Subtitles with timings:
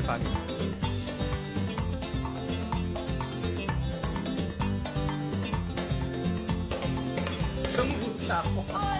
[0.00, 0.30] 接发给你。
[7.74, 8.96] 生如夏花，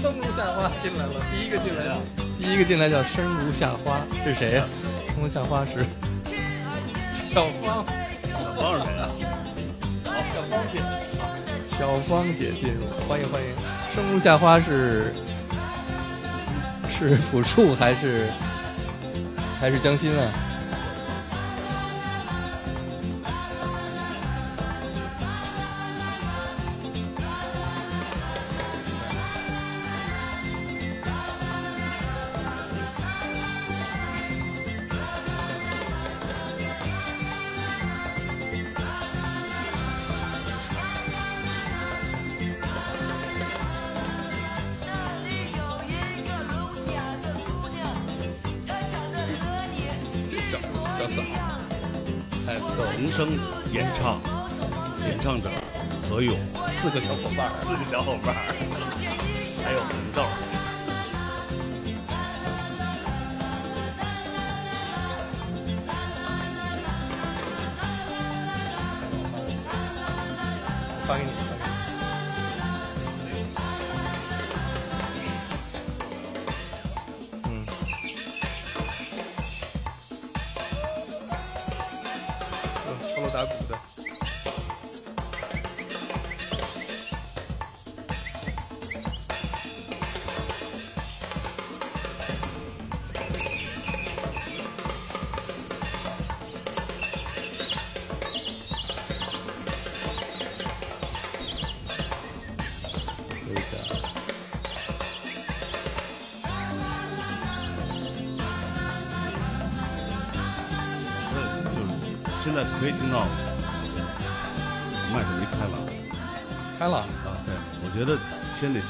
[0.00, 2.00] 生如夏花进来了，第一个进来了，
[2.38, 4.64] 第一个进来叫生如夏花，是谁呀、
[5.08, 5.84] 生如夏花是
[7.34, 7.84] 小芳，
[8.32, 9.08] 小芳是谁啊？
[10.32, 10.80] 小芳姐，
[11.78, 13.48] 小芳姐进入，欢迎欢迎。
[13.94, 15.12] 生如夏花是
[16.88, 18.28] 是朴树还是
[19.64, 20.43] 还是江心啊？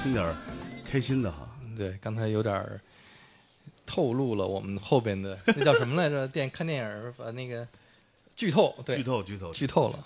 [0.05, 0.37] 听点
[0.85, 1.49] 开心的哈。
[1.75, 2.79] 对刚才有点儿
[3.87, 6.29] 透露了我们后边的那叫什么来着？
[6.29, 7.67] 电看电影把那个
[8.37, 8.99] 剧透对。
[8.99, 9.99] 剧透剧透剧透了。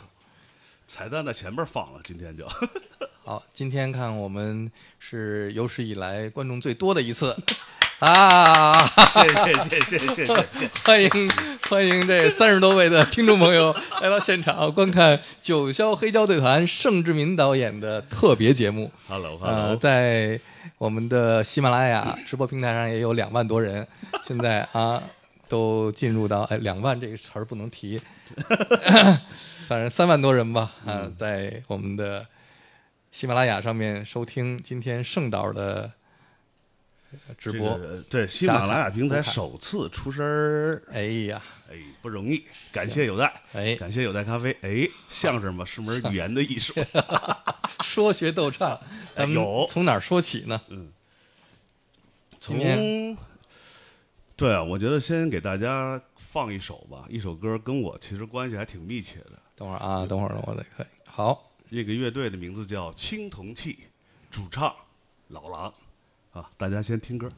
[0.87, 2.47] 彩蛋在前边放了今天就。
[3.25, 4.71] 好今天看我们
[5.01, 7.37] 是有史以来观众最多的一次。
[7.99, 8.73] 啊！
[9.13, 10.69] 谢谢谢谢谢谢谢谢。
[10.85, 11.11] 欢迎
[11.69, 18.91] 欢迎这三十多位的听众朋友 来到现场观看九霄黑胶队团盛志民导演的特别节目。
[19.07, 20.41] Hello 呃，Hello，在
[20.79, 23.87] 我们的喜马拉雅直播平台上也有两万多人，
[24.25, 25.03] 现在啊
[25.47, 28.01] 都进入到哎两万这个词儿不能提，
[29.69, 32.25] 反正三万多人吧啊，在我们的
[33.13, 35.93] 喜马拉雅上面收听今天盛导的呃
[37.37, 37.79] 直播。
[37.79, 44.57] 这个对喜马拉雅平台首次出声儿，哎呀，哎，不容易，感谢有代，哎，感谢有代咖啡。
[44.63, 46.75] 哎，相声嘛是门语言的艺术，
[47.83, 48.79] 说学逗唱，
[49.15, 50.61] 咱们有从哪儿说起呢？
[50.69, 50.93] 嗯
[52.41, 52.57] 从
[54.37, 59.33] 对啊，我觉得先给大家放一首吧，一首歌跟我其实关系还挺密切的。
[59.57, 60.87] 等会儿啊，等会儿我得可以。
[61.05, 63.81] 好，这个乐队的名字叫青铜器，
[64.31, 64.73] 主唱
[65.27, 65.75] 老狼
[66.39, 67.29] 啊，大家先听歌。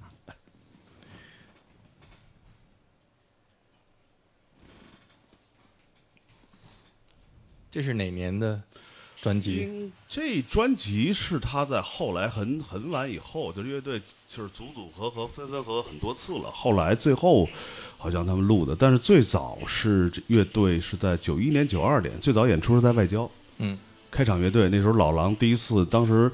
[7.70, 8.60] 这是哪年的
[9.22, 9.90] 专辑？
[10.06, 16.50] 这专辑是他在后来很很晚以后，就是乐队就是组组合合、分分合合很多次了。
[16.50, 17.48] 后来最后
[17.96, 23.30] 好像他们录的，但是最早是乐队是在九一年、九二年，最早演出是在外交。
[23.58, 23.78] 嗯，
[24.10, 26.30] 开场乐队那时候老狼第一次，当时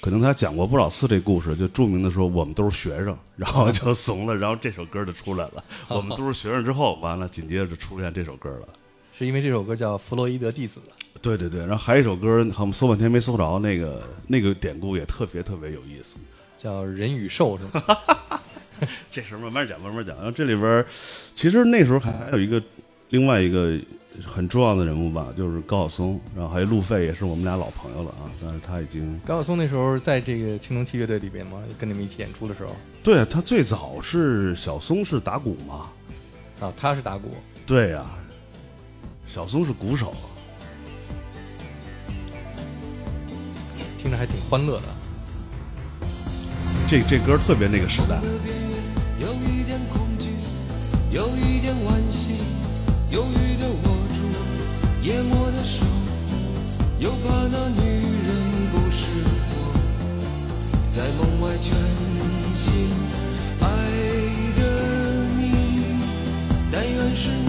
[0.00, 5.64] 可能他讲过不少次这故事，就著名的说我们都是学生，然后就怂了，然后这首歌就出来了。
[5.88, 8.68] 我们都是学生之后，完了紧接着就出现这首歌了。
[9.16, 10.80] 是因为这首歌叫《弗洛伊德弟子》。
[11.22, 16.16] 对对对，然后还有一首歌，我们搜半天没搜着，那个那个典故也特别特别有意思。
[16.56, 17.96] 叫人与兽是吗？
[19.12, 20.16] 这事儿慢慢讲，慢慢讲。
[20.16, 20.84] 然后这里边，
[21.34, 22.62] 其实那时候还还有一个
[23.10, 23.78] 另外一个
[24.26, 28.28] 很重要的人物吧，就是高晓松，然后还有路费，也是我们俩老朋友了啊。
[28.42, 31.58] 但是他已经高晓松那时候在这个青铜器乐队里边吗？
[31.78, 35.86] 跟你们一起演出的时候对啊他最早是小松是打鼓嘛，
[36.60, 37.34] 啊，他是打鼓，
[37.66, 38.04] 对呀、
[39.26, 40.14] 小松是鼓手，
[43.96, 44.86] 听着还挺欢乐的。
[46.88, 48.20] 这这歌特别那个时代。
[49.18, 50.30] 有一点恐惧，
[51.10, 51.74] 有一点
[55.02, 55.84] 淹没的手，
[56.98, 57.80] 又怕那女
[58.22, 58.28] 人
[58.70, 59.06] 不是
[59.48, 59.52] 我，
[60.90, 61.74] 在梦外全
[62.54, 62.70] 心
[63.60, 63.64] 爱
[64.58, 64.60] 的
[65.38, 65.40] 你，
[66.70, 67.48] 但愿是你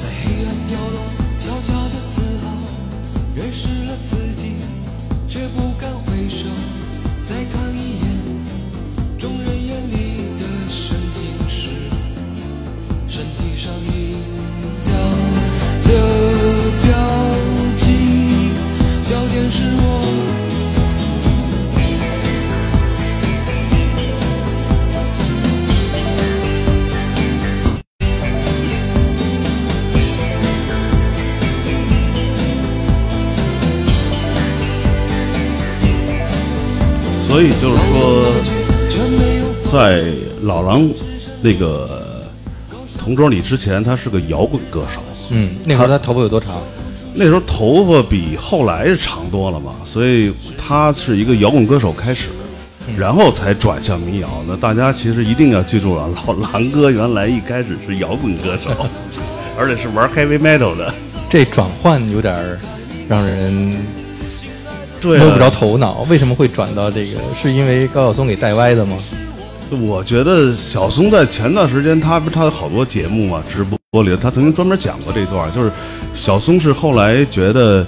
[0.00, 0.98] 在黑暗角落
[1.38, 2.44] 悄悄的自豪，
[3.36, 4.56] 认识了自己，
[5.28, 6.46] 却不敢回首。
[7.22, 7.65] 再看。
[37.36, 38.32] 所以就是说，
[39.70, 40.04] 在
[40.40, 40.88] 老狼
[41.42, 42.24] 那个
[42.96, 45.02] 同桌里之前，他是个摇滚歌手。
[45.32, 46.54] 嗯，那会儿他头发有多长？
[47.12, 52.28] 那时候头发比后来长多了嘛，所以他是一个摇滚歌手开始，
[52.96, 54.42] 然后才转向民谣。
[54.48, 58.70] 那大家其实一定要记住了，老狼哥原来一开始是摇滚歌手，
[59.60, 60.94] 而且是玩 heavy metal 的。
[61.28, 62.58] 这转换有点儿
[63.06, 63.76] 让人
[65.00, 65.50] 对、摸不着。
[65.50, 66.06] 头脑。
[66.08, 67.18] 为什么会转到这个？
[67.40, 68.96] 是因为高晓松给带歪的吗？
[69.82, 75.72] 我觉得小松在前段时间，他不是他有好多节目嘛，直播里他曾经专门讲过这段，就是
[76.14, 77.84] 小松是后来觉得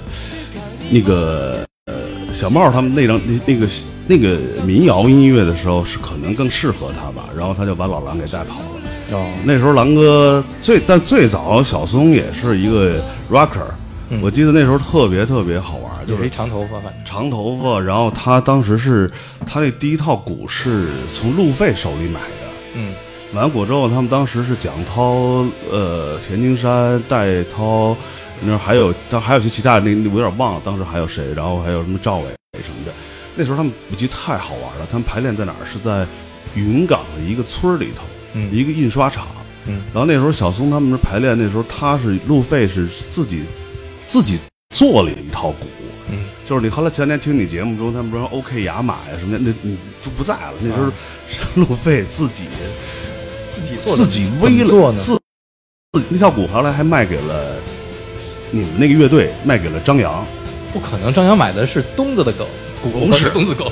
[0.89, 1.93] 那个呃
[2.33, 3.67] 小茂他们那张那那个
[4.07, 8.65] 那个民谣音乐的时候是可能更适合他吧，然后他就把老狼给带跑了。
[9.11, 13.01] 哦，那时候狼哥最但最早小松也是一个
[13.31, 13.71] rocker，、
[14.11, 19.09] 嗯我记得那时候特别特别好玩，就是一长头发，长头发，然后他当时是
[19.45, 22.47] 他那第一套鼓是从路费手里买的。
[22.75, 22.93] 嗯
[23.31, 27.95] 买完鼓之后，他们当时是蒋涛、呃田金山、戴涛，
[28.41, 32.91] 那还有当还有些其他的，那那我有点忘了，当时还有谁，然后还有什么赵伟什么的。
[33.35, 35.65] 那时候他们舞集太好玩了，他们排练在哪儿？
[35.71, 36.07] 是在
[36.55, 38.01] 云岗的一个村儿里头，
[38.33, 39.27] 嗯一个印刷厂。
[39.67, 43.43] 嗯然后那时候小松他们那排练，那时候他是路费是自己
[44.09, 44.39] 自己
[44.75, 45.67] 做了一套鼓，
[46.09, 50.53] 嗯就是你后来前天听你节目中，他们说 OK 雅马呀什么的，那你就不在了。
[50.59, 50.91] 那时候
[51.53, 52.45] 路费自己
[53.51, 54.93] 自己自己怎微了？
[54.93, 55.15] 自
[55.93, 57.55] 自那套鼓后来还卖给了
[58.49, 60.25] 你们那个乐队，卖给了张扬。
[60.73, 62.47] 不可能，张扬买的是东子的狗，
[62.81, 63.71] 鼓不是 东子狗，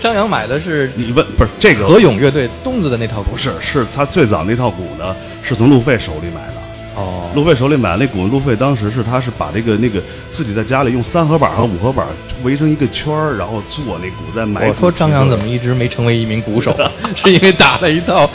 [0.00, 6.57] 张扬买的是你问不是这个何勇乐队东子的那套鼓，不是，是他最早那套鼓呢，是从路费手里买的。
[6.98, 12.04] 哦，路费手里买那鼓，路费当时是他是把这个那个自己在家里用三合板和五合板
[12.42, 14.68] 围成一个圈儿，然后做那鼓，再买。
[14.68, 15.46] 我说张扬怎么？
[15.46, 16.76] 一直没成为一名鼓手，
[17.14, 18.28] 是因为打了一套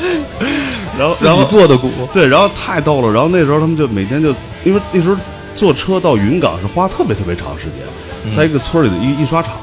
[0.98, 3.12] 然后自己做的鼓，对，然后太逗了。
[3.12, 4.30] 然后那时候他们就每天就，
[4.64, 5.16] 因为那时候
[5.54, 9.54] 坐车到云冈是花特别特别长时间，在一个村里的一印刷厂，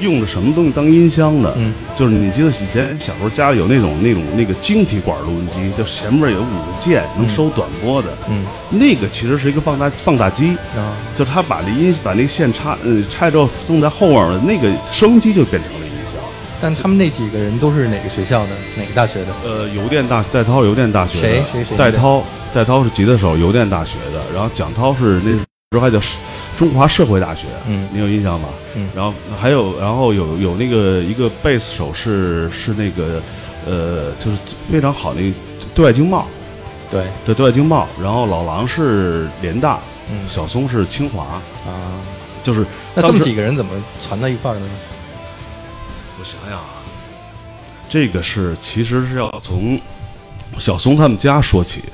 [0.00, 1.54] 用的什么东西当音箱的？
[1.58, 10.56] 嗯，就是你记得以前小时候家里有那种那种那个晶体管录音机，就前面有五个键能收短波的，嗯那个其实是一个放大放大机。
[10.76, 16.14] 啊，就是他把那音把那个线插呃拆之后送在后面了那个收音机就变成了音箱。
[16.60, 19.32] 但他们那几个人都是哪个学校的，哪个大学的？
[19.44, 22.22] 呃，邮电大戴涛邮电大学的谁谁谁戴涛
[22.52, 24.22] 戴涛是吉他手，邮电大学的。
[24.34, 25.98] 然后蒋涛是那时候还叫
[26.60, 27.88] 中华社会大学，嗯。
[27.90, 28.50] 你有印象吗？
[28.74, 28.86] 嗯。
[28.94, 33.22] 然后还有然后有有那个一个贝斯手是是那个
[33.66, 34.36] 呃就是
[34.70, 35.36] 非常好的一个
[35.74, 36.26] 对外经贸，
[36.90, 37.88] 对，对对外经贸。
[37.98, 40.28] 然后老狼是联大，嗯。
[40.28, 41.96] 小松是清华，啊，
[42.42, 44.68] 就是那这么几个人怎么攒到一块儿的呢？
[46.18, 46.84] 我想想啊，
[47.88, 49.80] 这个是其实是要从
[50.58, 51.84] 小松他们家说起，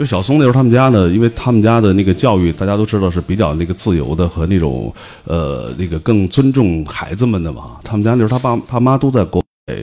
[0.00, 4.90] 因为小松那时候他们家呢，因为他们家的那个教育大家都知道是比较那个自由的和那种
[5.24, 7.78] 呃那个更尊重孩子们的嘛。
[7.84, 9.76] 他们家那时候他爸他妈都在国外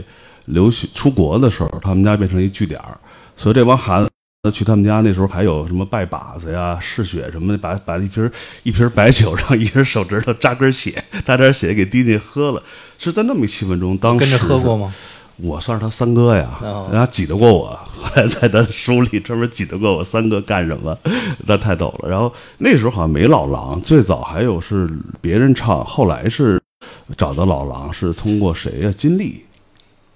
[0.45, 2.97] 留学出国的时候，他们家变成一据点儿，
[3.35, 4.09] 所以这帮孩子。
[4.51, 8.31] 去他们家那时候还有什么拜把子呀、试血什么的，把把一瓶
[8.63, 12.63] 一瓶白酒，让一人手指头扎根血， 扎点血给滴进去喝了。
[12.97, 14.91] 是在那么一气氛中，当时跟着喝过吗？
[15.37, 20.97] 我算是他三哥呀，哦人家挤得过我， 后来在他书里专门挤得过我三哥干什么，
[21.45, 22.09] 那太逗了。
[22.09, 24.89] 然后那时候好像没老狼，最早还有是
[25.21, 26.59] 别人唱，后来是
[27.15, 28.91] 找到老狼是通过谁呀？
[28.97, 29.43] 金立，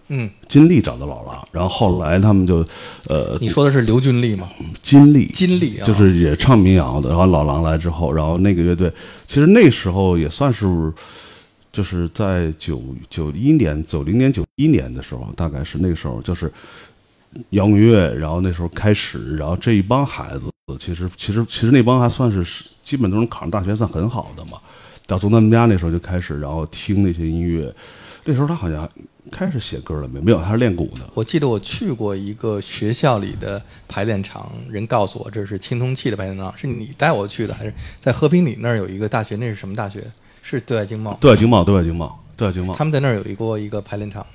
[0.08, 2.66] 嗯，金立找到老狼，然后后来他们就
[3.08, 4.50] 呃你说的是刘俊立吗？
[4.82, 8.92] 金立金立啊，就是也唱民谣的，然后老狼来之后，然后那个乐队
[9.28, 10.66] 其实那时候也算是，
[11.72, 16.52] 就是在九九一年、九零年、九一年的时候，大概是那个时候，就是
[17.52, 24.60] 摇滚乐，然后那时候开始，然后这一帮孩子，其实其实其实那帮还算是基本都能考上大学，算很好的嘛。
[25.08, 27.74] 到从他们家那时候就开始，然后听那些音乐，
[28.26, 28.90] 那时候他好像
[29.32, 30.20] 开始写歌了没？
[30.22, 31.10] 没有，他是练鼓的。
[31.14, 39.36] 我记得我去过一个学校里的排练场，人告诉我这是青铜器的排练场，是你带我去的，还是在和平里那儿有一个大学？
[39.36, 40.06] 那是什么大学？
[40.58, 41.18] 是对外经贸。
[41.20, 42.76] 对外经贸，对外经贸，对外经贸。
[42.76, 44.28] 他们在那儿有一过一个排练场吗？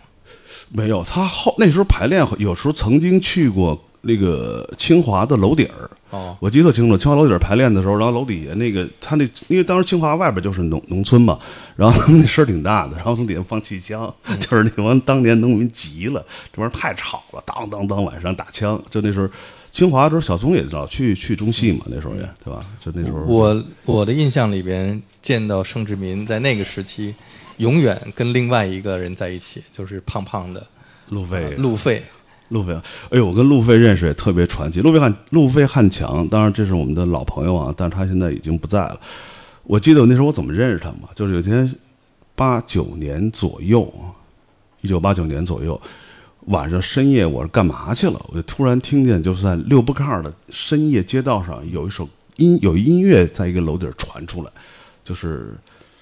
[0.70, 5.90] 没有，他后那时候排练，有时候曾经去过那个清华的楼顶儿。
[6.10, 11.38] 哦，我记得特清楚，清华楼顶儿排练的时候，然后楼底下那个他那，因为当时清华外边就是农农村嘛，
[11.76, 19.28] 然后他们那声儿挺大的，然后从底下放气枪，就是那帮当年农民急了，这玩意儿太吵了，当当当晚上打枪，就那时候
[19.72, 22.64] 清华的时候，小松也知道去去中戏嘛，那时候也对吧？
[22.80, 27.12] 就那时候我我的印象里边见到盛志民在那个时期
[27.56, 30.64] 永远跟另外一个人在一起，就是胖胖的
[31.08, 32.04] 路飞，路费。
[32.50, 32.72] 路飞，
[33.10, 34.80] 哎呦，我跟路飞认识也特别传奇。
[34.80, 39.00] 路飞汉，路飞汉强，当然这是我们的老朋友啊，但是他现在已经不在了。
[39.64, 41.08] 我记得我那时候我怎么认识他嘛？
[41.16, 41.68] 就是有一天
[42.36, 43.92] 八九年左右，
[44.80, 45.80] 一九八九年左右，
[46.42, 48.24] 晚上深夜我是干嘛去了？
[48.28, 54.50] 我就突然听见就是在六步炕的深夜街道上有一首音，有音乐在一个楼顶传出来，
[55.06, 55.54] 就是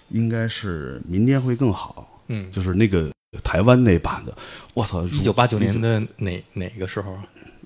[0.08, 4.34] 应该是明天会更好，嗯，就是那个台湾那版的。
[4.72, 5.04] 我操！
[5.04, 7.14] 一九八九年的哪哪个时候？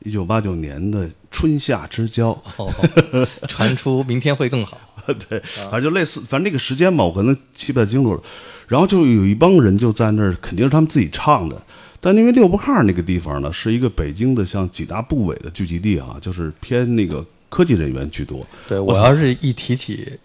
[0.04, 2.68] 一九八九年的春夏之交，哦，
[3.46, 4.80] 传出明天会更好。
[5.06, 5.38] 对，
[5.70, 8.22] 反正就类似，反正那个时间嘛，我可能记不太清楚了。
[8.66, 11.62] 然后就有一帮人就在那儿，肯定是他们自己唱的。
[12.00, 18.46] 但因为六不炕那个地方呢，是一个北京的像几大部委的聚集地啊，就是偏那个科技人员居多。
[18.68, 20.18] 对我要是一提起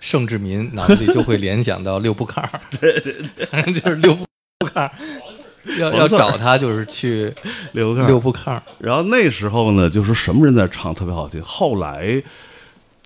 [0.00, 2.42] 盛志民，脑子里就会联想到六步炕。
[2.80, 4.24] 对对对，反 正就是六步
[4.66, 4.90] 炕。
[5.78, 7.32] 要要找他就是去
[7.72, 8.06] 六步炕。
[8.06, 8.60] 六步炕。
[8.78, 11.42] 然后那时候呢，就是什么人在唱特别好听。
[11.42, 12.22] 后来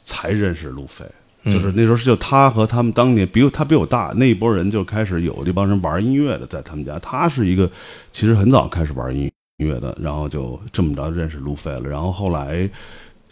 [0.05, 1.05] 才认识路飞。
[1.47, 6.97] 就是那时候是就他和他们当年比他比我大那一波人就开始有这帮人玩音乐的，在他们家。
[7.01, 7.69] 他是一个
[8.13, 11.81] 其实很早开始玩音音乐的，然后就这么着认识路飞了。
[11.81, 12.71] 然后后来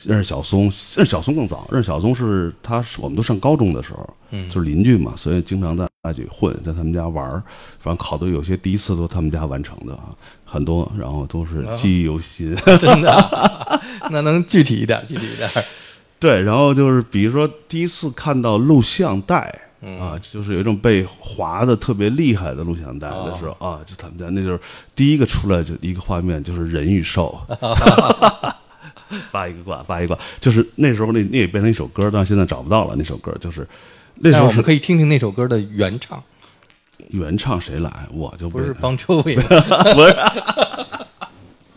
[0.04, 1.66] 认识小松，认识小松更早。
[1.71, 7.42] 认识小松是他是我们都上高中的时候，嗯，就是邻居嘛，所以经常在一起混，在他们家玩儿。
[7.78, 10.11] 反正好多有些第一次都他们家完成的啊，
[10.45, 12.54] 很多，然后都是记忆犹新。
[12.78, 13.80] 真的？
[14.11, 15.04] 那能具体一点？
[15.07, 15.49] 具体一点？
[16.19, 19.52] 对，然后就是比如说第一次看到录像带
[19.99, 24.61] 啊，就是有一种被划的特别厉害的录像带的时候啊，就他们家那就是
[24.95, 27.40] 第一个出来就一个画面，就是人与兽，
[29.30, 32.94] 发一个卦，发一个卦，就是那时候那那也变成一首歌，但现在找不到了。
[32.97, 33.66] 那首歌就是
[34.16, 36.23] 那时候我们可以听听那首歌的原唱，
[37.09, 38.06] 原唱谁来？
[38.12, 40.16] 我就不是邦秋伟， 不是。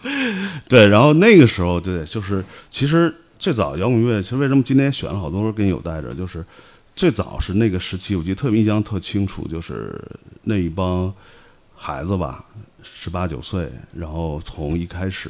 [0.67, 3.13] 对，然后那个时候对，就是其实。
[3.39, 6.45] 最早摇滚乐，其实为什么今天选了好多歌跟你有带着，就是
[6.95, 10.01] 最早是那个时期，我记得特别印象特清楚，就是
[10.43, 11.13] 那一帮
[11.75, 12.45] 孩子吧，
[12.81, 15.29] 十八九岁，然后从一开始，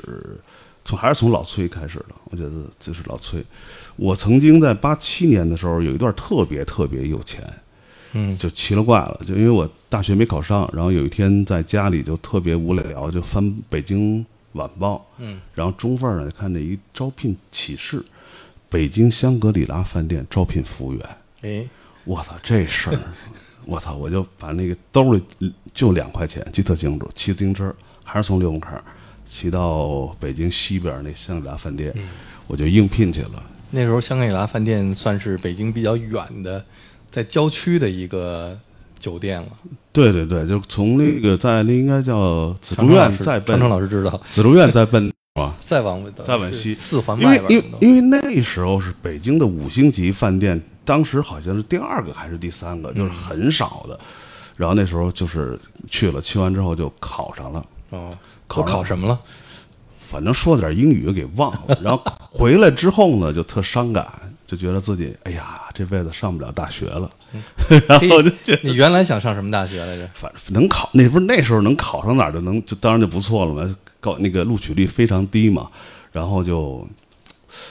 [0.86, 3.44] 从还是从老崔开始的，我觉得就是老崔。
[3.96, 7.42] 我曾经在八七年的时候有一段特别特别有钱，
[8.14, 14.26] 嗯，就奇了怪了，就因为我大学没考上，然后有一天在家里就特别无聊，就翻北京。
[14.54, 18.06] 晚报，嗯，然后中份呢看见一招聘启事，
[18.70, 21.04] 北京香格里拉饭店招聘服务员。
[21.42, 21.68] 哎，
[22.04, 23.00] 我操，这事儿，
[23.66, 25.24] 我操，我就把那个兜里
[25.74, 28.74] 就两块钱，记特清楚，骑自行车还是从六门坎
[29.26, 31.94] 骑到北京西边那香格里拉饭店，
[32.48, 33.44] 我就应聘去了。
[33.72, 36.64] 那时候香格里拉饭店算是北京比较远的，
[37.12, 38.58] 在郊区的一个。
[39.00, 39.50] 酒店了，
[39.92, 43.60] 对对对，就从那个在那应该叫紫竹院，再奔。
[43.60, 47.52] 长城老师知道，紫竹院再奔啊， 再往再往西，四环外边。
[47.52, 54.00] 因为因为那时候是北京的五星级饭店，当时好像是第二个还是第三个，就是很少的。
[54.56, 57.66] 然后那时候就是去了，去完之后就考上了。
[57.90, 58.18] 哦，
[58.62, 59.20] 考考什么了？
[59.96, 61.80] 反正说点英语给忘了。
[61.82, 64.08] 然后回来之后呢，就特伤感。
[64.46, 67.10] 就觉得自己哎呀，这辈子上不了大学了，
[67.88, 70.08] 然后就觉得你原来想上什么大学来着？
[70.14, 73.76] 反正能考，那不是那时候能考上哪儿就能，就当然就不错了嘛。
[74.00, 75.72] 高那个录取率非常低嘛，
[76.12, 76.88] 然后就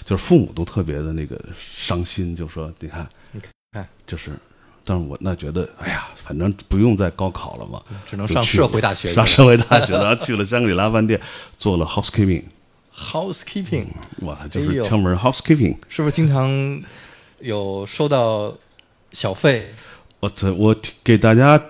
[0.05, 4.33] 就是父母都特别的那个伤心，就说你看，你看，就是，
[4.85, 11.21] 但是我那觉得哎呀，反正不用再高考了嘛，只能上社会大学，上社会大学，然后去了香格里拉饭店
[11.59, 12.43] 做了 housekeeping。
[12.95, 13.87] Housekeeping，
[14.21, 16.83] 我操，就是敲门 Housekeeping，是不是经常
[17.41, 18.55] 有收到
[19.13, 19.73] 小费？
[20.21, 21.61] 我这我给大家，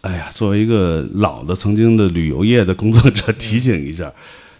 [0.00, 4.10] 哎呀，作为一个老的曾经的旅游业的工作者提醒一下，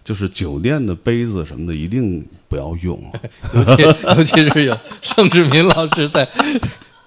[0.04, 3.00] 就是酒店的杯子什么的一定不要用，
[3.54, 3.82] 尤其
[4.16, 6.28] 尤其是有盛志民老师在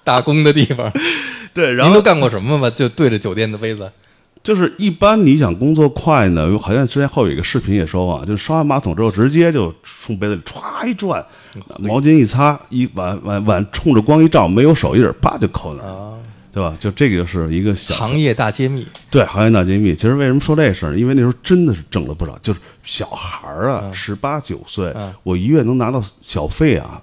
[0.04, 0.92] 打工的地方。
[1.52, 2.70] 对，然后您都干过什么吧？
[2.70, 3.90] 就对着酒店的杯子。
[4.42, 11.22] 就是一般你想工作快呢，好像之前后有一个视频也说啊，就是刷完马桶之后直接就冲杯子里歘一转，
[11.78, 16.14] 毛巾一擦，一碗碗碗冲着光一照，没有手印儿，啪就扣那儿，
[16.50, 16.74] 对吧？
[16.80, 18.86] 就这个就是一个小行业大揭秘。
[19.10, 19.94] 对，行业大揭秘。
[19.94, 20.96] 其实为什么说这事儿？
[20.96, 27.02] 因为那时候真的是挣了不少，就是小孩儿啊，十八九岁，我一月能拿到小费啊，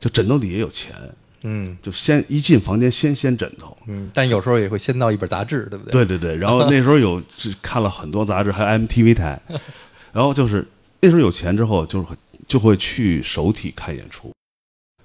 [0.00, 0.94] 就枕头底下有钱。
[1.42, 5.92] 嗯，就先一进房间先掀枕头，嗯，但有时候也会先到一本杂志，对不对？
[5.92, 7.22] 对对对，然后那时候有
[7.62, 9.40] 看了很多杂志，还有 MTV 台，
[10.12, 10.66] 然后就是
[11.00, 12.06] 那时候有钱之后，就是
[12.46, 14.32] 就会去首体看演出，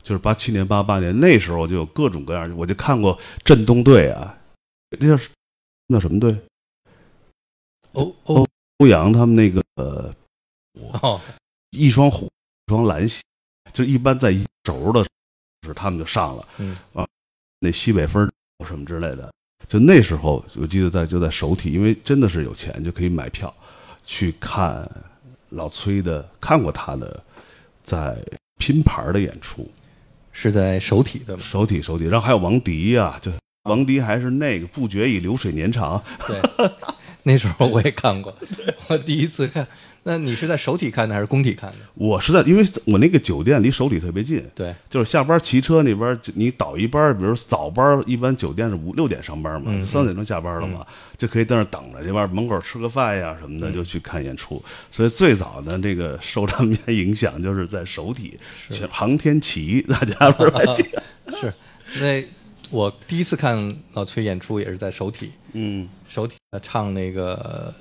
[0.02, 4.38] 就是八七年、八八年那时候就有各种各样，我就看过震动队啊，
[5.00, 5.24] 那叫
[5.88, 6.36] 那什么队？
[7.94, 8.48] 欧欧。
[8.80, 10.14] 欧阳他们那个呃，
[11.04, 11.22] 哦，
[11.70, 13.22] 一双虎，一双蓝鞋，
[13.72, 15.06] 就一般在一轴的
[15.64, 17.08] 时候，他们就上了，嗯啊，
[17.60, 18.30] 那西北风
[18.68, 19.32] 什么之类的，
[19.68, 23.54] 就那时候我记得在就在首体，因为真的是有钱就可以买票
[24.04, 24.90] 去看
[25.50, 27.24] 老崔的，看过他的
[27.84, 28.18] 在
[28.58, 29.70] 拼盘的演出，
[30.32, 31.44] 是在首体的吗？
[31.44, 33.32] 首体首体，然后还有王迪呀、就
[33.64, 36.42] 王迪还是那个不觉已流水年长，对，
[37.24, 38.36] 那时候我也看过，
[38.88, 39.68] 我第一次看。
[40.06, 41.78] 那你是在首体看的还是工体看的？
[41.96, 50.86] 我是在，因为我那个酒店离首体特别近，对，就是下班骑车那边，就你倒一班，比如早班，一般酒店是五六点上班嘛，嗯三点钟下班了嘛，
[51.18, 54.62] 就可以在那儿等着，这边门口吃个饭呀什么的，嗯就去看演出。
[54.92, 58.38] 所以最早的这个受他们影响，就是在首体，
[58.70, 61.02] 像 航天旗，大家不是还记得？
[61.40, 61.54] 是。
[62.02, 62.22] 那
[62.74, 67.72] 我第一次看老崔演出也是在首体，嗯，首体呃唱那个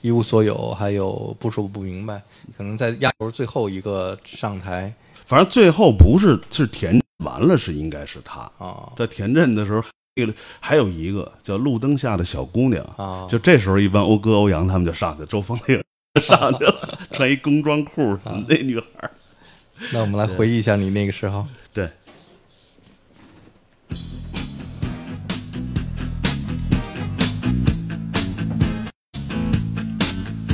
[0.00, 2.22] 一无所有，还有不说不明白，
[2.56, 4.92] 可能在压轴最后一个上台。
[5.26, 8.50] 反正最后不是是田完了，是应该是他。
[8.56, 8.90] 啊。
[8.96, 9.82] 在田震的时候。
[10.20, 18.44] 那个还有一个叫《路灯下的小姑娘》啊，就这时候，一般欧哥、欧阳他们就上去，周峰那个上去了，穿一工装裤，啊。
[18.48, 19.08] 那女孩
[19.92, 21.46] 那我们来回忆一下你那个时候。
[21.72, 21.88] 对，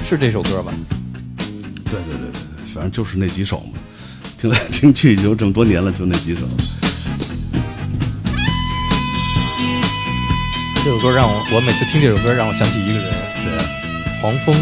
[0.07, 0.73] 是这首歌吧？
[1.85, 3.79] 对对对对，反正就是那几首嘛，
[4.39, 6.43] 听来 听去就这么多年了，就那几首。
[10.85, 13.15] 这首歌让我，我每次听这首歌让我想起一个人，
[13.45, 14.55] 对，黄蜂。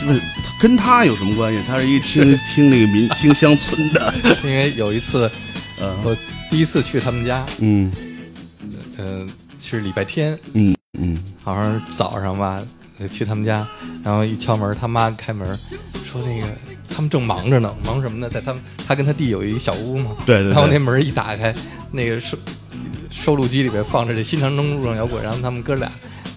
[0.00, 0.20] 就是
[0.58, 1.60] 跟他有什么关系？
[1.66, 5.30] 他是一听 听那个民听乡村的， 因为有一次
[5.78, 6.16] 呃我
[6.50, 7.92] 第一次去他们家，嗯
[8.96, 9.28] 嗯、
[9.60, 12.62] 是礼拜天，嗯嗯，好像是早上吧，
[13.00, 13.66] 呃去他们家，
[14.04, 15.58] 然后一敲门，他妈开门
[16.04, 16.46] 说那个
[16.88, 18.28] 他们正忙着呢，忙什么呢？
[18.28, 21.54] 在他们他跟他弟有一小屋嘛，对对对然后那门一打开，
[21.90, 22.38] 那个收
[23.10, 25.90] 收录机里边放着这新长征路上摇滚，然后他们哥俩。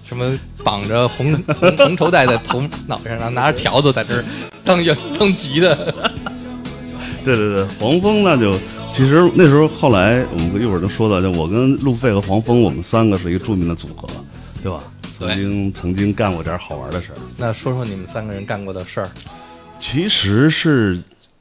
[0.06, 4.24] 什么绑着红 红红绸带在头脑袋上，然后拿着条子在这儿
[4.64, 5.76] 当乐当吉的，
[7.26, 8.54] 对对对，黄蜂那就
[8.92, 14.08] 其实那时候后来我们一会儿能说到，就我跟路费和黄蜂，我们三个是一个著名的组合，
[14.62, 14.84] 对吧？
[15.24, 17.18] 对曾经曾经干过点好玩的事儿。
[17.38, 19.10] 那说说你们三个人干过的事儿。
[19.80, 21.00] 其实是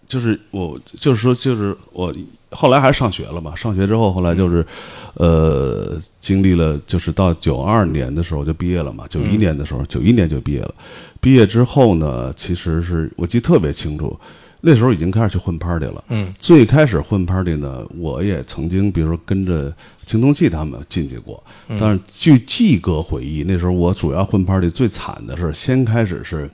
[0.09, 2.15] 就是我就是说就是我
[2.51, 4.67] 后来还是上学了嘛，上学之后后来就是
[5.15, 10.75] 呃经历了就是到九二年的时候就毕业了嘛，九一嗯年的时候九一年就毕业了，
[11.21, 14.19] 毕业之后呢，其实是我记得特别清楚，
[14.65, 16.03] 那时候已经开始去混 party 了。
[16.09, 19.75] 嗯最开始混 party 呢，我也曾经，比如说跟着
[20.07, 26.49] 青铜器他们进去过，嗯但是据季哥回忆，那时候我主要混 party 最惨的是，先开始是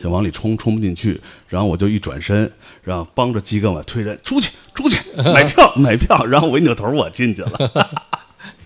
[0.00, 2.50] 想往里冲，冲不进去，然后我就一转身，
[2.82, 7.50] 然后帮着季哥往推人，出去，出去，买票，买票，然后我一扭头，我进去了。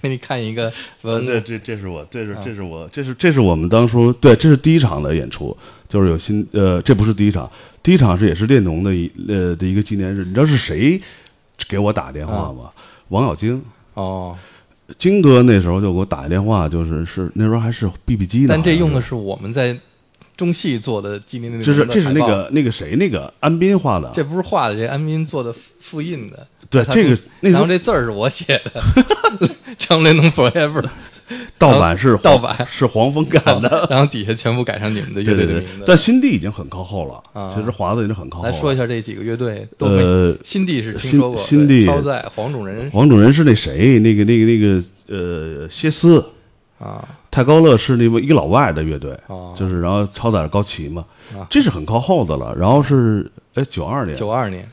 [0.02, 0.70] 给你看一个
[1.02, 5.56] 文这这这是我，这是这是我，这是这是我们当初对，这是第一场的演出，
[5.88, 7.48] 就是有新呃，这不是第一场，
[7.82, 11.00] 第一场是也是列侬的一呃的一个纪念日，你知道是谁
[11.68, 12.72] 给我打电话吗？
[13.08, 13.62] 王小晶。
[13.94, 14.36] 哦，
[14.98, 19.78] 金哥那时候就给我打一电话，就是是那时候还是 BB 机呢，但这用的是我们在
[20.42, 26.46] 中戏做的纪念那个这是这是那个那个谁那个安斌画的，这不是画的，这安斌做的复印的。
[26.68, 28.82] 对这个公然后这字儿是我写的，
[29.78, 30.82] 张雷能 forever
[31.58, 32.66] 盗版是盗版。
[32.68, 37.52] 是黄蜂干的， 然后底下全部改成你们的乐队的名字。，但新地已经很靠后了，啊。
[37.54, 38.50] 其实华子已经很靠后了。
[38.50, 42.90] 来说一下这几个乐队都没，呃，新地是听新说过，新地超载、黄种人。
[42.90, 46.24] 黄种人是那谁，那个那个那个呃歇斯，
[46.82, 52.52] 啊，泰高乐是那么一个老外的乐队，哦就是然后超载高旗嘛啊，这是很靠后的了。
[52.56, 54.68] 然后是哎九二年，九二年，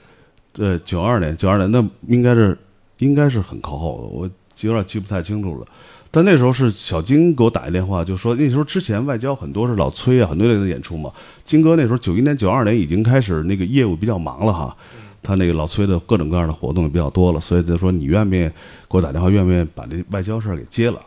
[0.52, 2.58] 对，九二年，九二年，那应该是
[2.98, 4.30] 应该是很靠后的，我
[4.62, 5.68] 有点记不太清楚了。
[6.12, 11.12] 但那时候是小金给我打一电话，就说那时候之前外交很多是老崔啊，很多人的演出嘛。
[11.46, 14.76] 金哥那时候九一年、九二年已经开始那个业务比较忙了哈，
[15.22, 18.52] 他那个老崔的各种各样的活动也比较多了，所以就说你愿不愿意
[18.90, 21.00] 给我打电话，愿不愿意把这外交事儿给接了？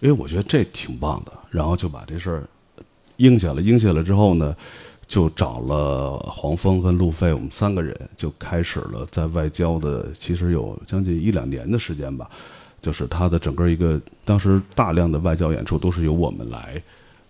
[0.00, 2.48] 因为我觉得这挺棒的，然后就把这事儿
[3.16, 3.62] 应下了。
[3.62, 4.54] 应下了之后呢，
[5.06, 12.28] 就找了黄蜂和路费，我们三个人就开始了在外交的，其实有将近一两年的时间吧。
[12.80, 16.82] 就是他的整个一个当时大量的外交演出都是由我们来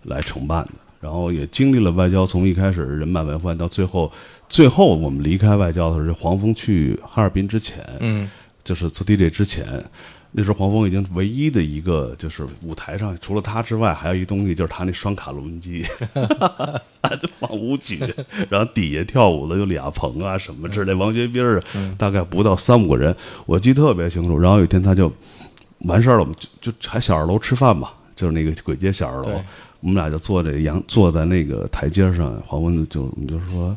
[0.03, 4.11] 来承办的，然后也经历了外交从一开始人满为患到最后，
[4.49, 8.29] 最后我们离开外交的时候，是黄蜂去哈尔滨之前，嗯
[8.65, 9.81] 就是做 DJ 之前，
[10.37, 15.81] 那时候黄蜂已经唯一的一个，就是舞台上除了他之外，还有一东西，就是他那双卡录音机，
[17.21, 17.99] 就放舞曲，
[18.49, 21.63] 然后底下跳舞的有李亚鹏啊什么之类，王学兵儿，
[21.97, 24.37] 大概不到三五个人，我记得特别清楚。
[24.37, 25.09] 然后有一天他就
[25.79, 29.41] 完事儿了，我们就就还小二楼吃饭嘛，就是那个鬼街小二楼，
[29.79, 33.73] 我们俩就坐这阳坐在那个台阶上，黄蜂就我们就说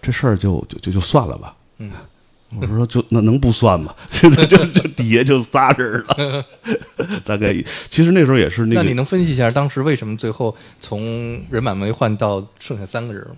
[0.00, 1.54] 这事儿就就就就算了吧。
[1.78, 1.92] 嗯，
[2.60, 3.94] 我说就那能不算吗？
[4.10, 6.44] 现在就就底下就仨人了，
[7.24, 7.54] 大概
[7.90, 11.00] 其实那时候也是那个那你能分析一下当时为什么最后从
[11.50, 13.36] 人满为患到剩下三个人吗？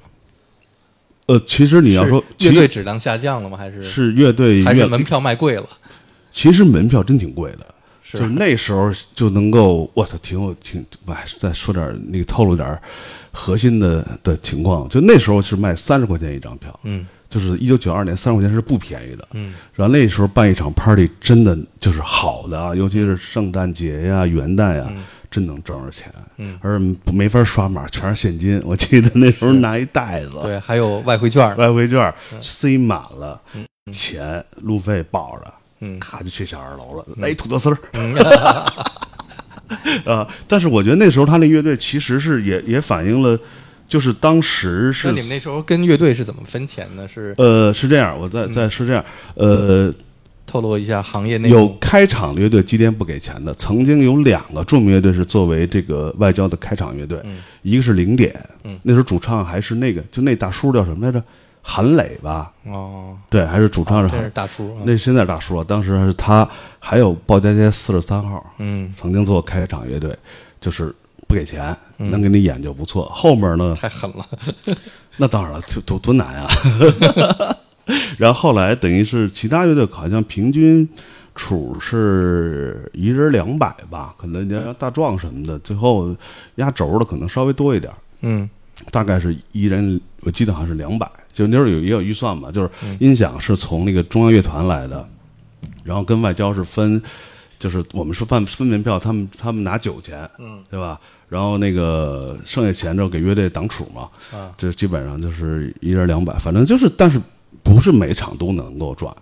[1.26, 3.56] 呃，其实你要说乐队质量下降了吗？
[3.56, 5.66] 还是是乐队乐还是门票卖贵了？
[6.30, 7.66] 其实门票真挺贵的，
[8.02, 12.78] 是就是那时候就能够，我操，挺有挺，哎，再说点那个透露点
[13.32, 19.52] 核心的的情况，就那时候是卖三十块钱一张票，嗯就是一九九二年三十块钱是不便宜的，嗯。
[19.74, 24.88] 然后那时候办一场 party 真的就是好的啊，尤其是圣诞节呀、元旦呀，
[25.28, 26.80] 真能挣着钱，嗯，而
[27.12, 28.62] 没法刷码，全是现金。
[28.64, 33.40] 我记得那时候拿一袋子，对，还有外汇券，外汇券塞满了，
[33.92, 35.98] 钱路费报着，嗯。
[35.98, 37.76] 咔就去小二楼了，来一土豆丝儿。
[37.94, 38.14] 嗯。
[40.06, 43.36] 啊，但是我觉得那时候他那乐队其实是也也反映了，
[43.88, 47.06] 就是当时那是你们那时候跟乐队是怎么分钱呢？
[47.06, 49.92] 是呃是这样，我嗯再再是这样，呃
[50.46, 51.68] 透露一下行业内有？
[51.80, 61.22] 开场乐队基颠不给钱的，曾经有两个著名乐队是作为这个外交的开场乐队，嗯一个是零点，嗯那时候主唱还是那个就那大叔叫什么来着？
[61.66, 62.52] 韩磊吧？
[62.66, 64.82] 哦，对，还是主唱是真韩是大叔啊。
[64.84, 66.46] 那现在大叔了，当时是他，
[66.78, 70.14] 还有鲍家街四十三号，嗯，曾经做开场乐队，
[70.60, 70.94] 就是
[71.26, 73.06] 不给钱，嗯能给你演就不错。
[73.06, 74.26] 后面呢，太狠了。
[75.16, 76.48] 那当然了，这多多难啊！
[78.18, 80.88] 然后后来等于是其他乐队好像平均
[81.34, 86.14] 处是一人两百吧，可能你像大壮什么的，最后
[86.56, 88.48] 压轴的可能稍微多一点，嗯
[88.90, 91.08] 大概是一人，我记得好像是两百。
[91.32, 95.06] 就那时候有也有预算嘛，就是嗯音响是从那个中央乐团来的，
[95.84, 97.00] 然后跟外交是分，
[97.58, 100.98] 就是我们是办分门票，他们他们拿酒钱，嗯，对吧？
[101.34, 107.20] 然后那个剩下钱之后给乐队挡储嘛，啊，这基本上就是一人两百，反正就是，但是
[107.60, 109.12] 不是每场都能够赚，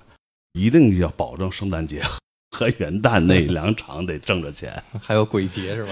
[0.52, 2.02] 一定要保证圣诞节
[2.50, 4.70] 和元旦那两场得挣着钱。
[5.00, 5.90] 还有鬼节是吧？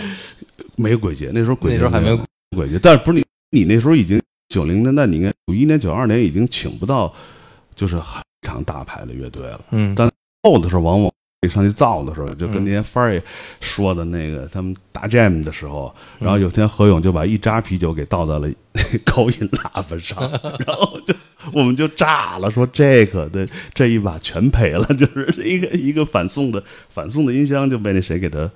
[0.77, 2.21] 没有鬼节，那时候鬼节那时候还没有
[2.55, 7.11] 鬼节，但是不是你你那时候已经九零年代，你应该九一年、九二年已经请不到
[7.75, 9.61] 就是很场大牌的乐队了。
[9.71, 10.07] 嗯但
[10.43, 11.11] 后的时候，往往
[11.49, 13.23] 上去造的时候，就跟嗯那天范儿也
[13.61, 18.53] 说的那个，他们大 jam 的时候，嗯然后有天何勇就把一扎啤酒给倒在了
[19.07, 20.21] 高音喇叭上，
[20.67, 21.15] 然后就
[21.53, 28.51] 我们就炸了，说这可的这一把全赔了，就是一个一个反送的反送的音箱就被那谁给他。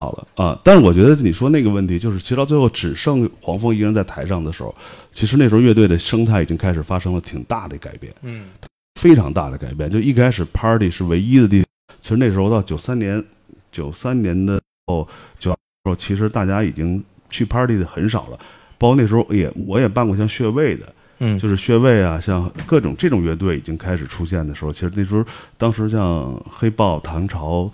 [0.00, 4.74] 好了啊，但是我觉得你说那个问题，就是其实到最后只剩黄蜂一个人在台上的时候，
[5.12, 8.12] 其实那时候乐队的生态已经开始发生了挺大的改变。
[8.22, 8.46] 嗯
[9.00, 9.90] 非常大的改变。
[9.90, 11.64] 就一开始 party 是唯一的地，
[12.02, 13.24] 其实那时候到九三年，
[13.70, 18.38] 九三年的时候，九二时候，其实大家已经去 party 的很少了。
[18.76, 25.24] 包括那时候也我也办过像穴位的，嗯，就是穴位啊，像各种这种乐队已经开始出现的时候，其实那时候
[25.56, 27.70] 当时像黑豹、唐朝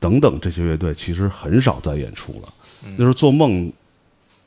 [0.00, 2.52] 等等这些乐队，其实很少在演出了。
[2.84, 3.72] 嗯那时候做梦，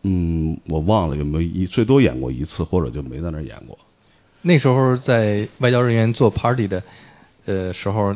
[0.01, 3.79] 嗯，我忘了有没有一最多演过一次，或者就没在那儿演过。
[4.41, 6.83] 那时候在外交人员做 party 的
[7.45, 8.13] 呃时候，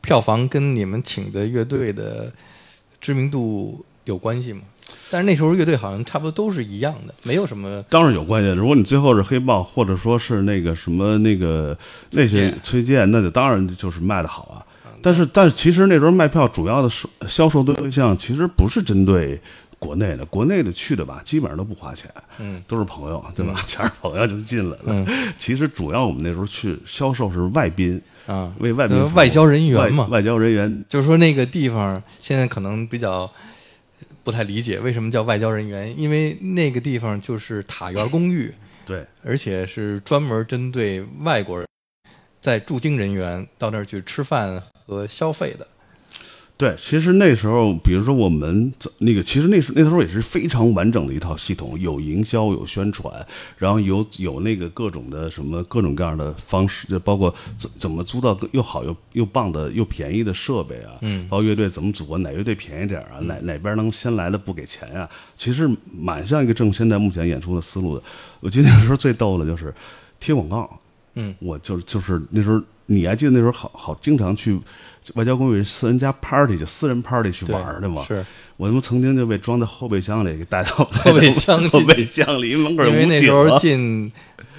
[0.00, 2.32] 票房跟你们请的乐队的
[3.00, 4.62] 知名度有关系吗？
[5.10, 8.50] 但是那时候乐队好像差不多都是一样的，没有什么当然有关系。
[8.50, 11.76] 如果你最后是黑豹，或者说是那个什么那个
[12.10, 14.60] 那些崔健，那就当然就是卖的好啊。
[15.00, 19.38] 但是，但是其实那时候卖票主要的是销售对象，其实不是针对
[19.84, 23.62] 国内的，国内的去的吧，基本上都不花钱，嗯，都是朋友，对吧？
[23.66, 24.84] 全是朋友就进来了。
[24.86, 25.06] 嗯。
[25.36, 30.84] 其实主要我们那时候去销售是外宾，啊，为外宾外交人员嘛外外交人员。
[30.88, 33.30] 就是说那个地方现在可能比较
[34.22, 38.50] 不太理解为什么叫外交人员，因为那个地方就是塔园公寓，
[38.86, 39.04] 对。
[39.22, 41.68] 而且是专门针对外国人
[42.40, 45.66] 在驻京人员到那儿去吃饭和消费的。
[46.56, 53.12] 对，其实那时候，比如说我们怎那个，其实那时那时候也是非常完整的一套系统，有营销，有宣传，
[53.58, 68.02] 然后有有那个各种的什么各种各样的方式，就包括怎怎么租到又好又又棒的又便宜的设备啊，嗯包括乐队怎么组啊，哪乐队便宜点啊，哪哪边能先来的不给钱啊，其实蛮像一个正现在目前演出的思路的。
[68.38, 69.74] 我记得那时候最逗的就是
[70.20, 70.78] 贴广告，
[71.14, 74.60] 嗯我就就是那时候你还记得那时候好好经常去
[75.14, 78.04] 外交公寓私人家 party 就私人 party 去玩的吗？
[78.06, 78.24] 是
[78.56, 84.10] 我他妈曾经就被装在后备箱里给带到后备箱去后备箱里，因 为门口因为那时候啊进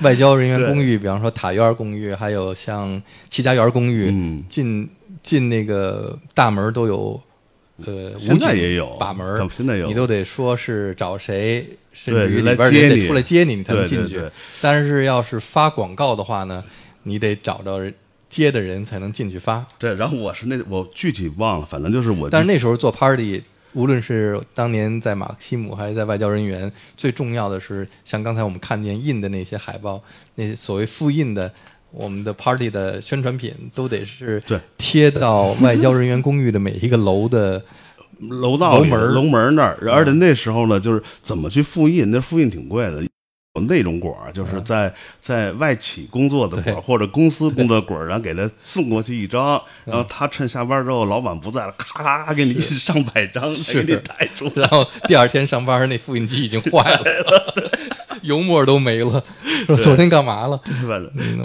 [0.01, 4.43] 外交人员公寓，比方说塔院公寓，还有像戚家园公寓，嗯。
[4.49, 4.89] 进
[5.23, 7.19] 进那个大门都有
[7.85, 9.87] 呃武现在也有把门现在有。
[9.87, 14.21] 你都得说是找谁，甚至于里边接得出来接你，你才能进去。
[14.61, 16.63] 但是要是发广告的话呢，
[17.03, 17.91] 你得找着
[18.35, 19.65] 接的人才能进去发。
[19.79, 23.41] 对，然后我是那我具体忘了，反正就是我但是那时候做 party，
[23.73, 30.03] 无论是当年在马克西姆还是在外交人员，最重要的是像刚才我们看见印的那些海报，
[30.35, 31.49] 那些所谓复印的。
[31.91, 37.63] 我们的 party 的宣传品都得是对贴到外交人员公寓的每一个楼的，
[38.19, 43.01] 楼道楼门儿楼门儿那儿，而且那时候呢，就是怎么去复印，那复印挺贵的。
[43.55, 49.53] 有那种果儿，就是在在外企工作的果儿，或者公司工作的果儿，然后给他送过去一张，
[49.85, 54.29] 然嗯后他趁下班之后，老板不在了，咔咔咔给你上百张，出来。
[54.55, 57.79] 然后第二天上班那复印机已经坏了，
[58.23, 59.23] 油墨都没了。
[59.67, 60.59] 说昨天干嘛了？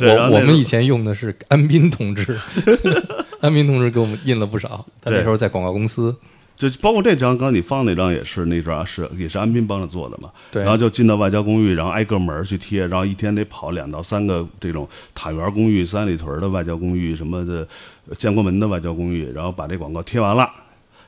[0.00, 2.38] 我我们以前用的是安斌同志，
[3.40, 4.84] 安斌同志给我们印了不少。
[5.00, 6.14] 他那时候在广告公司，
[6.60, 10.30] 就包括这张，刚才你放那张也是那张是也是安斌帮着做的嘛。
[10.52, 17.66] 对然后就进到外交公寓，然后挨个门儿去贴，然后一天得跑两到三个这种塔园公寓、三里屯的外交公寓什么的，
[18.10, 20.50] 呃建国门的外交公寓，然后把这广告贴完了，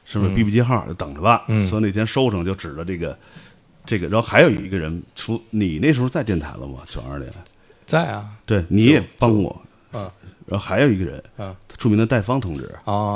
[0.06, 1.44] 是不是 B B 机号就等着吧？
[1.48, 3.18] 嗯所以那天收成就指着这个
[3.84, 6.78] 这个，然后还有一个人出，你那时候在电台了吗？
[6.88, 7.30] 九二年，
[7.84, 9.68] 在啊，对，你也帮我，嗯
[10.46, 12.70] 然后还有一个人，嗯著名的戴芳同志。
[12.84, 13.14] 哦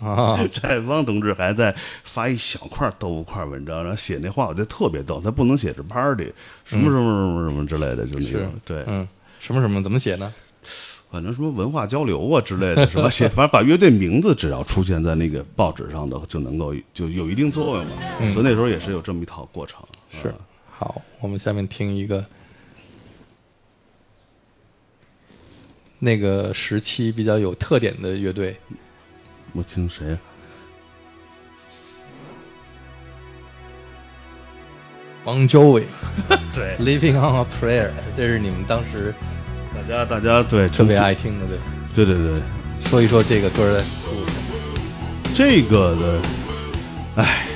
[0.00, 5.20] 啊， 戴芳同志还在发一小块豆腐块文章，然后写那话，我觉得特别逗。
[5.22, 6.32] 他不能写是 party
[6.64, 9.06] 什么什么什么什么之类的，就那种对，嗯，
[9.38, 10.32] 什么什么怎么写呢？
[11.10, 17.92] 反正什么文化交流啊之类的， 什么写，反正把乐队名字只要出现在那个报纸上的，就能够就有一定作用嘛。
[18.32, 19.78] 所以那时候也是有这么一套过程。
[20.10, 20.34] 是
[20.76, 22.24] 好，我们下面听一个
[25.98, 28.56] 那个时期比较有特点的乐队，
[29.52, 30.18] 我听谁呀
[35.24, 35.84] ？Bon Jovi
[36.52, 39.14] 对，Living on a Prayer，这是你们当时
[39.74, 41.58] 大家大家对特别爱听的，对。
[41.94, 42.42] 对对对，
[42.90, 44.32] 说一说这个歌的故事。
[45.32, 46.20] 这个的，
[47.22, 47.46] 哎，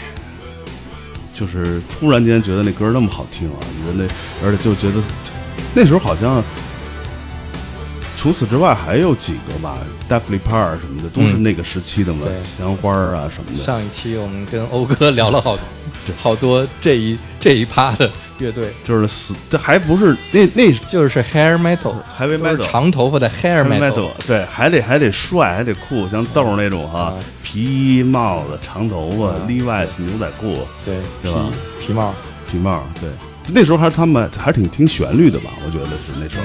[1.35, 5.03] 就是突然间觉得那歌那么好听啊，觉得那，而且就觉得
[5.75, 6.43] 那时候好像，
[8.19, 9.79] 除此之外还有几个吧
[10.09, 11.43] d e f l y Par 什么的，都是嗯。
[11.45, 13.63] 那个时期的嘛，对香花啊什么的。
[13.65, 15.65] 上一期我们跟欧哥聊了好多
[16.21, 31.47] 好多这一这一趴的乐队，就是死，这还不是那那就是 hair metal，Heavy Metal 长头发的 hair metal，对，还得还得帅，还得酷，像豆儿那种哈啊，皮衣帽子、长头发啊，Levi's 牛仔裤，对，是吧？
[31.81, 32.15] 皮皮帽，
[32.51, 33.09] 皮帽，对，
[33.55, 35.51] 那时候还他们还挺听旋律的吧？
[35.65, 36.45] 我觉得是那时候，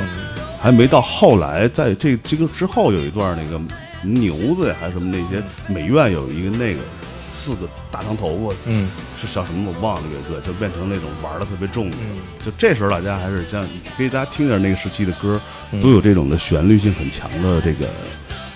[0.63, 3.61] 还没到后来，在这这个之后有一段那个
[4.01, 6.79] 牛子呀，还是什么那些美院有一个那个
[7.19, 11.97] 四个大长头发，嗯，是叫什么我忘了乐队，就变成那种玩的特别重的。
[11.99, 12.15] 嗯。
[12.45, 15.37] 就这时候大家还是像可以大家听点那个时期的歌，
[15.73, 15.81] 嗯。
[15.81, 17.85] 都有这种的旋律性很强的这个。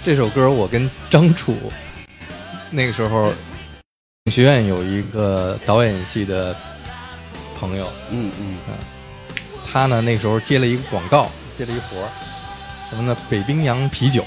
[0.01, 1.57] 这首歌我跟张楚
[2.71, 3.33] 那个时候
[4.31, 6.55] 学院有一个导演系的
[7.59, 8.55] 朋友，嗯嗯，
[9.69, 12.09] 他呢那时候接了一个广告，接了一活儿，
[12.89, 13.17] 什么呢？
[13.29, 14.23] 北冰洋啤酒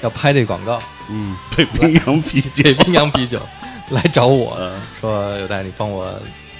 [0.00, 3.38] 要拍这广告，嗯，北冰洋啤酒，北冰洋啤酒
[3.90, 6.18] 来找我嗯说：“有代，你帮我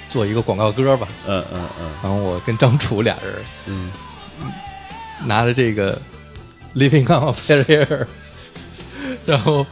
[0.09, 1.07] 做一个广告歌吧。
[1.25, 3.33] 嗯嗯嗯”然后我跟张楚俩人
[3.65, 3.91] 嗯，
[5.25, 5.99] 拿着这个
[6.75, 8.05] Living on a Prayer，
[9.25, 9.65] 然后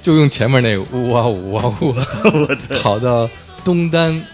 [0.00, 1.94] 就用前面那个呜哇呜哇呜，
[2.80, 3.28] 跑到
[3.64, 4.24] 东单。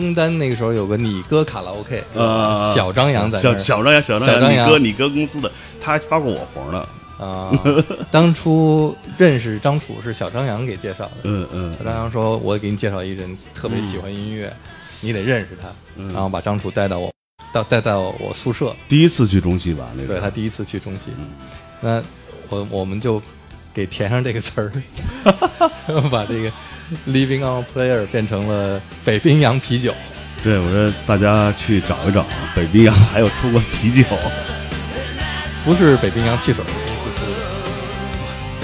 [0.00, 6.86] 东单那个时候有个你哥卡拉 OK，呃，小张扬在那小小张扬，小扬，小张扬你哥你哥公司的，他还发过我活呢。
[7.18, 7.52] 啊。
[8.10, 14.52] 当初认识张楚是小张扬给介绍的，嗯嗯小张扬说：“我给你介绍一人，特别喜欢音乐，
[15.00, 15.68] 你得认识他。
[15.96, 17.12] 嗯然后把张楚带到我，
[17.52, 18.74] 到带到我宿舍。
[18.88, 19.88] 第一次去中戏吧？
[19.96, 21.10] 那个对他第一次去中戏，
[21.80, 22.00] 那
[22.48, 23.20] 我我们就
[23.74, 24.70] 给填上这个词儿，
[25.88, 26.52] 然后把这个
[27.08, 29.94] Living on Player 变成了北冰洋啤酒。
[30.42, 32.24] 对，我说大家去找一找，
[32.54, 34.04] 北冰洋还有出过啤酒，
[35.64, 37.36] 不是北冰洋汽水公司出的，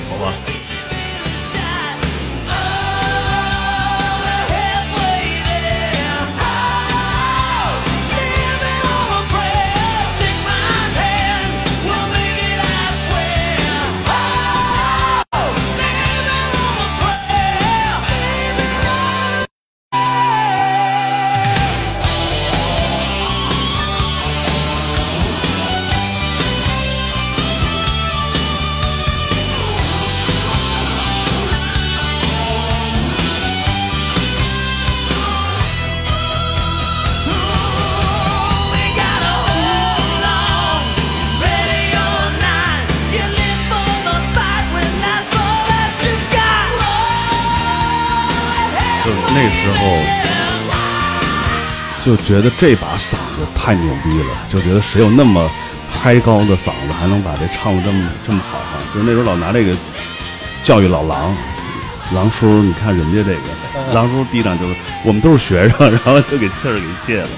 [0.09, 0.33] 好吧？
[52.05, 55.51] 就觉得这把嗓子太牛逼了，就觉得谁有那么
[55.91, 59.75] 嗨高的嗓子，还能把这唱的这么这么好哈、就是那时候老拿这个
[60.63, 61.35] 教育老狼，
[62.13, 63.41] 狼叔，你看人家这个，
[63.95, 67.29] 狼叔第一场就是我们都是学生，然后就给气儿给泄了。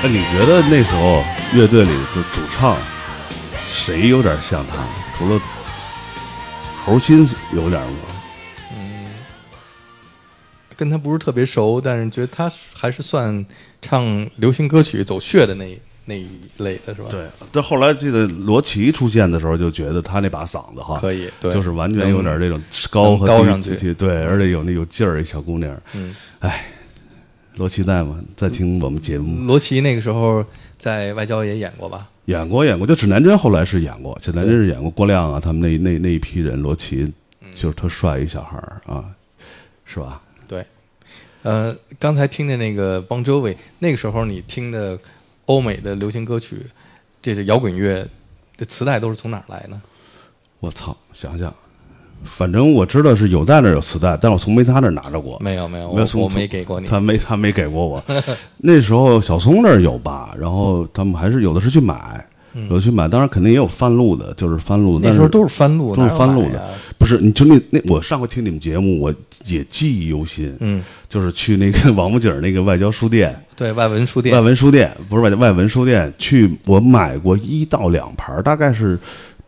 [0.02, 1.22] 那你觉得那时候
[1.52, 2.78] 乐队里就主唱
[3.66, 4.76] 谁有点像他？
[5.18, 5.38] 除了
[6.82, 7.88] 侯鑫有点吗？
[10.80, 13.44] 跟他不是特别熟，但是觉得他还是算
[13.82, 25.78] 唱流行歌曲走穴的那那一类的是吧？，对，但后来这个罗琦出现的时候，就觉得他那把嗓子哈，可以，对，就是完全有点这种高和低能高上去对，而且有那有劲儿，一小姑娘。
[25.92, 26.64] 嗯，哎，
[27.56, 28.18] 罗琦在吗？
[28.34, 30.42] 在听我们节目，罗琦那个时候
[30.78, 32.08] 在外交也演过吧？
[32.24, 37.12] 演过演过，就指南针后来是演过，指南针是演过郭亮啊，他们那那那一批人，罗琦
[37.42, 39.04] 嗯就是特帅一小孩儿啊，
[39.84, 40.22] 是吧？
[40.50, 40.66] 对，
[41.44, 44.98] 呃，刚才听的那个邦周维，那个时候你听的
[45.46, 46.66] 欧美的流行歌曲，
[47.22, 48.04] 这是摇滚乐
[48.56, 49.80] 的磁带都是从哪儿来呢？
[50.58, 51.54] 我操，想想，
[52.24, 55.38] 反正我知道是有在那儿有磁带，但我从没他那儿拿着过。
[55.38, 56.88] 没有没有，没有从我我没给过你。
[56.88, 58.04] 他没他没给过我。
[58.58, 62.26] 那时候小松那儿有吧，然后他们还是有的是去买，
[62.68, 66.68] 有去买，当然肯定也有翻录的，就是翻录那时候都是翻录，都是翻录的。
[66.98, 69.14] 不是，你就那那我上回听你们节目，我
[69.46, 70.56] 也记忆犹新。
[70.60, 74.34] 嗯，就是去那个王府井那个外交书店，对外文书店。
[74.34, 78.98] 外文书店不是外外文书店，去我买过一到两盘，大概是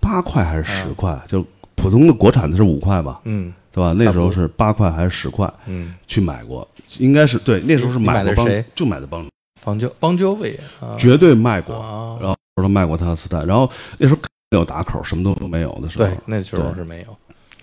[0.00, 3.52] 八块还是十块，就普通的国产的是五块吧，嗯。
[3.74, 3.94] 对吧？
[3.96, 9.26] 那时候是八块还是十块，嗯，去买过，应该是对，那时候是买过帮的是谁，就买的帮，
[9.64, 17.16] 邦周邦周维啊，绝对卖过，啊，然后他卖过他的磁带，然后那时候没有打口，什么都没有的时候，对，那时候是没有。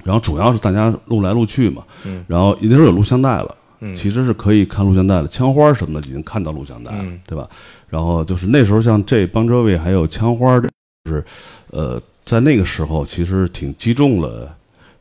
[0.04, 3.56] 然后主要是大家录来录去嘛，嗯然后那时候有录像带了。
[3.82, 7.48] 嗯，其实是可以看录像带的，枪花什么的已经看到录像带了，嗯对吧？
[7.88, 10.70] 然后就是那时候像这邦哲卫还有枪花，就
[11.10, 11.24] 是
[11.70, 14.54] 呃，在那个时候其实挺击中了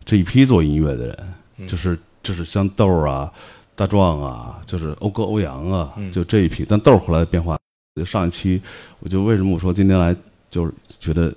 [0.04, 1.18] 这一批做音乐的人，
[1.56, 3.32] 嗯就是就是像豆儿啊、
[3.74, 6.64] 大壮啊，就是欧哥、欧阳啊，嗯就这一批。
[6.64, 7.60] 但豆儿后来变化，就
[8.04, 8.60] 上一期
[9.00, 10.14] 我就为什么我说今天来
[10.50, 11.34] 就是觉得，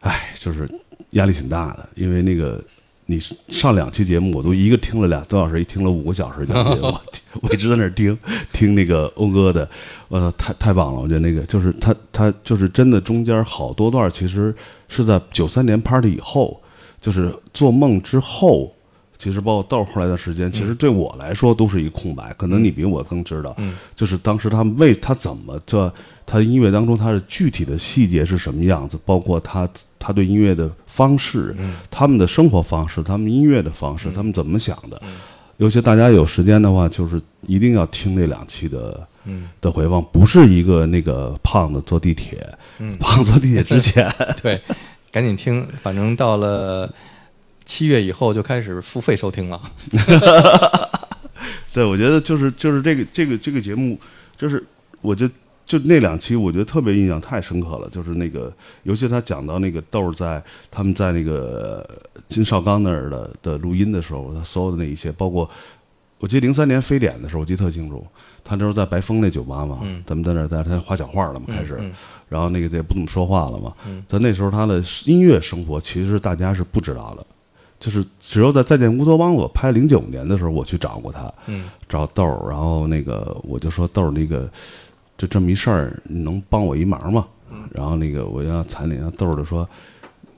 [0.00, 0.68] 哎，就是
[1.10, 2.62] 压力挺大的，因为那个。
[3.06, 7.02] 你上两期节目，我都一个听了俩多小时，一听了五个小时， 我
[7.42, 8.18] 我一直在那儿听
[8.50, 9.68] 听那个欧哥的，
[10.08, 11.00] 我操，太太棒了！
[11.00, 14.54] 我觉得那个就是他他就是真的中间好多段其实
[14.88, 16.58] 是在九三年 party 以后，
[16.98, 18.74] 就是做梦之后，
[19.24, 22.30] 其实包括到后来的时间，其实对我来说都是一个空白。
[22.36, 23.74] 可能你比我更知道，嗯。
[23.96, 25.90] 就是当时他们为他怎么这
[26.26, 29.66] 他的音乐当中他的具体的细节是什么样子，包括他
[29.98, 31.76] 他对音乐的方式，嗯。
[31.90, 35.00] 他们的生活方式，他们音乐的方式，他们怎么想的。
[35.06, 35.16] 嗯。
[35.56, 42.46] 尤其大家有时间的话，就是一定要听那两期的嗯，的回放，不是一个那个胖子坐地铁，
[42.78, 42.94] 嗯。
[42.98, 44.06] 胖子坐地铁之前，
[44.42, 44.60] 对，
[45.10, 46.92] 赶紧听，反正到了
[47.64, 49.60] 七月以后就开始付费收听了。
[51.72, 53.98] 对我觉得就是就是这个这个这个节目，
[54.36, 54.64] 就是
[55.00, 55.28] 我就
[55.66, 58.52] 就那两期，我觉得特别印象太深刻了，就是那个，
[58.84, 61.84] 尤其他讲到那个豆儿在他们在那个
[62.28, 65.50] 金少刚那儿的的录音的时候，他所有的那一切，包括
[66.18, 68.06] 我记得零三年非典的时候，我记得特清楚，
[68.44, 71.92] 他那时候在白峰那酒吧嘛，嗯咱们在那儿在他画小画了嘛，开始，嗯
[72.28, 77.26] 然后那个也不怎么说话了嘛嗯，在那时候他的音乐生活其实大家是不知道的。
[77.84, 84.50] 就是只有在《再见乌托邦》我拍零九年的时候，我去找过他，嗯找豆儿，然后那个我就说豆儿，那个
[85.18, 87.26] 就这么一事儿，你能帮我一忙吗？
[87.72, 89.68] 然后那个我要彩礼，豆儿就说，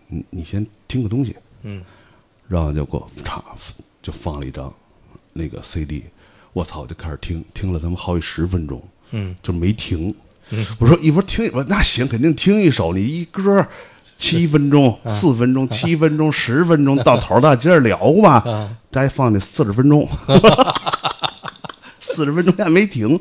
[0.08, 1.84] 你你先听个东西，嗯
[2.48, 3.40] 然后就给我唱
[4.02, 4.74] 就放了一张
[5.32, 6.02] 那个 CD，
[6.52, 8.82] 我操，我就开始听，听了他妈好几十分钟，
[9.12, 10.12] 嗯就没停。
[10.80, 13.64] 我说一会儿听，我说那行，肯定听一首，你一歌
[14.18, 18.42] 七分钟、四分钟、 七分钟、十分钟，到头儿了，接着聊吧。
[18.46, 20.08] 啊再放那四十分钟，
[22.00, 23.20] 四十分钟还没停。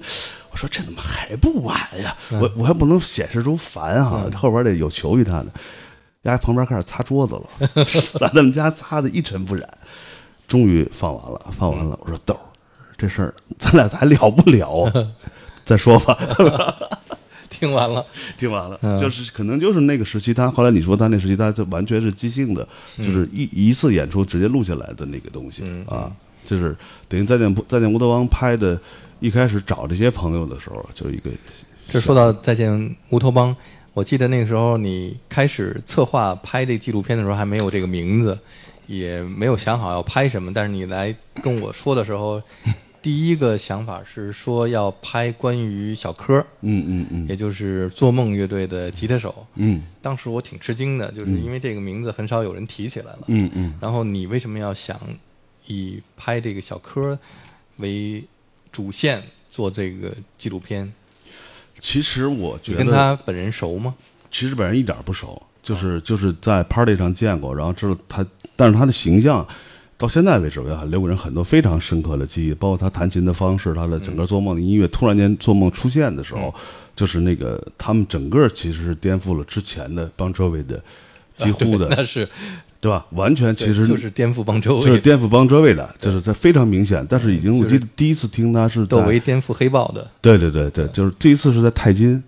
[0.51, 2.15] 我说这怎么还不完呀？
[2.39, 5.47] 我我还不能显示出烦啊，后边得有求于他呢。
[6.21, 7.85] 丫旁边开始擦桌子了，
[8.19, 9.67] 把他们家擦的一尘不染。
[10.47, 11.99] 终于放完了，放完了。
[12.01, 12.39] 我说豆儿，
[12.97, 14.93] 这事儿咱俩还聊不聊啊？
[15.65, 16.17] 再说吧。
[17.65, 18.05] 听完了，
[18.37, 18.97] 听完了，嗯。
[18.99, 26.11] 就是可能就是那个时期，他后来你说他那时期，他就完全是即兴的，就是一一次演出直接录下来的那个东西嗯啊，
[26.45, 26.75] 就是
[27.07, 28.79] 等于再见再见乌托邦拍的，
[29.19, 31.31] 一开始找这些朋友的时候，就一个
[31.89, 33.55] 这说到再见乌托邦，
[33.93, 38.37] 我记得那个时候你开始策划拍这纪录片的时候还没有这个名字，
[38.87, 42.41] 也没有想好要拍什么，但是你来跟我说的时候，
[43.05, 49.45] 第一个想法是说要拍关于小柯，嗯嗯嗯也就是做梦乐队的吉他手。
[49.53, 53.19] 嗯当时我挺吃惊的，就是因为这个名字很少有人提起来了。
[53.27, 54.99] 嗯嗯，然后你为什么要想
[55.67, 57.15] 以拍这个小柯
[57.77, 58.23] 为
[58.71, 60.91] 主线做这个纪录片？
[61.79, 63.93] 其实我觉你得跟他本人熟吗？
[64.31, 68.25] 其实本人一点不熟，就是就是在 party 上见过，然后知道他，
[68.55, 69.47] 但是他的形象
[69.97, 76.53] 到现在为止，我也留给人很多非常深刻的记忆，包括他弹琴的方式，他的整个做梦的音乐，突然间做梦出现的时候，
[76.95, 80.83] 就是那个他们整个其实是颠覆了之前的邦周维的
[81.37, 82.27] 几乎的，那是
[82.81, 83.05] 对吧？
[83.11, 90.05] 完全其实就是颠覆邦周就是，颠覆邦周维的，就是在非常明显，但是已经我记得第一次听他是在窦唯颠覆黑豹的。
[90.21, 92.21] 对对对对，就是这一次是在泰金，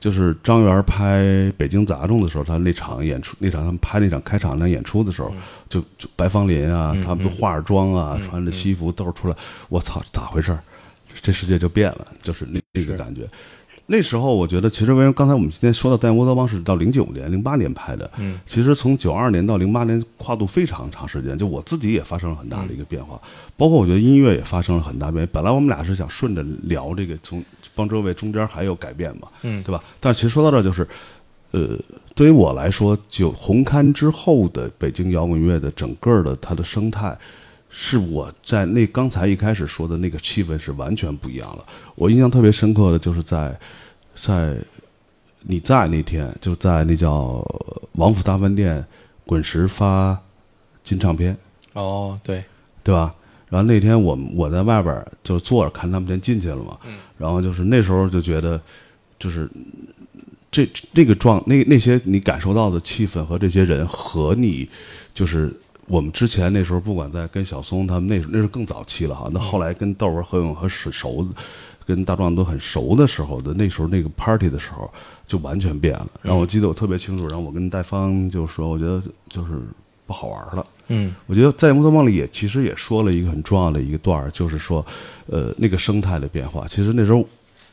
[0.00, 1.22] 就是张元拍
[1.58, 5.30] 《北京杂种》的时候，他那场演出，那场他们拍那场开场那演出的时候，
[5.68, 9.36] 就就白芳林啊，他们都化着妆啊，穿着西服都是出来，
[9.68, 10.60] 我操，咋回事儿？
[11.20, 13.28] 这世界就变了，就是那那个感觉。
[13.86, 23.20] 那时候我觉得，其实为什么刚才我们今天说到《戴沃德邦》是到零九年、零八年拍的，嗯，其实从九二年到零八年跨度非常长时间，就我自己也发生了很大的一个变化，
[23.56, 25.30] 包括我觉得音乐也发生了很大变化。
[25.32, 27.44] 本来我们俩是想顺着聊这个，从
[27.80, 29.82] 邦周维中间还有改变嘛，嗯对吧？
[29.98, 30.86] 但其实说到这儿，就是，
[31.52, 31.78] 呃，
[32.14, 37.16] 对于我来说，就红勘之后的北京摇滚乐的整个的它的生态，
[37.70, 41.64] 是我在那刚才一开始说的那个气氛是完全不一样了。
[41.94, 43.58] 我印象特别深刻的就是在
[44.14, 44.56] 在
[45.42, 47.42] 你在那天，就在那叫
[47.92, 48.84] 王府大饭店
[49.24, 50.20] 滚石发
[50.84, 51.36] 金唱片，
[51.72, 52.44] 哦，对，
[52.84, 53.14] 对吧？
[53.50, 58.58] 然后那天我们我在外边儿就坐着看他们先进去了嘛，嗯然后就是那时候就觉得，
[59.18, 59.50] 就是
[60.50, 64.66] 这那个状那那些你感受到的气氛和这些人和你
[65.12, 65.52] 就是
[65.86, 71.26] 我们之前那时候不管在跟小松他们那时那是更早期了哈，那后来跟窦文、何勇和史熟，
[71.84, 74.88] 跟大壮都很熟的时候的那时候那个 party 的时候
[75.26, 76.08] 就完全变了。
[76.22, 79.60] 然后我记得我特别清楚，然后我跟戴芳就说，我觉得就是
[80.10, 80.66] 不好玩了。
[80.88, 84.84] 嗯我觉得在《摩托梦》里也其实也说了一个很重要的一个段儿，就是说，
[85.26, 86.66] 呃，那个生态的变化。
[86.66, 87.24] 其实那时候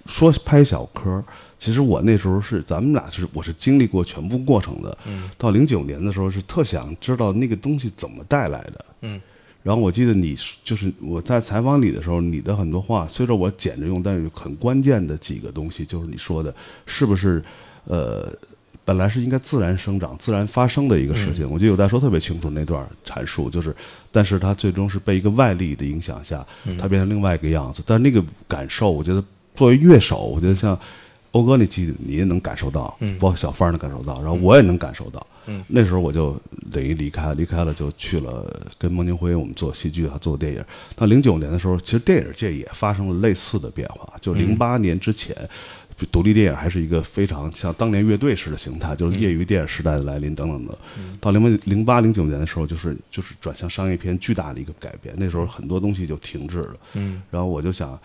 [0.05, 1.23] 说拍小柯，
[1.57, 4.95] 其实我那时候是咱们俩是我是经历过全部过程的。
[5.07, 8.85] 嗯到零九年的时候是特想知道那个东西怎么带来的。
[9.01, 9.19] 嗯
[9.63, 16.53] 然后我记得你就是我在采访你的时候，你的很多话虽说我捡着用，但是很关键的几个东西，就是你说的
[16.85, 17.43] 是不是
[17.85, 18.31] 呃，
[18.87, 21.45] 本来是应该自然生长、自然发生的一个事情。
[21.51, 23.75] 我记得有在说特别清楚那段阐述，就是，
[24.13, 26.47] 但是它最终是被一个外力的影响下，
[26.79, 27.83] 它变成另外一个样子。
[27.85, 29.21] 但那个感受，我觉得
[29.55, 30.79] 作为乐手，我觉得像
[31.31, 35.27] 欧哥那期你也能感受到，嗯包括小范儿能感受到，然后我也能感受到。
[35.49, 36.37] 嗯那时候我就
[36.71, 38.45] 等于离开，离开了就去了
[38.77, 40.63] 跟孟京辉我们做戏剧啊，做电影。
[40.95, 44.13] 到零九年的时候，其实电影界也发生了类似的变化。
[44.21, 50.77] 就零八年之前，就独立电影还是一个非常像当年乐队式的形态，就是业余电影时代的来临等等的。
[51.19, 55.15] 到零八零八零九年的时候，就是就是转向商业片巨大的一个改变。
[55.17, 56.75] 那时候很多东西就停滞了。
[56.93, 57.99] 嗯然后我就想，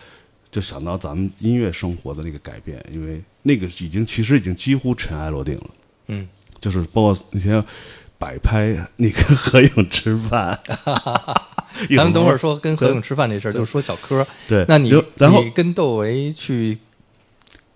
[0.51, 5.71] 就想到咱们音乐生活的那个改变，因为那个已经其实已经几乎尘埃落定了。
[6.07, 6.27] 嗯，
[6.61, 7.63] 就是包括那些
[8.19, 10.59] 摆拍，你跟何勇吃饭，
[11.97, 14.27] 咱们等会儿 说跟何勇吃饭这事儿，就说小柯。
[14.49, 16.79] 对，那你然后你跟窦唯去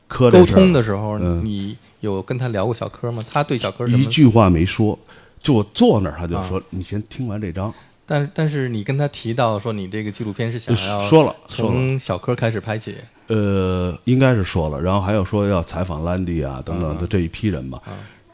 [0.09, 3.23] 磕沟通的时候，嗯你有跟他聊过小柯吗？
[3.31, 3.87] 他对小柯？
[3.89, 4.99] 一句话没说，
[5.43, 7.73] 就我坐那儿，他就说：“你先听完这章。
[8.09, 12.95] 但但是你跟他提到说你这个纪录片是想要说了从小柯开始拍起，
[13.27, 17.81] 呃，应该是说了，然后还有说要采访兰迪啊等等的这一批人吧。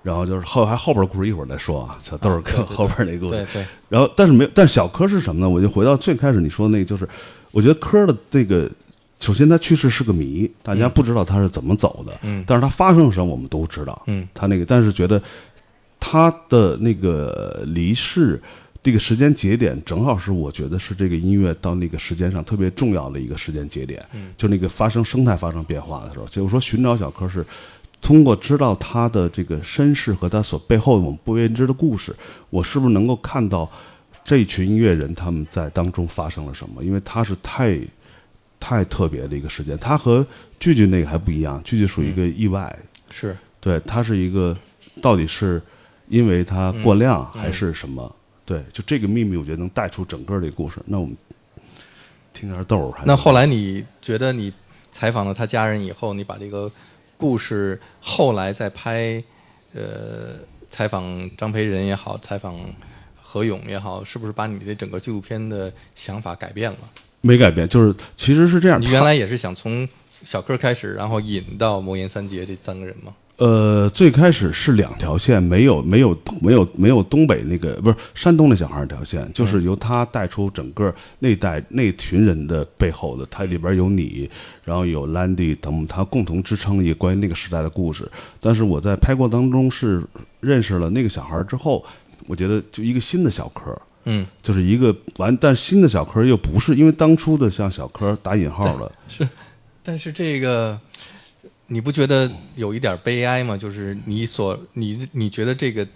[0.02, 3.30] 然后就是后还后边故事一会儿再说啊，小豆儿后边那故事。
[3.30, 5.48] 对对，然后但是没有，但小柯是什么呢？
[5.48, 7.08] 我就回到最开始你说的那个，就是
[7.52, 8.68] 我觉得柯的这个，
[9.22, 12.42] 首先他去世是个谜，大家不知道他是怎么走的，嗯。
[12.44, 14.26] 但是他发生了什么我们都知道，嗯。
[14.34, 15.22] 他那个，但是觉得
[16.00, 18.42] 他的那个离世
[18.82, 24.32] 这个时间节点，正好是我觉得是这个音乐到那个时间上特别重要的一个时间节点，嗯。
[24.36, 27.46] 就那个发生生态发生变化的时候，就是说寻找小柯是。
[28.00, 32.12] 通过知道他的这个身世和他所背后我们不为人知的故事，
[32.50, 33.70] 我是不是能够看到
[34.24, 36.82] 这群音乐人他们在当中发生了什么？
[36.82, 37.78] 因为他是太
[38.64, 40.24] 太特别的一个事件，他和
[40.60, 42.78] 句句那个还不一样，句句属于一个意外，
[43.10, 44.56] 是对，他是一个
[45.02, 45.60] 到底是
[46.06, 48.14] 因为他过量还是什么？
[48.46, 50.78] 对，就这个秘密，我觉得能带出整个这个故事。
[50.86, 51.16] 那我们
[52.32, 54.52] 听点豆儿还，那后来你觉得你
[54.92, 56.70] 采访了他家人以后，你把这个
[57.16, 59.22] 故事后来再拍，
[59.74, 60.36] 呃，
[60.70, 62.56] 采访张培仁也好，采访
[63.20, 66.78] 何勇也好，是不是把你的整个纪录片的想法改变了？
[67.22, 68.78] 没改变，就是其实是这样。
[68.78, 73.14] 你原来也是想从小柯开始，然后引到魔岩三杰这三个人吗？
[73.38, 84.30] 呃，最开始是两条线，没有没有没有没有东北那个不是山东那小孩儿那条线，就是由他带出整个那代那群人的背后的，他里边有你，
[84.64, 88.08] 然后有 Landy 等，他共同支撑一个关于那个时代的故事。
[88.38, 90.04] 但是我在拍过当中是
[90.38, 91.84] 认识了那个小孩儿之后，
[92.28, 99.28] 我觉得就一个新的小柯，嗯，就是一个完，但新的小柯又不是因为当初的像小柯打引号的，是，
[99.82, 100.78] 但是这个
[101.68, 103.56] 你不觉得有一点悲哀吗？
[103.56, 105.86] 就是你所你你觉得这个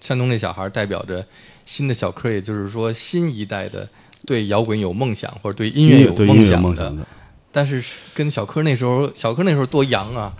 [0.00, 1.24] 山东这小孩代表着
[1.64, 3.88] 新的小柯，也就是说新一代的
[4.26, 7.06] 对摇滚有梦想或者对音乐有梦想的。
[7.52, 7.82] 但是
[8.14, 10.32] 跟小柯那时候，小柯那时候多洋啊，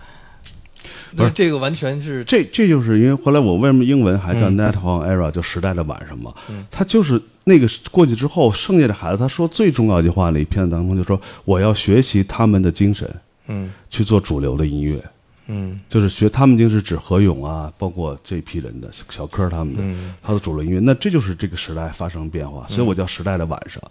[1.16, 1.30] 不是。
[1.30, 4.56] 这个完全是这这就是因为后来我为什么英文还叫嗯。
[4.56, 6.32] Night on Era，就时代的晚上嘛。
[6.70, 13.08] 他就是那个过去之后，剩下的孩子，他说最重要一句话，那一片子当中就说我要学习他们的精神，
[13.46, 13.72] 嗯。
[13.88, 15.02] 去做主流的音乐，
[15.46, 15.80] 嗯。
[15.88, 20.14] 就是学他们精神指何勇啊，包括这批人的小柯他们的，嗯。
[20.22, 23.82] 他的主流音乐，那这就是这个时代发生变化，所以我叫时代的晚上，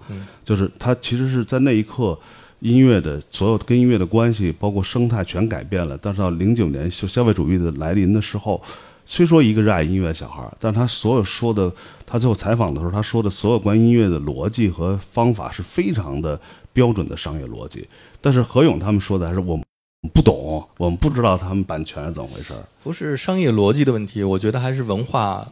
[0.43, 2.17] 就是他其实是在那一刻。
[2.59, 5.97] 音乐的所有跟音乐的关系，包括生态全改变了。
[6.01, 8.61] 但是到零九年消消费主义的来临的时候，
[9.05, 11.71] 虽说一个热爱音乐的小孩儿，但他所有说的，
[12.05, 16.39] 他最后采访的时候，他说的所有关于音乐的逻辑和方法是非常的
[16.73, 17.87] 标准的商业逻辑。
[18.21, 19.65] 但是何勇他们说的还是我们
[20.13, 22.59] 不懂，我们不知道他们版权是怎么回事儿。
[22.83, 25.47] 不是商业逻辑的问题，我觉得还是文化。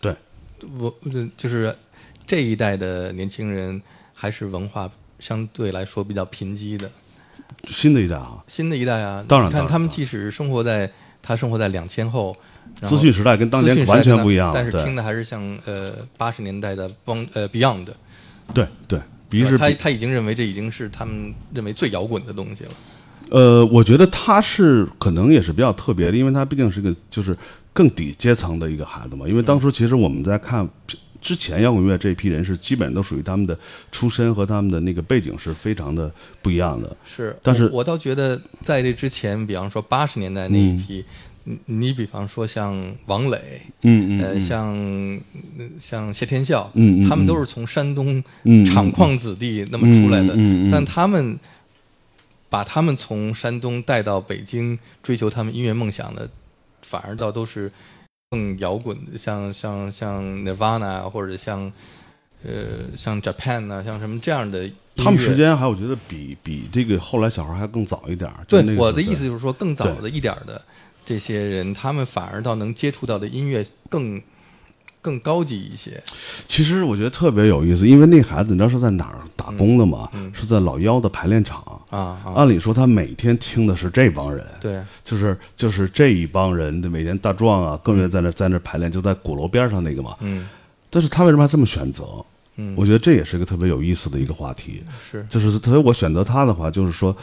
[0.00, 0.14] 对，
[0.78, 0.94] 我
[1.36, 1.74] 就是
[2.26, 3.82] 这一代的年轻人
[4.14, 6.90] 还是文化相对来说比较贫瘠的。
[7.66, 10.90] 新的一代啊，新的一代啊，当然你看他们即使生活在
[11.22, 12.36] 他生活在两千后，
[12.82, 14.54] 资讯时代跟当年完全不一样了。
[14.54, 17.96] 但是听的还是像呃八十年代的帮呃 Beyond 的，
[18.54, 22.70] 对对，比是他他已经认为这已经是他们认为最摇滚的东西了。
[23.30, 27.36] 呃，我觉得他是可能也是比较特别的，因为他毕竟是个就是
[27.72, 29.26] 更底阶层的一个孩子嘛。
[29.26, 30.68] 因为当初其实我们在看
[31.20, 33.58] 之前摇滚乐这批人是基本都属于他们的
[33.90, 36.10] 出身和他们的那个背景是非常的
[36.40, 36.96] 不一样的。
[37.04, 41.04] 是，但是我我倒觉得在这之前，比方说八十年代那一批，
[41.44, 44.40] 你你比方说像王磊，呃，嗯嗯。
[44.40, 44.66] 像
[45.58, 50.70] 呃像谢天笑，嗯嗯他们都是从山东嗯厂矿子弟那么出来的，嗯嗯嗯。
[50.70, 51.38] 但他们
[52.48, 56.28] 把他们从山东带到北京追求他们音乐梦想的，
[56.82, 57.70] 反而倒都是
[58.30, 61.72] 更摇滚的，像像像 Nirvana 啊或者像
[62.44, 64.68] 呃像 Japan 啊，像什么这样的。
[64.96, 68.44] 他们时间还我觉得比比这个后来小孩还更早一点儿。
[68.48, 70.60] 对，我的意思就是说，更早的一点儿的
[71.04, 74.20] 这些人，他们反而倒能接触到的音乐更
[75.08, 76.02] 更高级一些。
[76.46, 80.10] 其实我觉得特别有意思，因为那孩子你知道是在哪儿打工的吗？
[80.12, 81.58] 嗯是在老幺的排练场。
[81.88, 90.14] 啊啊，按理说他每天听的是这帮人，对，就是就是这一帮人，每天大壮啊，更愿在那在那排练，就在鼓楼边上那个嘛。
[90.20, 90.46] 嗯
[90.90, 92.04] 但是他为什么还这么选择？
[92.56, 94.82] 嗯，我觉得这也是一个特别有意思的一个话题。
[95.10, 97.16] 是就是特别我选择他的话，就是说，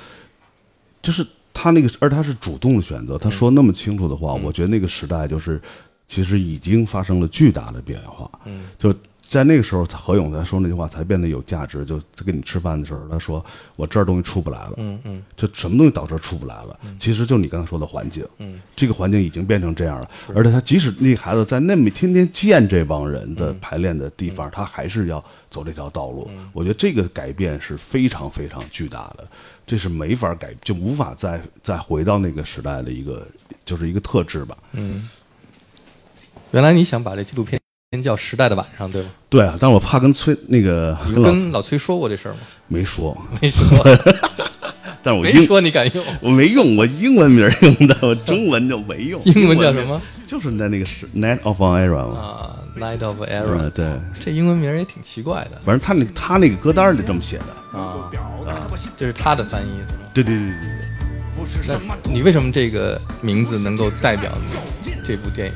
[1.04, 1.24] 就是
[1.54, 3.18] 他那个，而他是主动的选择。
[3.20, 5.62] 他说那么清楚的话，嗯我觉得那个时代就是
[6.08, 8.30] 其实已经发生了巨大的变化。
[8.46, 8.94] 嗯就
[9.28, 11.84] 在那个时候，何勇才说那句话才变得有价值。
[11.84, 13.44] 就在跟你吃饭的时候，他说
[13.76, 14.74] 我这儿东西出不来了。
[14.78, 16.80] 嗯嗯就什么东西导致出不来了？
[17.00, 20.08] 其实就你刚才说的环境，嗯，这个环境已经变成这样了。
[20.36, 26.30] 而且他即使那孩子在那么天天见这帮人的嗯排练的地方，他还是要走这条道路。
[26.54, 29.28] 我觉得这个改变是非常非常巨大的，
[29.66, 33.28] 这是没法改，就无法再再回到那个时代的一个
[33.66, 34.56] 就是一个特质吧。
[34.74, 35.10] 嗯。
[36.56, 37.60] 原来你想把这纪录片
[38.02, 39.10] 叫《时代的晚上》，对吗？
[39.30, 42.40] 对啊，但是我怕跟崔那个你跟老崔说过这事儿吗？
[42.70, 43.62] 没说，没说，
[45.04, 46.06] 但是我 没说你敢用。
[46.22, 49.22] 我没用，我英文名用的，我中文就没用。
[49.28, 50.02] 英文叫什么？
[50.26, 52.18] 就是在那个是 Night of an Era 嘛。
[52.18, 53.86] 啊，Night of 嗯，Era，对，
[54.22, 57.78] 这英文名也挺奇怪的反正他那他那个歌单里这么写的。
[57.78, 58.10] 啊。
[58.96, 60.08] 这是他的翻译是吗？
[60.14, 60.86] 对对对对对。
[61.68, 61.78] 那
[62.10, 64.32] 你为什么这个名字能够代表
[64.86, 65.54] 你这部电影？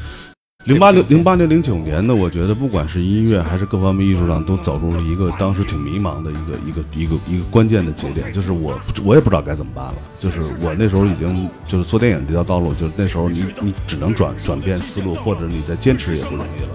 [0.66, 9.96] 零八六零八年零九年呢，我觉得不管是音乐还是各方面艺术上，都走入了一个当时挺迷茫的一个一个一个一个关键的节点，就是我不我也不知道该怎么办了。
[10.20, 16.70] 就是我那时候已经就是做电影这条道路，就是那时候你你只能转转变思路，或者你再坚持也不容易了。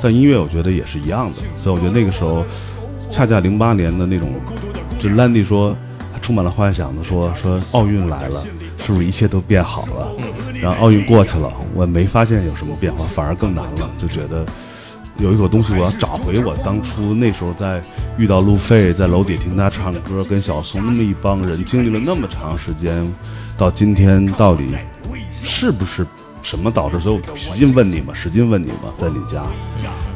[0.00, 2.46] 但音乐我觉得也是一样的，所以我觉得那个时候，
[3.10, 4.32] 恰恰零八年的那种，
[5.00, 5.76] 就兰迪说
[6.12, 8.46] 他充满了幻想的说说奥运来了，
[8.84, 10.08] 是不是一切都变好了？
[10.60, 14.44] 然后奥运过去了，我没发现有什么变化，反而更难了，就觉得
[15.18, 17.82] 有一口东西，我要找回我当初那时候在
[18.18, 23.10] 遇到路费，在楼底听他唱歌，跟小松那么一帮人经历了那么长时间，
[23.56, 24.74] 到今天到底
[25.42, 26.06] 是不是
[26.42, 27.00] 什么导致？
[27.00, 29.42] 所以我使劲问你嘛，使劲问你嘛，在你家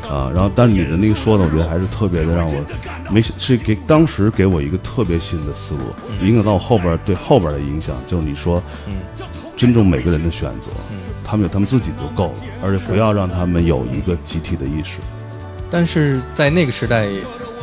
[0.08, 2.64] 啊，然后但是你的那个说的，我觉得还是特别的让我
[3.10, 5.80] 没是给当时给我一个特别新的思路，
[6.26, 8.62] 影响到我后边对后边的影响，就是你说，
[9.56, 10.70] 尊重每个人的选择，
[11.22, 14.98] 他们有他们自己就够了，而且不要让他们有一个集体的意识。
[15.70, 17.06] 但是在那个时代，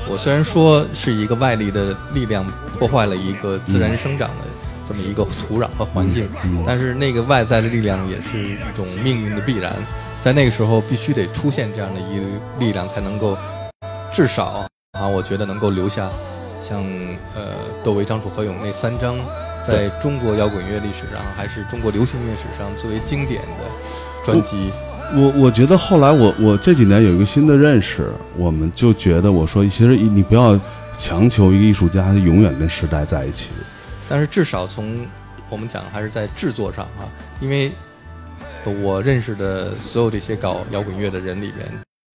[0.08, 2.46] 我虽然说是一个外力的力量
[2.78, 4.46] 破坏了一个自然生长的
[4.86, 6.28] 这么一个土壤和环境，
[6.68, 9.74] 但是那个外在的力量也是一种命运的必然，
[10.26, 12.26] 在那个时候必须得出现这样的一个
[12.57, 13.38] 力量，才能够
[14.11, 16.09] 至少啊，我觉得能够留下
[16.67, 16.84] 像
[17.36, 17.53] 呃
[17.84, 19.15] 窦唯、张楚、何勇那三张，
[19.63, 24.71] 在中国摇滚乐历史上还是中国流行乐史上最为经典的专辑。
[25.13, 30.59] 我我觉得后来我我这几年有一个新的认识，我们就觉得我说其实你不要
[30.97, 33.49] 强求一个艺术家他永远跟时代在一起。
[34.09, 35.05] 但是至少从
[35.49, 37.05] 我们讲还是在制作上啊，
[37.39, 37.71] 因为
[38.72, 41.68] 我认识的所有这些搞摇滚乐的人里面，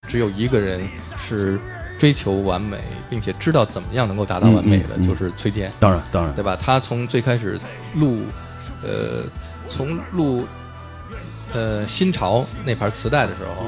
[0.07, 0.81] 只有一个人
[1.17, 1.59] 是
[1.99, 2.79] 追求完美，
[3.09, 6.55] 并且知道怎么样能够达到完美的，嗯嗯嗯就是崔健，当然当然，对吧？
[6.55, 7.59] 他从最开始
[7.95, 8.23] 录，
[8.83, 9.23] 呃，
[9.69, 10.45] 从录
[11.53, 13.67] 呃新潮那盘磁带的时候，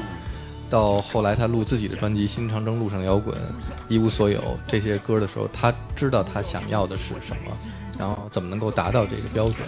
[0.68, 3.36] 到后来他录自己的专辑《新长征路上摇滚》
[3.88, 7.56] 《一无所有》这些歌的时候，他知道他想要的是什么，
[7.98, 9.58] 然后怎么能够达到这个标准。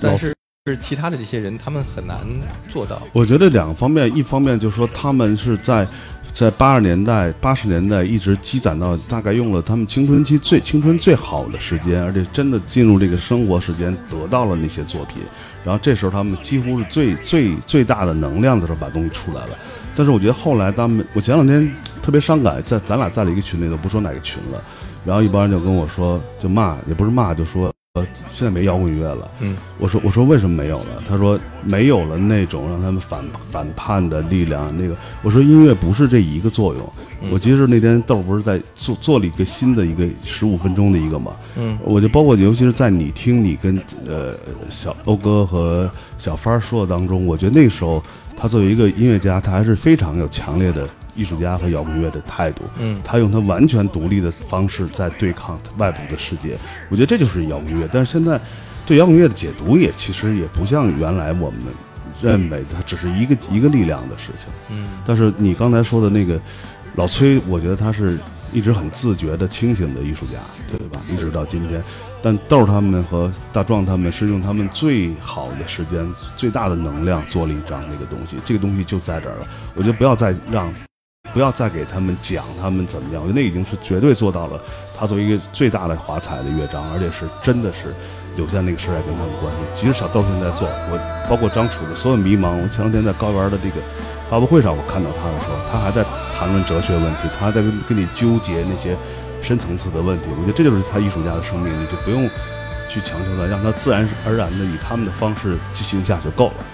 [0.00, 0.34] 但是
[0.70, 2.18] 是其他的这些人，他们很难
[2.68, 3.02] 做到。
[3.12, 5.86] 我觉得两个方面，一方面就是说他们是在
[6.32, 15.22] 在八十年代、八十年代一直积攒到大概用了他们青春期最青春最好的时间，而且真的进入这个生活时间，得到了那些作品。
[15.64, 19.58] 然后这时候他们几乎是最最最大的能量的时候把东西出来了。
[19.96, 21.68] 但是我觉得后来他们，我前两天
[22.00, 24.62] 特别伤感，在咱俩在了一个群里头，不说哪个群了，
[25.04, 27.72] 然后一帮人就跟我说，就骂，也不是骂，就说。
[27.98, 29.30] 呃，现在没摇滚乐了。
[29.40, 31.02] 嗯，我说我说为什么没有了？
[31.08, 34.76] 他说没有了那种让他们反反叛的力量。
[34.76, 36.82] 那个我说音乐不是这一个作用。
[37.20, 43.76] 嗯我其实那天豆儿不是在做做了一个新的一个十五分钟的一个嘛，嗯我就包括尤其是在你听你跟
[44.06, 44.34] 呃
[44.68, 48.00] 小欧哥和小帆说的当中，我觉得那时候
[48.36, 50.88] 他作为一个音乐家，他还是非常有强烈的
[51.18, 52.62] 艺术家和摇滚乐的态度。
[52.78, 56.56] 嗯他用他完全独立的方式在对抗外部的世界，
[56.88, 57.88] 我觉得这就是摇滚乐。
[57.92, 58.40] 但是现在
[58.86, 61.60] 对摇滚乐的解读也其实也不像原来我们
[62.22, 64.46] 认为它只是一个一个力量的事情。
[64.70, 66.40] 嗯但是你刚才说的那个
[66.94, 68.18] 老崔，我觉得他是
[68.52, 70.38] 一直很自觉的清醒的艺术家，
[70.70, 71.00] 对吧？
[71.12, 71.82] 一直到今天，
[72.22, 76.04] 但豆儿他们和大壮他们是用他们最好的时间、
[76.36, 79.46] 最大的能量做了一张那个东西，这个东西就在这儿了。
[79.74, 80.72] 我觉得不要再让，
[81.32, 84.60] 不要再给他们讲他们怎么样，我觉得那已经是绝对做到了
[84.98, 87.94] 他作为一个最大的华彩的乐章，而且是真的是
[88.34, 89.58] 留下那个时代跟他们关系。
[89.72, 90.98] 其实小豆现在做，我
[91.30, 93.76] 包括张楚的所有迷茫，我前两天在高原的这个
[94.28, 96.02] 发布会上，我看到他的时候，他还在
[96.34, 98.96] 谈论哲学问题，他还在跟跟你纠结那些
[99.40, 100.26] 深层次的问题。
[100.34, 102.28] 我觉得这就是他艺术家的生命，你就不用
[102.88, 106.64] 去强求他，让他自然而然的以他们的方式进行下就够了，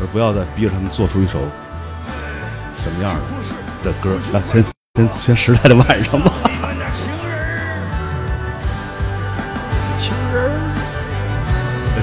[0.00, 1.38] 而不要再逼着他们做出一首
[2.82, 3.20] 什么样的
[3.82, 4.16] 的歌。
[4.32, 4.64] 来，先
[4.96, 6.32] 先先时代的晚上吧。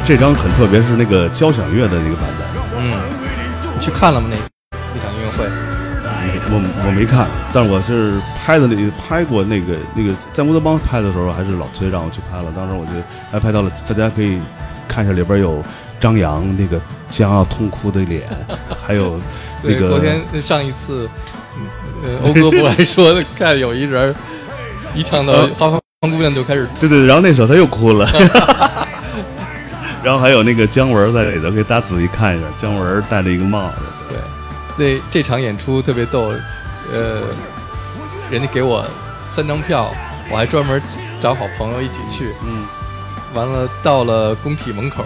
[0.05, 2.47] 这张很特别，是那个交响乐的那个版本。
[2.79, 2.93] 嗯，
[3.75, 4.27] 你去看了吗？
[4.31, 4.37] 那
[4.95, 5.45] 那场音乐会？
[6.51, 6.55] 我
[6.87, 12.51] 我没看，但是我是拍的那个拍过那个那个在乌托邦拍的时候，还是老崔让我去拍了。
[12.55, 12.91] 当时我就
[13.31, 14.39] 还拍到了，大家可以
[14.87, 15.63] 看一下里边有
[15.99, 18.27] 张扬那个将要痛哭的脸，
[18.83, 19.21] 还有
[19.61, 21.07] 那，个昨天上一次，
[22.23, 24.13] 欧哥不来说， 看有一人
[24.93, 28.07] 一唱到花花房姑娘就开始对对，然后那时候他又哭了。
[30.01, 33.75] 然后还有那个姜文在里头，给大家仔细看一下，姜文戴了一个帽子。
[34.07, 34.17] 对，
[34.95, 36.33] 那这场演出特别逗，
[36.93, 37.23] 呃，
[38.31, 38.85] 人家给我
[39.29, 39.91] 三张票，
[40.31, 40.81] 我还专门
[41.21, 42.63] 找好朋友一起去，嗯，
[43.33, 45.03] 完了到了工体门口，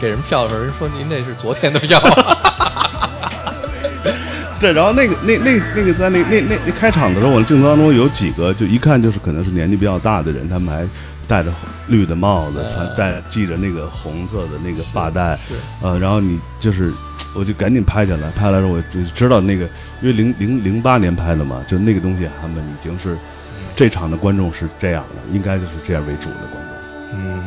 [0.00, 2.00] 给人票的时候，人说您这是昨天的票，
[4.60, 10.86] 对，然后那个那那那个在那那那那开场的时候，我镜头当中有几个，就一看就是可能是年纪比较大的人，他们还
[11.26, 11.50] 戴着
[11.88, 16.92] 绿的帽子，穿戴系着那个红色的那个发带，是呃，然后你就是，
[17.34, 19.64] 我就赶紧拍下来，拍下来的时候我就知道那个，
[20.02, 23.16] 因为零零零八年拍的嘛，就那个东西他们已经是
[23.74, 27.18] 这场的观众是这样的，应该就是这样为主的观众。
[27.18, 27.42] 嗯，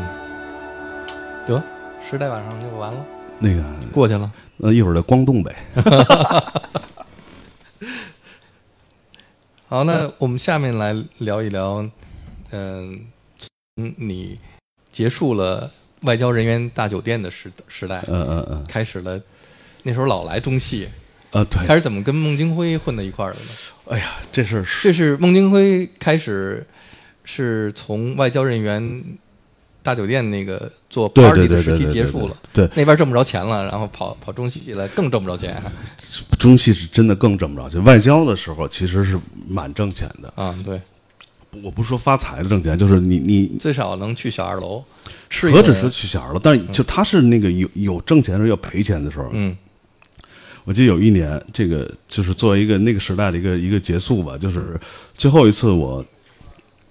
[1.46, 1.62] 得
[2.10, 3.00] 时代晚上就完了，
[3.38, 3.62] 那个，
[3.92, 4.32] 过去了。
[4.58, 5.54] 那一会儿的光动呗。
[9.68, 11.90] 好，那我们下面来聊一聊，
[12.52, 13.08] 嗯，
[13.38, 14.38] 从你
[14.92, 15.72] 结束了
[16.02, 19.20] 外交人员大酒店的时时代，嗯嗯嗯，开始了，
[19.84, 20.88] 那时候老来中戏，
[21.32, 23.46] 啊对，开始怎么跟孟京辉混到一块儿的呢？
[23.90, 26.66] 哎呀，这是这是孟京辉开始
[27.24, 29.04] 是从外交人员
[29.84, 35.62] 大酒店那个做对 party 对的时期结束了，对那边挣不着钱了，然后跑跑中戏来更挣不着钱
[36.40, 40.34] 中戏是真的更挣不着钱，外交的时候其实是蛮挣钱的。
[40.36, 40.82] 啊，对，
[41.62, 44.84] 我不是说发财的挣钱，就是你你最少能去小二楼
[45.30, 49.30] 吃何止顿是去小二楼，但就他是那个有有挣钱的时候要赔钱的时候。
[49.34, 49.56] 嗯。
[50.66, 54.80] 我记得有一年，这个就是作为一个那个时代的一个一个结束吧，就是
[55.14, 56.02] 最后一次我，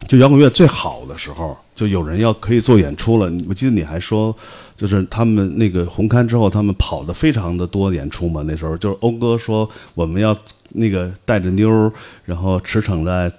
[0.08, 3.32] 就摇滚乐最好的时候，就有人要可以做演出了。
[3.48, 4.34] 我记得你还说，
[4.76, 8.42] 就是他们那个红刊之后，他们跑的非常的多演出嘛。
[8.46, 10.36] 那时候就是欧哥说我们要
[10.70, 11.92] 那个带着妞儿，
[12.24, 13.32] 然后驰骋在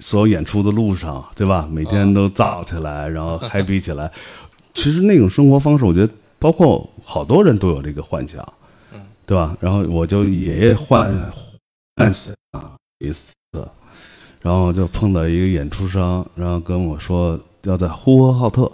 [0.00, 1.68] 所有演出的路上，对吧？
[1.70, 4.10] 每天都燥起来，然后 happy 起来。
[4.74, 8.46] 其实那种生活方式，我觉得包括好多人都有这个幻想，
[9.26, 9.56] 对吧？
[9.60, 11.12] 然后我就也幻
[11.96, 12.32] 幻想
[12.98, 13.32] 一次，
[14.42, 18.70] 然后就碰到一个演出商，然后跟我说要在呼和浩特。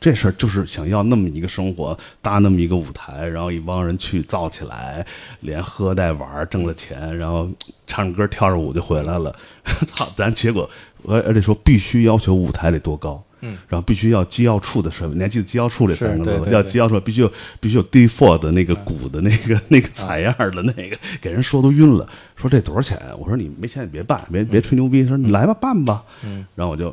[0.00, 5.06] 这事儿就是想要那么一个生活，搭那么一个舞台，然后一帮人去造起来，
[5.40, 7.46] 连喝带玩，挣了钱，然后
[7.86, 9.38] 唱着歌跳着舞就回来了。
[9.86, 10.70] 操，咱结果
[11.06, 16.46] 而而且说必须要求舞台得多高，嗯，然后必须要机要处的设备，你还记得机要处这三个字吗？
[16.50, 22.08] 要机要处，必须有必须有 D four 的那个鼓的那个那个采样的那个，给人说都晕了。
[22.36, 23.00] 说这多少钱？
[23.18, 25.02] 我说你没钱你别办，别别吹牛逼。
[25.02, 26.02] 他说你来吧，办吧。
[26.24, 26.90] 嗯，然后我就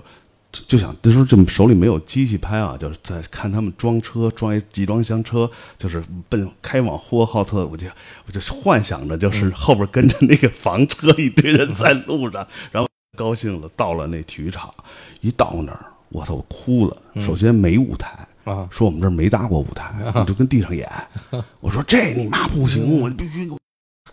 [0.52, 7.88] 就就想那时候这么手里没有机器拍啊，就是在看他们装车，装一集装箱车，就是奔开往呼和浩特，我就
[8.26, 14.74] 我就幻想着嗯就是后边跟着那个房车一堆人在路上，然后高兴了，到了那体育场，
[15.22, 16.98] 一到那儿，我操，我哭了。
[17.14, 18.18] 嗯首先没舞台。
[18.44, 20.90] 啊说我们这儿没搭过舞台， 我就跟地上演。
[21.60, 23.50] 我说这你妈不行，我必须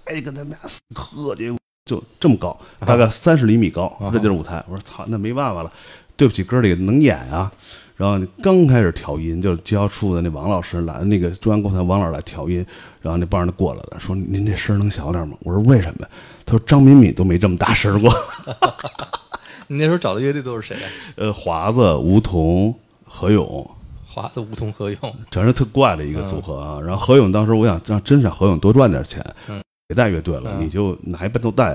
[0.05, 4.65] 还得跟他们俩死磕去，就这么高，大概三十厘米高，啊这就是舞台。
[4.69, 5.73] 我说操，那没办法了，
[6.17, 7.53] 对不起哥儿几个能演啊。
[7.97, 12.67] 然后刚开始调音，就是机要处的那王老师来，那个中央歌台王老师来调音，
[13.01, 15.37] 然后那帮人就过来了，说您这声能小点吗？
[15.45, 16.09] 我说为什么呀？
[16.45, 18.13] 他说张敏敏都没这么大声儿过。
[19.69, 20.89] 你那时候找的乐队都是谁啊？
[21.17, 23.71] 呃，华子、吴桐、何勇，
[24.07, 26.81] 华子、吴桐、何勇，全是特怪的一个组合啊。
[26.81, 31.75] 然后何勇当时我想让真想何勇多赚点钱，嗯，别带乐队了，嗯你就拿一半都带，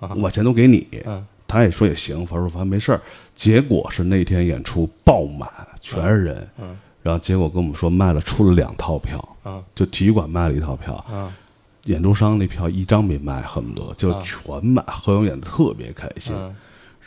[0.00, 0.86] 啊我把钱都给你。
[1.06, 3.00] 嗯他也说也行，反正反正没事儿。
[3.34, 5.48] 结果是那天演出爆满，
[5.80, 6.48] 全是人。
[6.58, 11.32] 嗯然后结果跟我们说卖了出了两套票，啊就体育馆卖了一套票，啊
[11.84, 14.84] 演出商那票一张没卖，恨不得就啊全满。
[14.88, 16.54] 何勇演的特别开心，嗯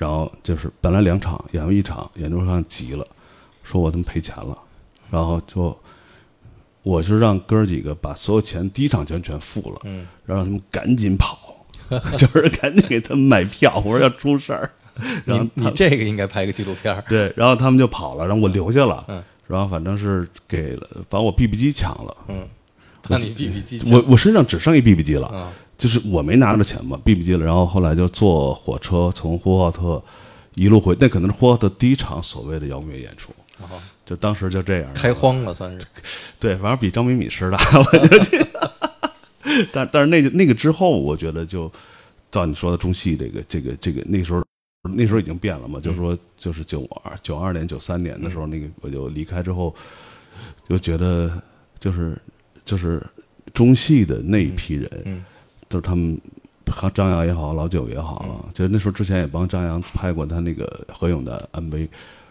[0.01, 3.05] 然后就是本来两场演完一场，演出上急了，
[3.63, 4.57] 说我他妈赔钱了，
[5.11, 5.77] 然后就
[6.81, 10.07] 我是让哥儿几个把所有钱第一场钱全付了，嗯。
[10.25, 11.67] 然后让他们赶紧跑，
[12.17, 14.71] 就是赶紧给他们买票，我说要出事儿，
[15.23, 19.23] 然后你你这个应该拍个纪录片对，然后他们就跑了，然后我留下了，嗯。
[19.45, 22.47] 然后反正是给了把我 BB 机抢了，嗯，
[23.07, 30.03] 那你 BB 机我我身上只剩一 BB 机了，啊就是我没拿着钱嘛，BB 机了，然后后来就坐火车从呼和浩特
[30.53, 35.87] 一路回，那可能是呼和浩特第一场所谓的摇滚乐演出，啊就当时就这样开荒了算是。
[36.39, 38.71] 对，反正比张敏敏师大，我就觉得，
[39.73, 41.71] 但但是那个那个之后，我觉得就
[42.29, 44.43] 照你说的中戏这个这个这个那个时候。
[44.95, 49.75] 那时候已经变了嘛，就是说，就是九二九二年、九三年的时候，那个我就离开之后，
[50.67, 51.31] 就觉得
[51.79, 52.19] 就是
[52.65, 52.99] 就是
[53.53, 55.23] 中戏的那一批人，
[55.71, 56.19] 嗯都是他们，
[56.69, 61.87] 和张扬也好，老九也好了，就是那时候之前也帮张扬拍过他那个何勇的 MV，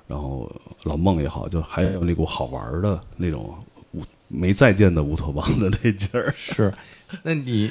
[0.07, 0.51] 然后
[0.85, 3.55] 老孟也好，就还有那股好玩的那种
[3.93, 6.33] 乌没再见的乌托邦的那劲儿。
[6.37, 6.73] 是，
[7.23, 7.71] 那你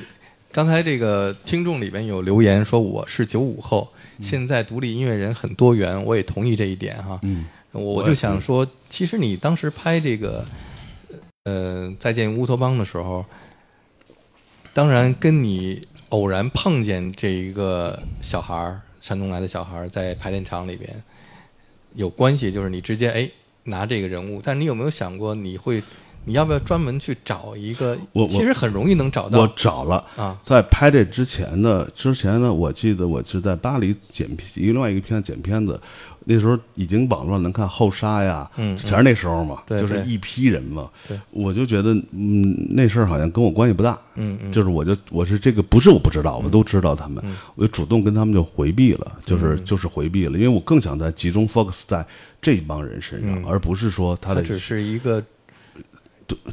[0.51, 3.87] 刚才这个听众里边有留言说我是九五后，
[4.21, 7.19] 现在独立音乐人很多元，我也同意这一点哈。
[7.23, 10.45] 嗯，我我就想说，其实你当时拍这个
[11.43, 13.23] 呃《再见乌托邦》的时候，
[14.73, 21.03] 当然跟你偶然碰见这一个小孩儿，山东来的小孩儿，在排练场里边
[21.95, 23.29] 有关系，就是你直接哎
[23.65, 25.83] 拿这个人物，但你有没有想过你会
[26.29, 27.97] 你要不要专门去找一个？
[28.13, 29.39] 我我其实很容易能找到。
[29.39, 30.39] 我找了，啊。
[30.43, 35.81] 在拍这之前呢，之前呢，我记得我是在巴黎剪片，另外一个片剪片子，
[36.25, 41.19] 那时候已经网络上能看后沙呀，嗯全是那时候嘛，对对就是一批人嘛，对。
[41.31, 44.37] 我就觉得，嗯，那事儿好像跟我关系不大，嗯。
[44.43, 47.23] 嗯，就是我就我是这个不是我不知道，我都知道他们，
[47.55, 52.05] 我就主动跟他们就回避了，就是、嗯就是回避了，因为我更想在集中 focus 在
[52.39, 55.23] 这帮人身上，而不是说他的它只是一个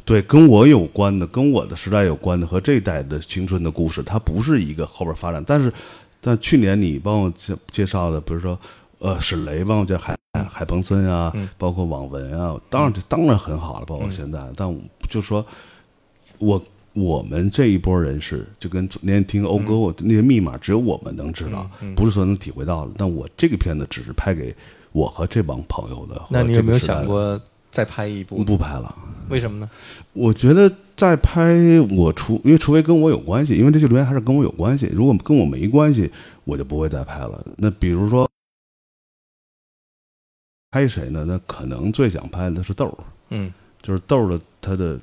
[0.05, 5.43] 对，跟我有关的，跟我的时代有关的，和这一代的青春的故事，它不是一个后边发展。
[5.45, 5.71] 但是，
[6.19, 8.57] 但去年你帮我介介绍的，比如说，
[8.99, 10.17] 呃，沈雷帮我介海
[10.49, 15.45] 海鹏森啊，嗯包括网文啊，当然这当然很好了，包括现在，但我就说，
[16.39, 16.63] 我
[16.93, 22.91] 我们这一波人是就跟那天听欧哥嗯我那些密码，只有我们能知道，不是说能体会到的。
[22.97, 24.55] 但我这个片子只是拍给
[24.91, 26.15] 我和这帮朋友的。
[26.19, 27.39] 和那你有没有想过
[27.71, 28.43] 再拍一部？
[28.43, 28.95] 不拍了？
[29.29, 29.69] 为什么呢？
[30.13, 31.53] 我觉得再拍
[31.89, 34.89] 我除因为除非跟我有关系，因为这些留言还是跟我有关系。
[34.93, 36.09] 如果跟我没关系，
[36.45, 37.45] 我就不会再拍了。
[37.57, 38.29] 那比如说
[40.71, 41.25] 拍谁呢？
[41.27, 42.97] 那可能最想拍的是豆儿，
[43.29, 44.97] 嗯就是豆儿的他的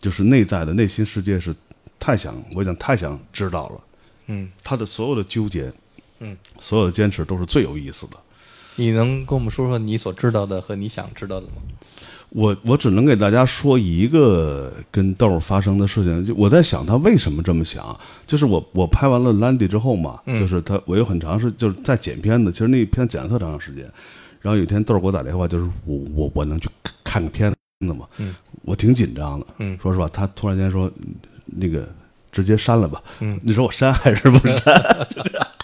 [0.00, 1.54] 就是内在的内心世界是
[1.98, 3.80] 太想，我想太想知道了。
[4.26, 5.72] 嗯，他的所有的纠结，
[6.20, 8.16] 嗯，所有的坚持都是最有意思的。
[8.76, 11.54] 你能跟我们说说你所知道的和你想知道的吗？
[12.30, 23.84] 我我只能给大家说一个跟豆儿发生的事情，就我在想他为什么这么想，就是我我拍完了《兰迪》之后嘛，嗯就是他我有很长时就是在剪片子，其实那片剪了特长时间，
[24.42, 26.68] 然后有一天豆儿给我打电话，就是我我我能去
[27.04, 28.06] 看个片子吗？
[28.18, 30.90] 嗯，我挺紧张的，嗯说实话，他突然间说
[31.46, 31.88] 那个
[32.32, 35.06] 直接删了吧，嗯，你说我删还是不删？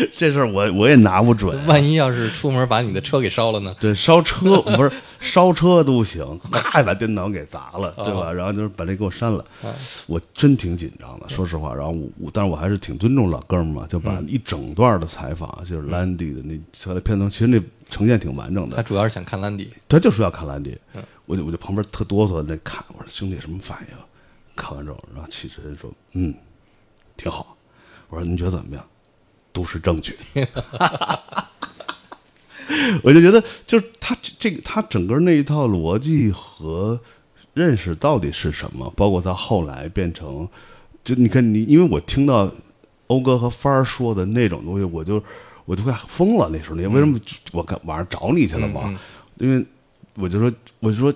[0.16, 3.74] 这事儿我我也拿不准，万一要是出门把你的车给烧了呢？
[3.80, 4.90] 对，烧车不是
[5.20, 8.28] 烧车都行，咔把电脑给砸了，对吧？
[8.28, 9.74] 哦然后就是把这给我删了，啊
[10.06, 11.74] 我真挺紧张的，说实话。
[11.74, 18.76] 然后我我，但是我还是挺尊重老哥们儿嘛，就把嗯一整段的采访，就是兰迪的那小的片头，其实那呈现挺完整的。
[18.76, 19.72] 他主要是想看兰迪。
[19.88, 23.96] 他就说要看兰迪嗯，我就我就旁边特哆嗦的那看，我说兄弟什么反应？
[24.54, 26.34] 看完之后，然后气质人说嗯，
[27.16, 27.56] 挺好。
[28.08, 28.84] 我说您觉得怎么样？
[29.52, 30.16] 都是证据。
[33.02, 37.00] 我就觉得，就是他这这个他整个那一套逻辑和
[37.54, 40.46] 认识到底是什么，包括他后来变成，
[41.02, 42.52] 就你看你，因为我听到
[43.06, 45.22] 欧哥和帆儿说的那种东西，我就
[45.64, 46.50] 我就快疯了。
[46.52, 47.18] 那时候你为什么
[47.52, 48.82] 我干晚上找你去了嘛？
[48.86, 48.98] 嗯
[49.38, 49.64] 因为
[50.14, 51.14] 我就说，我就说，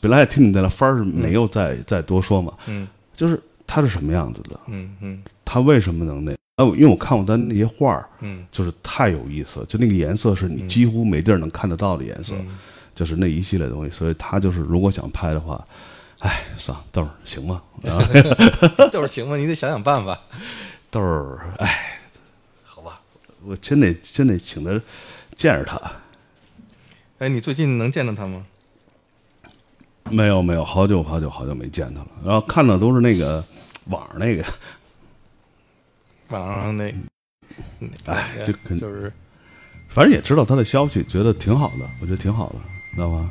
[0.00, 6.36] 本来也听你在那帆儿是没有再、再多说嘛，嗯就是他是什么样子的，嗯嗯他为什么能那？
[6.60, 12.58] 啊，因为我看过他那些画儿，嗯就是太有意思了，就那个颜色是你几乎没地儿能看得到的颜色，嗯
[12.94, 13.90] 就是那一系列东西。
[13.90, 15.64] 所以他就是如果想拍的话，
[16.18, 17.62] 哎，算了，豆儿行吗？
[17.82, 20.20] 然后嗯，就是行吗，你得想想办法。
[20.90, 22.00] 豆儿，哎，
[22.62, 23.00] 好吧，
[23.44, 24.70] 我真得真得请他
[25.34, 25.80] 见着他。
[27.20, 28.44] 哎，你最近能见到他吗？
[30.10, 32.08] 没有没有，好久好久好久没见他了。
[32.24, 33.42] 然后看的都是那个
[33.86, 34.44] 网上那个，
[36.38, 36.90] 网上那，
[37.80, 39.12] 嗯哎那个这肯就是
[39.88, 42.56] 反正也知道他的消息，觉得挺好的，我觉得挺好的，
[42.94, 43.30] 知道吗？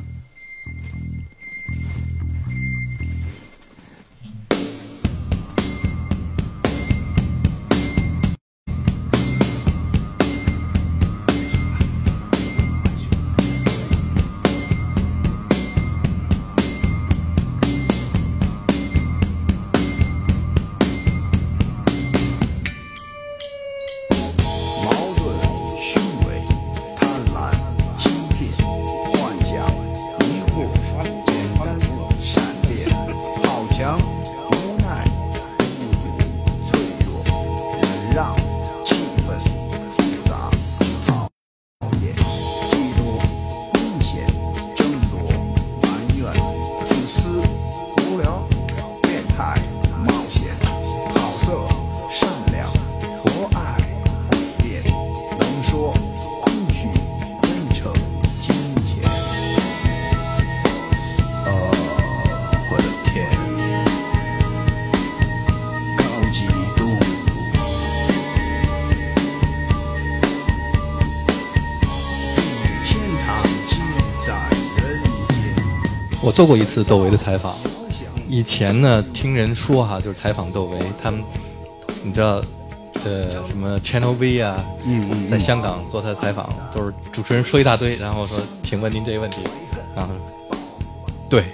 [76.29, 77.55] 我做过一次窦唯的采访。
[78.27, 81.23] 以前呢，听人说哈，就是采访窦唯，他们
[82.03, 82.39] 你知道，
[83.03, 89.37] 呃，什么 Channel V 啊，嗯嗯在香港做他的采访，都是主持人说一大堆，然后说，请问您这个问题，
[89.95, 90.13] 然后
[91.27, 91.45] 对，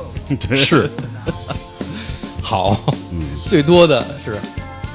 [0.56, 0.90] 是，
[2.40, 2.80] 好，
[3.46, 4.38] 最多的是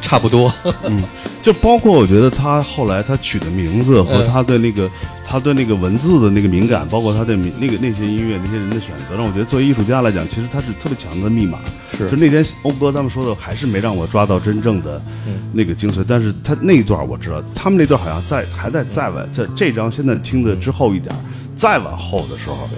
[0.07, 0.49] 差不多，
[0.85, 1.03] 嗯
[1.41, 4.89] 就包括我觉得他后来他取的名字和嗯他对那个、
[5.27, 11.59] 他对那个文字的那个敏感，包括他对民那个那些音乐那些人的选择，让我觉得作为艺术家来讲，其实他是特别强的密码。
[11.97, 16.05] 是就那天欧哥他们说的，还是没让我抓到真正的嗯那个精髓。
[16.07, 21.19] 但是他那一段我知道，他们那段好像在还在再往在这张现在听的之后一点儿，
[21.57, 22.69] 再往后的时候，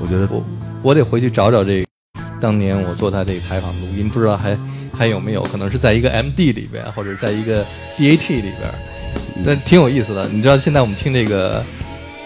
[0.00, 0.42] 我觉得我
[0.80, 1.86] 我得回去找找这个
[2.40, 4.56] 当年我做他这个采访录音，不知道还
[4.98, 7.64] 还有没有，可能是在一个 MD 里边，或者在一个
[7.96, 8.74] DAT 里边，
[9.46, 10.26] 但挺有意思的。
[10.28, 11.64] 你知道现在我们听这个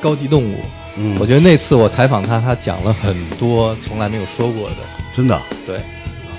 [0.01, 0.57] 高级动物，
[0.97, 4.77] 嗯，我觉得那次我采访他，他讲了很多从来没有说过的。
[5.15, 5.79] 真的对，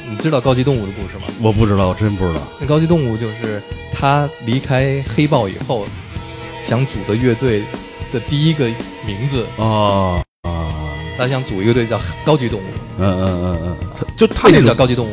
[0.10, 1.32] 你知道高级动物的故事吗？
[1.40, 2.42] 我不知道，我真不知道。
[2.60, 3.62] 那高级动物就是
[3.94, 5.86] 他离开黑豹以后，
[6.68, 7.62] 想组的乐队
[8.12, 8.66] 的第一个
[9.06, 10.74] 名字，哦啊，
[11.16, 12.64] 他想组一个队叫高级动物。
[12.98, 15.12] 嗯嗯嗯嗯，他就他为什么叫高级动物？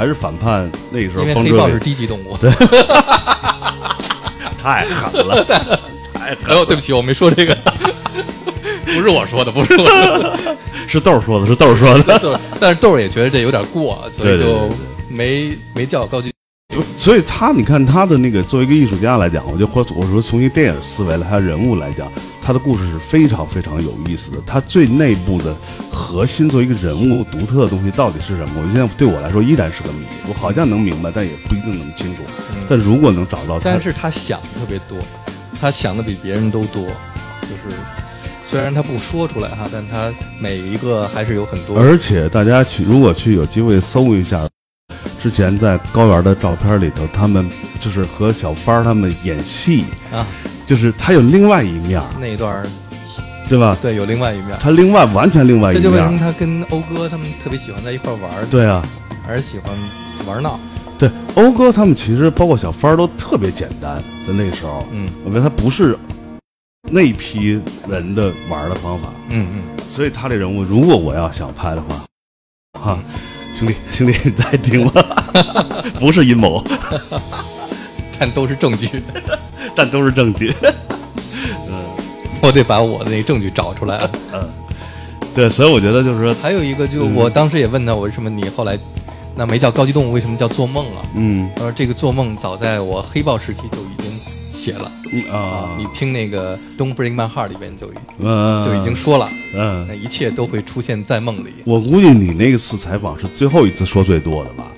[0.00, 2.34] 还是反叛，那个时候因为黑豹是低级动物。
[2.38, 2.50] 对
[4.56, 5.78] 太狠了，太狠
[6.48, 7.54] 哎呦，对不起，我没说这个，
[8.86, 10.56] 不是我说的，不是我说的。
[10.88, 12.40] 是豆儿说的，是豆儿说的。
[12.58, 14.70] 但是豆儿也觉得这有点过，所以就
[15.10, 16.32] 没没叫高级。
[16.96, 22.10] 所以他，你看他的那个作为一个艺术家来讲，我就或我说从一个电影思维来，他人物来讲，
[22.50, 24.38] 他的故事是非常非常有意思的。
[24.44, 25.54] 他最内部的
[25.88, 28.54] 核心，作为一个人物独特的东西到底是什么？
[28.56, 30.04] 我现在对我来说依然是个谜。
[30.28, 32.22] 我好像能明白，但也不一定能清楚。
[32.68, 34.98] 但如果能找到他，但是他想特别多，
[35.60, 36.82] 他想的比别人都多，
[37.42, 37.76] 就是
[38.50, 41.78] 虽然他不说出来哈，但他每一个还是有很多。
[41.78, 44.44] 而且大家去，如果去有机会搜一下，
[45.22, 47.48] 之前在高原的照片里头，他们
[47.78, 50.26] 就是和小芳他们演戏，啊，
[50.70, 52.64] 就是他有另外一面儿，那一段儿
[53.48, 53.76] 对吧？
[53.82, 56.16] 对有另外一面，他另外完全另外一面这就为什么。
[56.16, 58.80] 他跟欧哥他们特别喜欢在一块儿玩儿，对啊，
[59.26, 59.72] 还是喜欢
[60.28, 60.60] 玩闹。
[60.96, 65.98] 对，欧哥他们其实包括小帆儿都特别简单，在那个时候，嗯我觉得他不是
[66.88, 69.62] 那批人的玩儿的方法，嗯嗯，
[69.92, 72.04] 所以他这人物，如果我要想拍的话，
[72.80, 72.98] 哈，
[73.58, 74.92] 兄弟兄弟，你在听吗？
[75.98, 76.62] 不是阴谋，
[78.20, 79.02] 但都是证据，
[79.74, 80.54] 但都是证据。
[81.66, 81.82] 嗯。
[82.42, 84.10] 我得把我的那个证据找出来啊。
[85.34, 87.14] 对，所以我觉得就是说，还有一个，就嗯。
[87.14, 88.78] 我当时也问他，我为什么你后来
[89.34, 91.00] 那没叫高级动物，为什么叫做梦啊？
[91.16, 91.48] 嗯。
[91.56, 94.10] 他说这个做梦早在我黑豹时期就已经
[94.52, 94.92] 写了。
[95.12, 95.38] 嗯啊。
[95.38, 99.86] 啊，，你听那个《Don't Break My Heart》里边就已嗯就已经说了，嗯。
[99.88, 104.70] 那嗯，一切都会出现在梦里，我估计你那次采访是最后一次说最多的吧，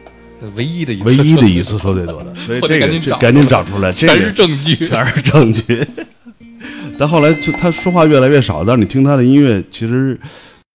[0.50, 4.76] 唯一的一次，唯一的一次说最多的，所以这赶紧找个赶紧找出来，这全个是证据。
[4.76, 5.84] 全是证据。
[6.98, 10.18] 但后来就他说话越来越少，但是你听他的音乐，其实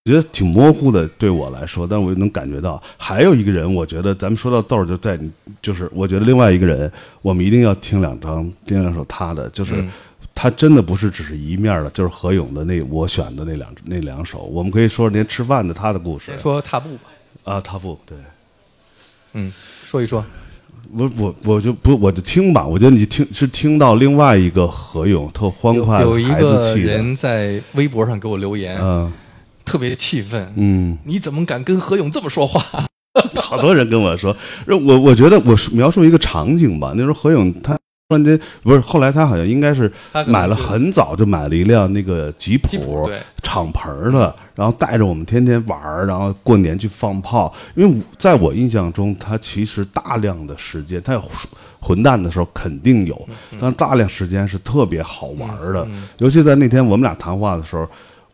[0.05, 2.81] 我觉得挺模糊的，对我来说，但我能感觉到。
[2.97, 6.91] 还有一个人，我觉得咱们说到豆儿，就在你，就是我觉得另外一个人，
[7.21, 9.75] 我们一定要听两张，听两首他的，就是。
[9.75, 9.89] 嗯
[10.39, 17.09] 他真的不是只是一面的，就是何勇的那我选的那两那两首，我们可以说连吃饭的他的故事先说踏步吧，
[17.43, 18.15] 啊，踏步对，
[19.37, 19.51] 嗯，
[19.85, 20.25] 说一说，
[20.91, 29.11] 我我我就不我就听吧，我觉得你听是听到另外一个何勇特欢快有有一个人在微博上给我留言，嗯。
[29.63, 32.87] 特别气愤，嗯，你怎么敢跟何勇这么说话？
[33.35, 34.33] 好多人跟我说，
[34.65, 39.91] 我我觉得我描述一个场景吧，那时候何勇他突然间不是，后来他好像应该是
[40.27, 43.09] 买了很早就买了一辆那个吉吉普
[43.43, 47.53] 敞篷的，然后带着我们天天玩儿，然后过年去放炮。
[47.75, 51.21] 因为在我印象中，他其实大量的时间，他有
[51.81, 53.27] 混蛋的时候肯定有，
[53.59, 55.85] 但大量时间是特别好玩儿的。
[56.19, 57.85] 尤其在那天我们俩谈话的时候，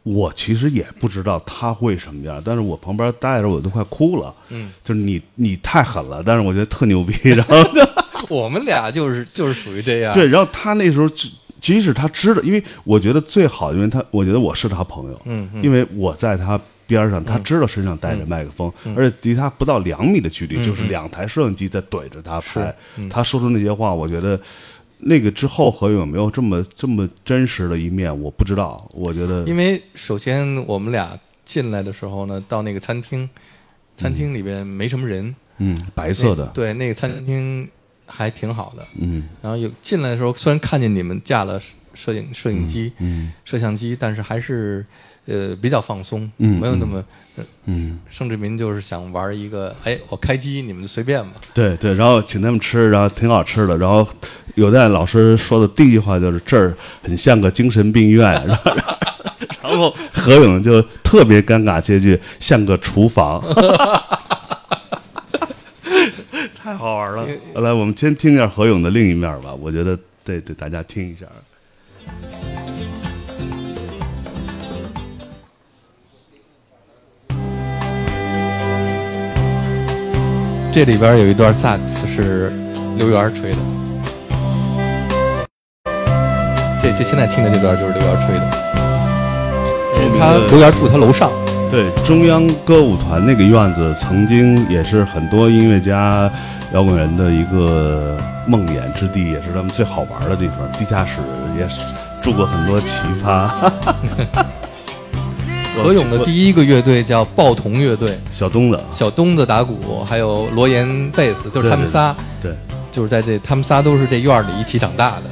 [0.04, 4.36] 我其实也不知道他会什么样，但是我旁边待着我都快哭了。
[4.49, 7.82] 嗯，就是你你太狠了，但是我觉得特牛逼，然后就。
[8.30, 24.39] 我们俩就是就是属于这样，对，然后他那时候即即使他知道，因为我觉得最好，因为他我觉得我是他朋友，嗯嗯因为我在他边上，他知道身上带着麦克风，而且离他不到两米的距离，嗯就是两台摄像机在怼着他拍，嗯他说出那些话，我觉得。
[25.06, 28.18] 那个之后何勇有没有这么这么真实的一面？
[28.22, 28.89] 我不知道。
[28.93, 33.30] 我觉得，因为首先我们俩进来的时候呢，到那个餐厅，
[33.95, 37.68] 餐厅里边没什么人，嗯，白色的，对，那个餐厅
[38.06, 38.88] 还挺好的。
[38.99, 41.62] 嗯然后有进来的时候，虽然看见你们架了
[41.93, 44.86] 摄影摄影机、嗯摄像机，但是还是
[45.26, 47.04] 呃比较放松，嗯没有那么。
[47.66, 51.42] 嗯，盛志民就是想玩一个，哎，我开机，你们就随便吧。
[51.52, 53.76] 对对，然后请他们吃，然后挺好吃的。
[53.78, 54.08] 然后
[54.54, 58.72] 有在老师说的第一句话就是这儿很像个精神病院，然后
[59.64, 63.44] 然后何勇就特别尴尬接句像个厨房，
[66.56, 67.28] 太好玩了。
[67.56, 71.26] 来，我们先听一下何勇的另一面吧，我觉得得得大家听一下。
[80.74, 82.52] 这里边有一段萨克斯是
[82.98, 83.58] 刘源吹的，
[86.82, 88.52] 这这现在听的这段就是刘源吹的，
[90.20, 91.30] 他刘源住他楼上，
[91.70, 96.28] 对中央歌舞团那个院子，曾经也是很多音乐家、
[96.74, 98.18] 摇滚人的一个
[98.48, 100.58] 梦魇之地，也是他们最好玩的地方。
[100.72, 101.20] 地下室
[101.56, 101.84] 也是
[102.20, 103.48] 住过很多奇葩。
[105.76, 112.52] 何勇的第一个乐队叫报童乐队，小东子，小东子打鼓，还有罗岩贝斯，就是他们仨，对
[112.92, 115.24] 就是在这他们仨都是这院儿里一起长大的。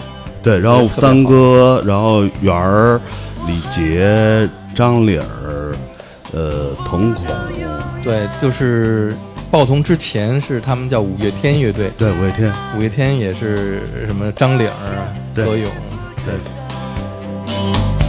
[0.42, 3.00] 对，然后三哥，然后圆儿、
[3.46, 5.76] 李杰、张理儿，
[6.34, 7.26] 呃，瞳孔，
[8.04, 9.16] 对，就是
[9.52, 15.72] 报童之前是他们叫五月天乐队，对，五月天，五月天也是什么张领儿、何勇，
[16.26, 16.34] 对。
[16.36, 18.01] 山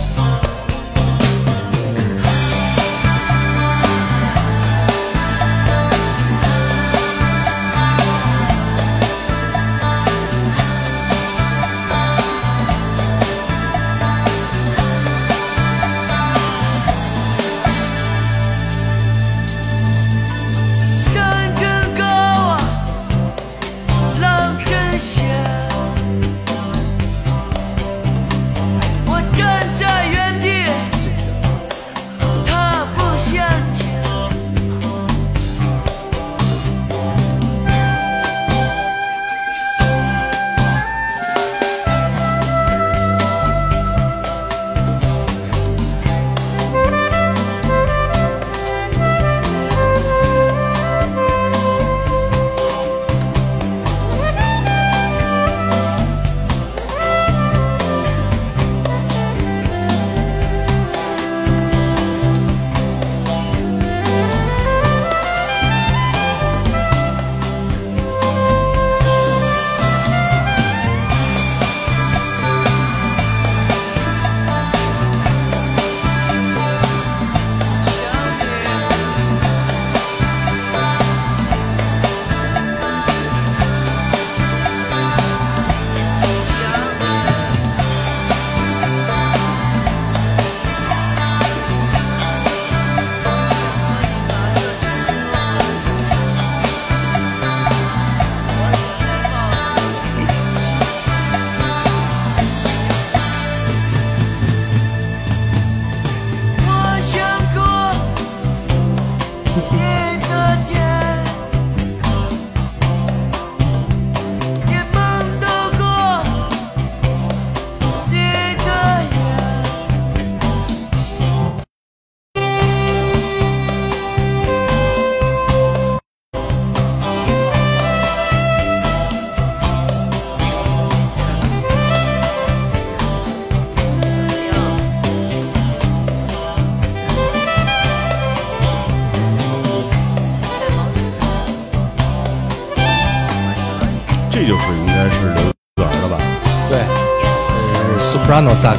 [148.33, 148.79] ，soprano sax，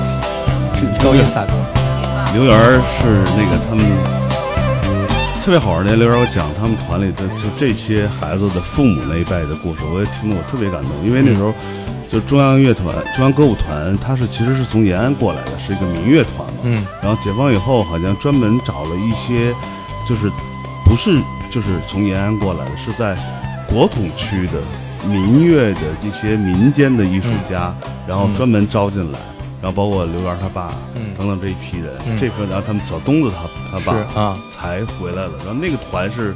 [1.03, 1.67] 高音萨克斯，
[2.33, 2.57] 刘源
[2.99, 3.85] 是那个他们
[5.39, 5.95] 特别好玩的。
[5.95, 10.89] 刘源我讲他们团里的就这些孩子的父母那一辈的故事，我也听得我特别感动。
[11.05, 11.53] 因为那时候
[12.09, 16.61] 就中央乐团、中央歌舞团，它是其实是从延安过来的，是一个民乐团嘛。
[16.63, 19.53] 嗯，然后解放以后，好像专门找了一些，
[20.09, 20.31] 就是
[20.83, 21.21] 不是
[21.51, 23.15] 就是从延安过来的，是在
[23.69, 24.53] 国统区的
[25.07, 27.71] 民乐的一些民间的艺术家，
[28.07, 29.19] 然后专门招进来，
[29.63, 35.31] 然后包括刘源他爸，嗯等等这一批人，嗯这批然后他们小东子他他爸啊，才回来了。
[35.45, 36.35] 然后那个团是，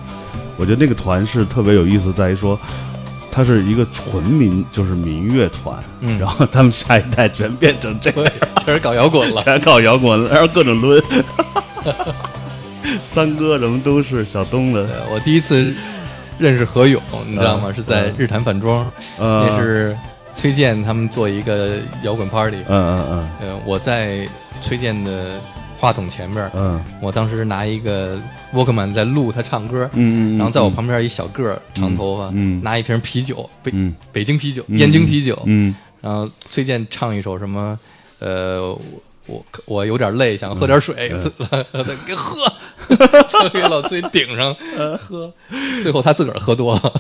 [0.58, 2.58] 我觉得那个团是特别有意思，在于说。
[3.30, 8.32] 他是一个纯民，就是民乐团，嗯然后他们下一代全变成这样，对，
[8.66, 9.40] 全是搞摇滚了。
[9.46, 11.00] 全搞摇滚了，然后各种抡，
[13.04, 15.72] 三哥什么都是小东子，我第一次
[16.40, 17.66] 认识何勇，你知道吗？
[17.68, 18.84] 嗯是在日坛饭庄，
[19.20, 19.96] 嗯，那是
[20.38, 23.30] 崔健他们做一个摇滚 party，嗯嗯嗯。
[23.42, 24.28] 呃，我在
[24.62, 25.40] 崔健的
[25.80, 26.82] 话筒前边儿，嗯。
[27.02, 28.18] 我当时拿一个
[28.54, 33.94] Walkman 在录他唱歌，嗯嗯，然后在我旁边一小个儿长头发，嗯拿一瓶啤酒，北、嗯。
[34.14, 35.76] 北京啤酒，嗯燕京啤酒，嗯。
[36.02, 37.78] 然后崔健唱一首什么，
[38.20, 38.62] 呃，
[39.26, 41.12] 我我有点累，想喝点水，
[42.06, 42.46] 给喝，
[43.52, 44.56] 给老崔顶上
[45.00, 45.34] 喝，
[45.82, 46.94] 最后他自个儿喝多了，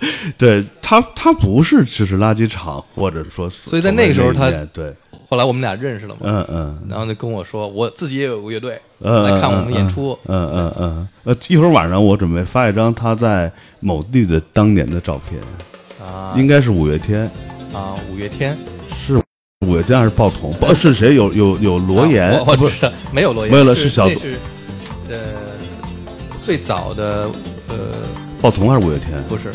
[0.38, 4.92] 对他，他不是只是垃圾场，或者说，所以在那个时候他对，
[5.28, 13.50] 后来我们俩认识了嘛，嗯嗯然后就跟我说，我自己也有个乐队嗯，来看我们演出，嗯嗯嗯，呃，一会儿晚上我准备发一张他在
[13.80, 15.40] 某地的当年的照片，
[16.06, 17.30] 啊应该是五月天，
[17.72, 18.56] 啊，五月天，
[19.04, 19.20] 是
[19.66, 20.52] 五月天还是报童？
[20.54, 21.14] 不是谁？
[21.16, 24.38] 有有有罗岩啊，我我不知道没有罗岩，没有了是是小是
[25.10, 25.16] 呃
[26.42, 27.28] 最早的
[27.68, 27.76] 呃
[28.40, 29.22] 报童还是五月天？
[29.28, 29.52] 不是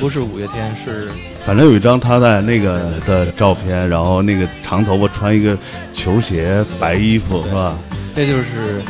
[0.00, 1.08] 不是五月天是
[1.44, 5.56] 反正有一张他在那个的照片，然后那个长头发，穿一个
[5.92, 7.76] 球鞋，白衣服是吧？
[8.14, 8.82] 那就是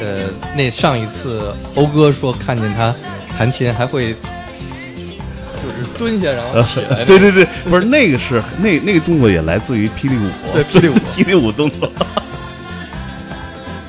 [0.00, 2.94] 呃那上一次欧哥说看见他
[3.36, 11.90] 弹琴还会就是蹲下然后起来 对对对，不是那个是那那个动作也来自于霹雳舞，对霹雳舞 霹雳舞动作。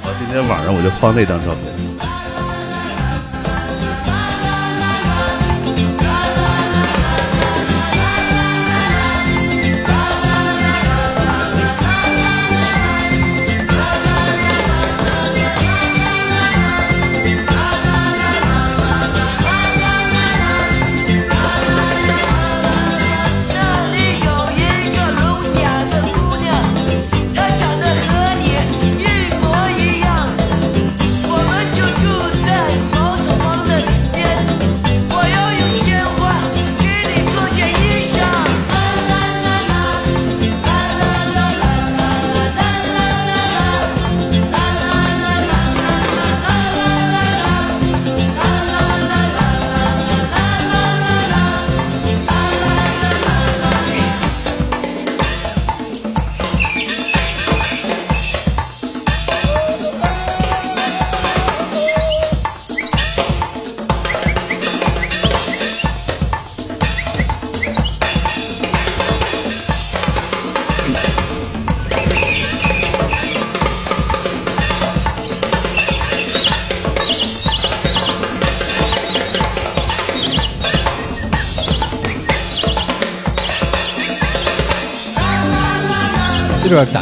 [0.02, 1.87] 好，今天晚上我就放那张照片。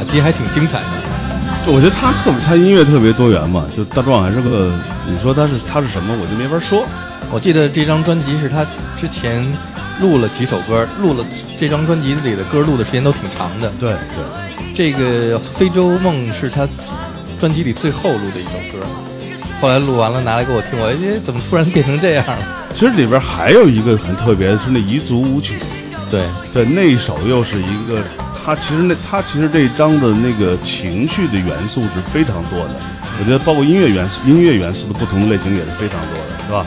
[0.06, 0.86] 这段打击还挺精彩的。
[1.68, 4.72] 我觉得他特别，他音乐特别多元嘛，就大壮还是个，
[5.08, 6.86] 你说他是他是什么，我就没法说。
[7.32, 8.64] 我记得这张专辑是他
[9.00, 9.44] 之前
[10.00, 11.26] 录了几首歌，录了
[11.58, 13.72] 这张专辑里的歌录的时间都挺长的。
[13.80, 14.24] 对对，
[14.76, 16.68] 这个《非洲梦》是他
[17.40, 18.86] 专辑里最后录的一首歌，
[19.60, 22.38] 后来录完了拿来给我听，我哎怎么突然变成这样了？
[22.76, 25.56] 其实里边还有一个很特别的是那彝族舞曲，
[26.12, 26.24] 对，
[26.54, 28.04] 对，那一首又是一个，
[28.46, 32.76] 他其实那他其实这一章的那个情绪的元素是非常多的，
[33.20, 36.64] 我觉得包括音乐元素，音乐元素的不同的类型也是非常多的，是吧？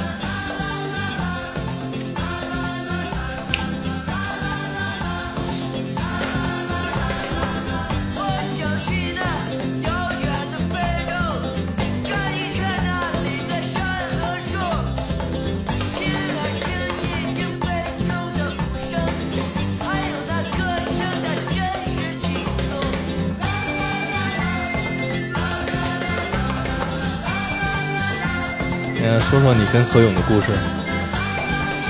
[29.72, 30.46] 跟何勇的故事。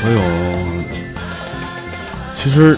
[0.03, 0.85] 何勇，
[2.35, 2.77] 其实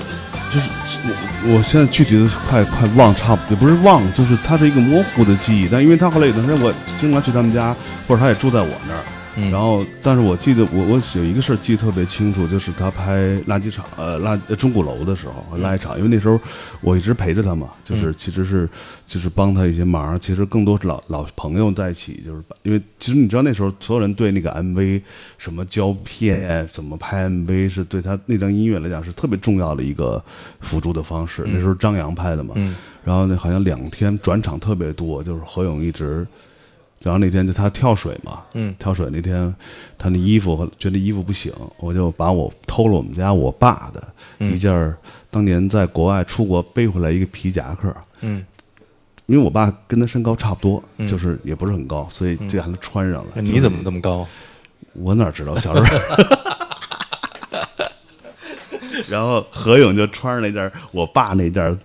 [0.50, 0.68] 就是
[1.04, 5.68] 我我现在具体的快快忘差不也不是忘，就是他是一个模糊的记忆。
[5.70, 7.74] 但因为他后来有段时间我经常去他们家，
[8.08, 9.00] 或者他也住在我那儿，
[9.40, 9.50] 嗯。
[9.50, 16.40] 然后但是我记得我我有一个事儿记得特别清楚，就是他拍垃圾场呃垃呃钟鼓楼的时候垃圾场，因为那时候
[16.80, 18.14] 我一直陪着他嘛，就是嗯。
[18.16, 18.68] 其实是
[19.06, 25.02] 就是帮他一些忙，其实更多是老老朋友在一起，就是因为其实你知道那时候所有人对那个 MV
[25.38, 30.22] 什么胶片怎么拍 MV 是对他那张音乐来讲是特别重要的一个
[30.60, 31.44] 辅助的方式。
[31.46, 32.74] 那时候张扬拍的嘛，嗯。
[33.02, 36.26] 然后那好像两天转场特别多，就是何勇一直，
[37.02, 39.54] 然后那天就他跳水嘛，嗯跳水那天
[39.96, 44.06] 他那衣服觉得衣服不行，我就把我偷了我们家我爸的
[44.38, 44.96] 嗯一件儿
[45.30, 48.44] 当年在国外出国背回来一个皮夹克，嗯，
[49.26, 53.40] 因为我爸跟他身高差不多，嗯就是也不是很高，所以这个还能穿上了。
[53.40, 54.26] 你怎么这么高？
[54.92, 56.00] 我哪知道小时候。
[59.08, 61.76] 然后何勇就穿上那件儿我爸那件儿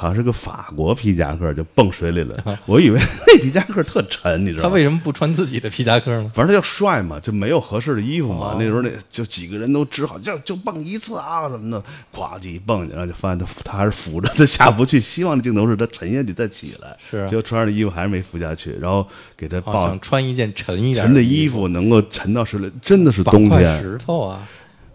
[0.00, 2.58] 好像是个法国皮夹克，就蹦水里了。
[2.64, 4.68] 我以为那皮夹克特沉，你知道吗？
[4.70, 6.30] 他为什么不穿自己的皮夹克呢？
[6.34, 8.52] 反正他要帅嘛，就没有合适的衣服嘛。
[8.52, 14.98] 哦那时候那就几个人都只好就就蹦一次啊什么的，咵叽蹦去，然后就发现他他还是扶着，他下不去。
[14.98, 19.06] 希望的镜头是他沉下去再起来，是结果穿上的衣服还是没扶下去，然后
[19.36, 23.82] 给他哦，抱想穿一件沉一点沉的衣衣服能够沉到水里，真的是冬天。
[23.82, 24.48] 石头啊，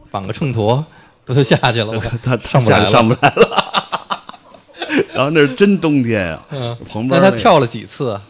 [0.09, 0.83] 绑个秤砣，
[1.23, 2.01] 不就下去了吗？
[2.23, 2.85] 他他下上不来了。
[2.87, 3.64] 去上不来了。
[5.15, 8.21] 然后那是真冬天呀、嗯旁边那他跳了几次啊？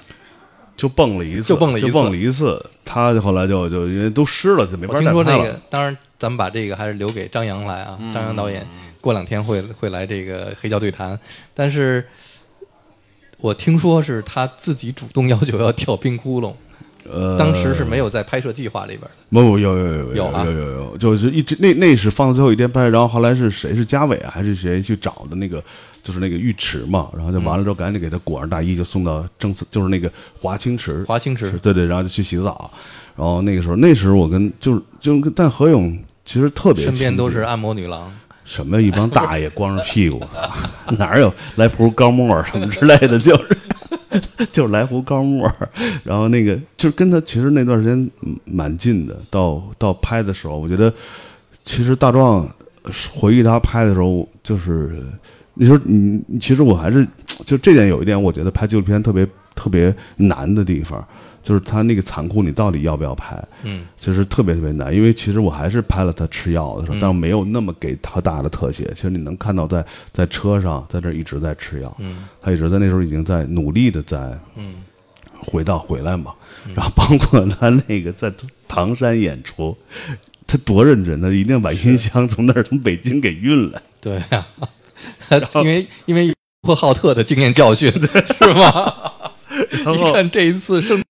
[0.77, 2.63] 就蹦了一次，就蹦了一次就蹦了一次。
[2.83, 5.43] 他后来就就因为都湿了，就没法我听说再拍了。
[5.45, 8.65] 那个，当然咱们把这个还是留给张扬来啊，张扬导演
[8.99, 11.17] 过两天会会来这个黑胶对谈，
[11.53, 12.05] 但是
[13.37, 16.53] 我听说是他自己主动要求要跳冰窟窿，
[17.11, 19.09] 呃，当时是没有在拍摄计划里边的。
[19.29, 20.43] 不不有有有有啊。
[20.43, 25.63] 有有有，就是一直那那是放到最后一天拍，然后后来是谁是嘉伟啊还是谁去找的那个
[26.01, 31.51] 就是那个浴池嘛，然后就完了之后赶紧给他裹上大衣就送到正次就是那个华清池，华清池。
[31.61, 32.71] 对对，然后就去洗澡，
[33.15, 38.11] 然后那个时候那时候我跟就是就跟但何勇其实特别身边都是按摩女郎，
[38.43, 40.19] 什么一帮大爷光着屁股，
[40.97, 43.57] 哪有来壶高沫儿什么之类的，就是
[44.51, 45.51] 就是来壶高沫，
[46.03, 48.09] 然后那个就是跟他其实那段时间
[48.45, 50.93] 蛮近的，到到拍的时候，我觉得
[51.63, 52.47] 其实大壮
[53.13, 55.03] 回忆他拍的时候，就是
[55.53, 57.07] 你说你其实我还是
[57.45, 61.05] 就这点有一点，我觉得拍纪录片特别特别难的地方，
[61.45, 63.39] 就是他那个残酷，你到底要不要拍？
[63.61, 68.91] 嗯，其实特别特别难，因为其实我还是拍了他吃药的时候，嗯但没有那么给他大的特写。
[68.95, 74.17] 其实你能看到在在车上，在这一直在吃药，嗯他一直在那时候已经在努力的在
[74.55, 74.77] 嗯
[75.39, 76.33] 回到回来嘛。
[76.73, 78.33] 然后包括他那个在
[78.67, 79.77] 唐山演出，
[80.47, 83.79] 他多认真，他一定把音箱从那儿从北京给运来。
[84.01, 84.47] 对呀、
[85.61, 89.11] 因为因为呼和浩特的经验教训是吗？
[89.85, 91.01] 然一看这一次生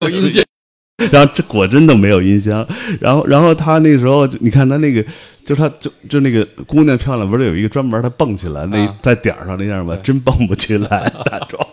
[0.00, 0.44] 有音线，
[1.12, 2.66] 然后这果真的没有音箱，
[3.00, 5.04] 然后然后他那时候就你看他那个，
[5.44, 8.98] 就他就就那个姑娘漂亮，不是有一个专门他蹦起来那、啊。
[9.02, 10.02] 在点儿上那样吧，对。
[10.02, 11.66] 真蹦不起来，大壮。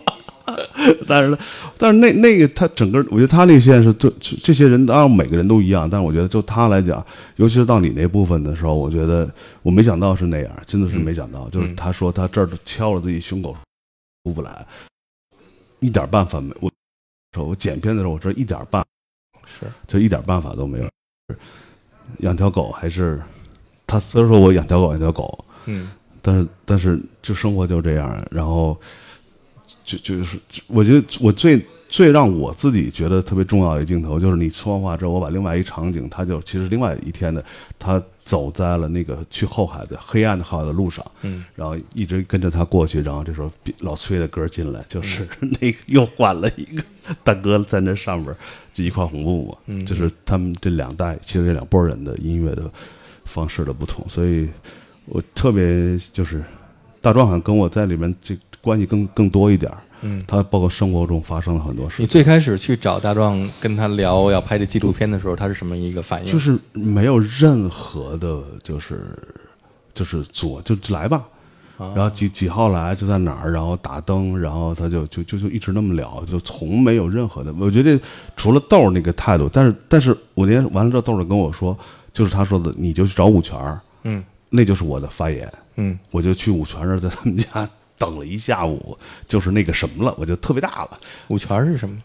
[1.08, 1.38] 但是呢，
[1.78, 7.04] 但是那那个他整个，我觉得他那线是最这这些人当然每个人都一样，但是我觉得就他来讲，
[7.36, 9.28] 尤其是到你那部分的时候，我觉得
[9.62, 13.56] 我没想到是那样，真的是没想到，就是他说他这儿敲了自己胸口
[14.24, 14.66] 出不来，
[15.80, 16.54] 一点办法没。
[16.60, 16.70] 我
[17.42, 18.84] 我剪片的时候，我这一点办
[19.44, 20.88] 是就一点办法都没有。
[22.18, 23.20] 养条狗还是
[23.86, 25.90] 他虽然说我养条狗养条狗，嗯
[26.20, 28.78] 但是但是就生活就这样，然后
[29.84, 37.44] 就就是我觉得我最最让我自己觉得特别重要的一镜头，就是你说完话之后，我把另外一场景，他就其实另外一天的，
[37.78, 41.44] 他走在了那个去后海的黑暗的后海的路上，嗯。
[41.54, 45.28] 然后一直跟着他过去，然后这时候老崔的歌进来，就是
[45.60, 46.82] 那个又换了一个
[47.22, 48.34] 大哥在那上边
[48.72, 49.84] 就一块红布嘛，嗯。
[49.84, 52.70] 就是他们这两代其实这两拨人的音乐的
[53.24, 54.48] 方式的不同，所以
[55.04, 56.42] 我特别就是
[57.00, 60.22] 大壮好像跟我在里面这关系更更多一点儿，嗯。
[60.26, 66.30] 他包括生活中发生了很多事你，最开始去找大壮跟他聊要拍这纪录片的时候，他是什么一个反应？
[66.30, 69.18] 就是没有任何的，就是
[69.92, 71.24] 就是左就来吧，
[71.78, 77.52] 啊然后几几号来就在哪儿，然后打灯，然后他就就就就一直那么聊，就从没有任何的。
[77.58, 77.98] 我觉得
[78.36, 81.76] 除了豆儿那个态度，但是但是我那天完了之后，豆儿跟我说，
[82.12, 87.68] 就是他说的，你就去找五泉儿，嗯那就是我的发言，嗯我就去五泉儿那儿，在他们家
[87.98, 88.96] 等了一下午，
[89.26, 90.98] 就是那个什么了，我就特别大了。
[91.28, 91.96] 五泉是什么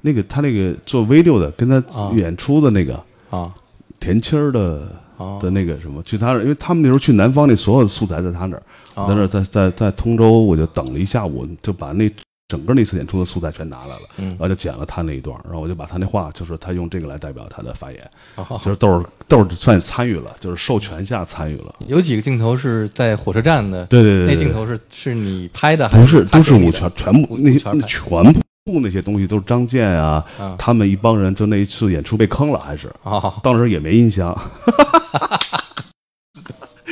[0.00, 3.52] 那个他那个做 V 六的，跟他啊演出的那个啊？
[3.98, 4.86] 田青儿的
[5.16, 8.62] 啊的那个什么，去他那儿，因为他们那时候去南方，那所有的素材在他那儿，
[9.08, 12.08] 在那儿在在在通州，我就等了一下午，就把那
[12.48, 14.28] 整个那次演出的素材全拿来了，嗯。
[14.30, 18.60] 然后就剪了他那一段，然后我就把他那话，就是他用这个来代表他的发言，哦。
[18.62, 21.74] 就是豆儿豆儿算参与了，就是授权下参与了。
[21.88, 26.70] 有几个镜头是在火车站的，对对对对那镜头是是你拍的还不是他给你的？
[26.70, 28.32] 都是我全，全部那些全
[28.64, 30.54] 部那些东西都是张健啊，啊。
[30.56, 32.88] 他们一帮人就那一次演出被坑了，还是。
[33.02, 33.34] 哦。
[33.42, 34.36] 当时也没音箱。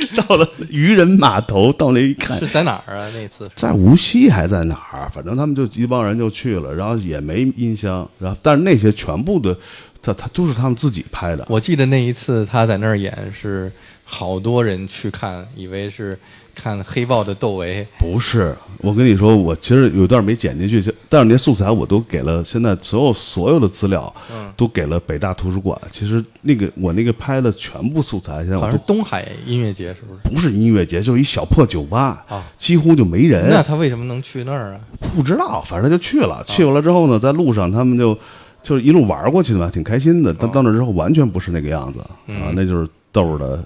[0.27, 3.09] 到了渔人码头，到那一看是，在哪儿啊？
[3.13, 5.09] 那次在无锡还在哪儿？
[5.13, 9.57] 反正他们就一帮人就去了，然后也没音箱，然后但是那些全部的，
[10.01, 11.45] 他他都是他们自己拍的。
[11.49, 13.71] 我记得那一次他在那儿演是
[14.03, 16.17] 好多人去看，以为是
[16.55, 25.79] 看黑豹的窦唯，不是，我跟你说，我其实有段没剪进去，但是那些素材我都给了，现在所有所有的资料，嗯都给了北大图书馆。
[25.91, 30.19] 其实那个我那个拍的全部素材，现在我都好像是东海音乐节，是不是？
[30.23, 33.49] 不是音乐节，就是一小破酒吧，啊几乎就没人。
[33.49, 34.79] 那他为什么能去那儿啊？
[35.15, 36.43] 不知道，反正他就去了。
[36.47, 38.17] 去完了之后呢，在路上他们就
[38.63, 40.33] 就是一路玩过去的嘛，挺开心的。
[40.33, 43.63] 但到那之后完全不是那个样子啊，那就是豆儿的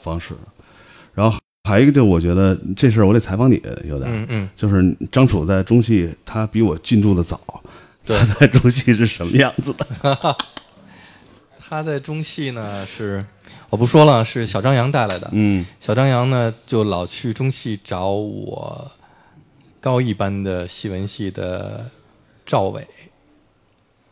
[0.00, 0.34] 方式。
[1.14, 7.40] 然后还有一个，就我觉得这事儿我得采访你有点，嗯嗯，就是张楚在中戏，他比我进驻的早，
[8.04, 9.86] 对他在中戏是什么样子的？
[11.68, 13.24] 他在中戏呢是，
[13.68, 15.28] 我不说了，是小张扬带来的。
[15.32, 18.88] 嗯小张扬呢就老去中戏找我
[19.80, 21.84] 高一班的戏文系的
[22.46, 22.86] 赵伟、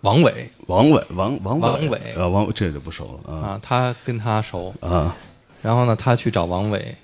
[0.01, 4.75] 王伟王伟，王王王伟啊，王这就不熟了啊啊，他跟他熟。
[4.81, 5.17] 啊，
[5.63, 6.95] 然后呢，他去找王伟，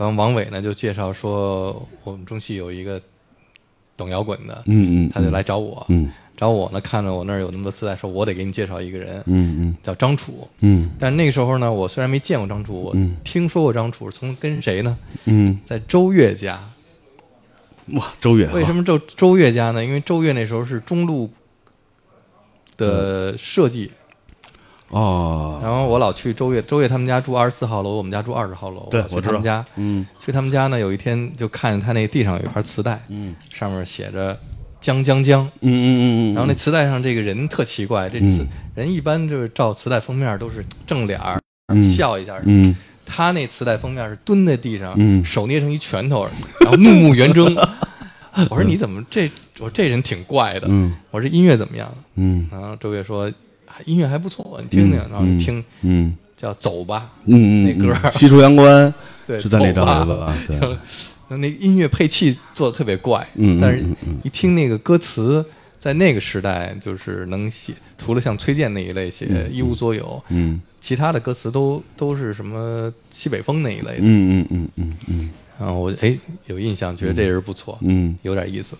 [0.00, 2.98] 然后王伟呢就介绍说我们中戏有一个
[3.98, 10.48] 懂摇滚的，嗯嗯，他就来找我，嗯找我呢，看着我那儿有那么多磁带，说我得给你介绍一个人，嗯嗯叫张楚。
[10.60, 14.96] 嗯但那个时候呢，我虽然没见过张楚，我嗯听说过张楚，从跟谁呢？
[15.26, 16.58] 嗯，在周越家。
[17.92, 19.84] 哇，周越，为什么周周越家呢？
[19.84, 21.30] 因为周越那时候是中路
[22.78, 23.90] 的设计，
[24.90, 29.64] 哦，然后我老去周越，周越他们家住二十四号楼，我们家住二十号楼，对我知道他们家。
[29.76, 34.36] 嗯去他们家呢，有一天就看见他那地上有一盘磁带，嗯上面写着
[34.80, 36.02] “江江江嗯嗯嗯
[36.32, 38.44] 嗯”，然后那磁带上这个人特奇怪，这磁
[38.74, 41.40] 人一般就是照磁带封面都是正脸儿、
[41.72, 42.76] 嗯笑一下，嗯
[43.06, 46.26] 他那磁带封面是蹲在地上，嗯手捏成一拳头，
[46.60, 47.54] 然后怒目圆睁。
[48.50, 49.30] 我说你怎么这？
[49.58, 50.66] 我说这人挺怪的。
[50.70, 51.92] 嗯我说这音乐怎么样？
[52.16, 53.34] 嗯然后周越说还
[53.84, 54.98] 音乐还不错，你听听。
[54.98, 58.92] 然后你听嗯叫《走吧嗯，那歌西出阳关
[59.26, 60.78] 对是在那张走吧里边吧？
[61.28, 63.26] 对，》，那音乐配器做的特别怪，
[63.60, 63.84] 但是
[64.24, 65.44] 一听那个歌词，
[65.78, 73.98] 在那个时代就是能写，除了像崔健那一类写一无所有，嗯其他的歌词都都是什么西北风那一类的。
[74.00, 78.76] 嗯嗯嗯嗯嗯然后我哎有印象，觉得这人不错，嗯有点意思。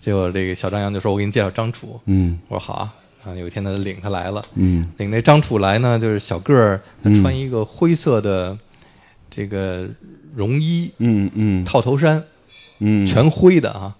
[0.00, 2.92] 结果这个小张扬就说：“我给你介绍张楚。”嗯我说好啊。
[3.24, 4.90] 啊，有一天他领他来了，嗯。
[4.98, 8.58] 领那张楚来呢，就是小个儿，他穿一个灰色的
[9.30, 9.86] 这个
[10.34, 11.64] 绒衣嗯嗯。
[11.64, 12.22] 套头衫，
[12.80, 13.94] 嗯，全灰的啊。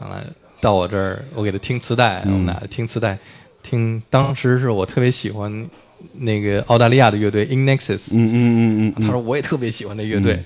[0.00, 0.24] 完了
[0.60, 2.32] 到我这儿，我给他听磁带，嗯。
[2.32, 3.18] 我们俩听磁带，
[3.62, 5.68] 听当时是我特别喜欢
[6.14, 10.42] 那个澳大利亚的乐队 In Nexus，、嗯嗯嗯嗯他说我也特别喜欢那乐队。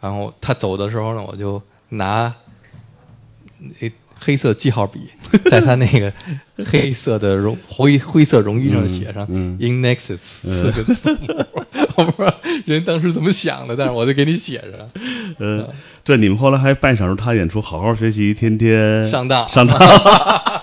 [0.00, 2.32] 然后他走的时候呢，我就拿
[3.80, 5.08] 那黑色记号笔，
[5.50, 6.12] 在他那个
[6.66, 11.44] 黑色的绒灰灰色绒衣上写上嗯 “In Nexus” 四个字母。
[11.96, 12.34] 我不知道
[12.66, 14.88] 人当时怎么想的，但是我就给你写着
[15.38, 15.74] 嗯，呃，
[16.04, 19.48] 这你们后来还半晌时他演出，好好学习，天天上当。
[19.48, 19.78] 上当，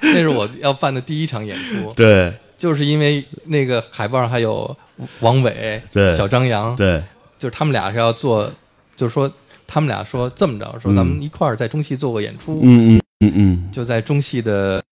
[0.00, 2.32] 那是我要办的第一场演出，对。
[2.58, 4.76] 就是因为那个海报上还有
[5.20, 6.14] 王伟、对。
[6.14, 7.02] 小张扬，对，
[7.38, 8.52] 就是他们俩是要做，
[8.94, 9.32] 就是说
[9.72, 14.82] 他们俩说这么着，说咱们一块儿在中戏做个演出，嗯嗯嗯嗯，就在中戏的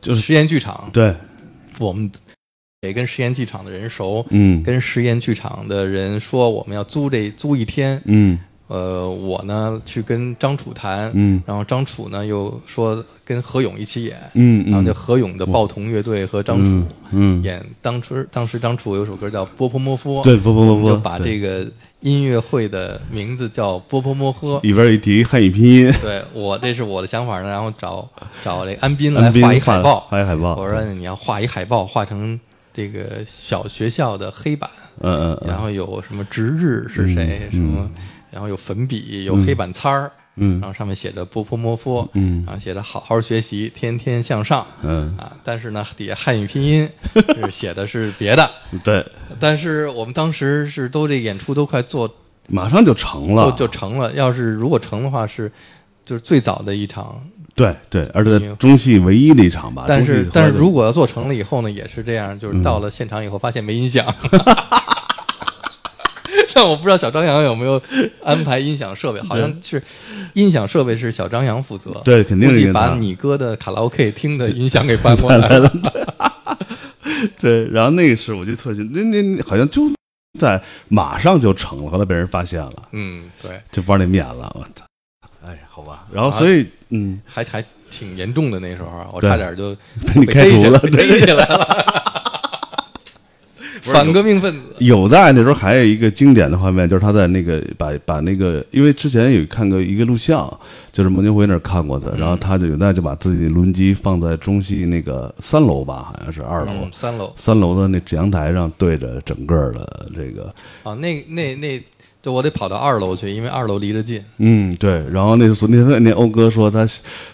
[0.00, 1.12] 就是实验剧场，对，
[1.80, 2.08] 我们
[2.82, 4.62] 也跟实验剧场的人熟，嗯。
[4.62, 8.38] 跟实验剧场的人说我们要租这租一天，嗯。
[8.68, 11.42] 呃，我呢去跟张楚谈，嗯。
[11.46, 16.70] 然后张楚呢又说跟何勇一起演，嗯，然后就何勇的报童乐队和张楚。
[17.10, 17.64] 嗯嗯，演。
[17.80, 21.66] 当时当时张楚有首歌叫《波波莫夫》，对波波摩佛我们就把这个
[22.00, 24.58] 音乐会的名字叫《波波摩诃》。
[24.62, 28.08] 里边一提汉语拼音，对我这是我的想法呢，然后找
[28.44, 32.38] 找这个安斌来画一海报，画一海报，我说你要画一海报，画成
[32.72, 34.70] 这个小学校的黑板，
[35.00, 35.48] 嗯嗯嗯。
[35.48, 37.90] 然后有什么值日是谁，什么，
[38.30, 44.66] 然后有粉笔，有黑板擦儿，嗯然后上面写着波波摩佛，嗯然后写着好好学习，天天向上。
[44.82, 46.88] 嗯，啊，但是呢，底下汉语拼音
[47.34, 48.50] 是写的是别的，
[48.84, 49.04] 对，
[49.40, 52.08] 但是我们当时是都这演出都快做
[52.48, 54.12] 马上就成了，就成了。
[54.12, 55.50] 要是如果成的话，是
[56.04, 57.20] 就是最早的一场。
[57.54, 64.06] 对对，而且中戏唯一的一场吧，但是但是如果要做成了以后呢，也是这样，就是到了现场以后发现没音响。
[66.58, 67.80] 但我不知道小张扬有没有
[68.20, 69.80] 安排音响设备，好像是
[70.32, 72.02] 音响设备是小张扬负责。
[72.04, 75.72] 对肯定是把你哥的卡拉 OK 厅的音响给搬过来了。
[77.38, 79.88] 对，然后那个是我就特新，那那那好像就
[80.36, 84.84] 在马上就成了，后来被人发现了，嗯，对，就玩那面了，我操！
[85.46, 92.04] 哎呀，好吧，然后所以嗯，还还挺严重的那时候啊，我差点就被你被开除了，逮起来被对逮起来了。
[93.92, 94.60] 反革命分子。
[94.78, 100.48] 有的那时候还有一个经典的画面，就是他在那个把把那个，因为之前有看过一个录像，
[100.92, 110.52] 就是孟京辉那儿看过的，然后他就有那就把自己的录音机放在中戏那个三楼吧，好像是二楼，嗯，三楼三楼的那阳台上对着整个的这个，
[110.82, 111.82] 啊，那那那，
[112.20, 114.20] 就我得跑到二楼去，因为二楼离着近。
[114.38, 115.04] 嗯，对。
[115.10, 116.86] 然后那时候那那那欧哥说他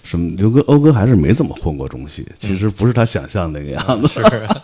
[0.02, 0.30] 什么？
[0.36, 4.08] 刘哥欧哥还是没怎么混过中戏，其实不是他想象那个样子。
[4.08, 4.60] 是，啊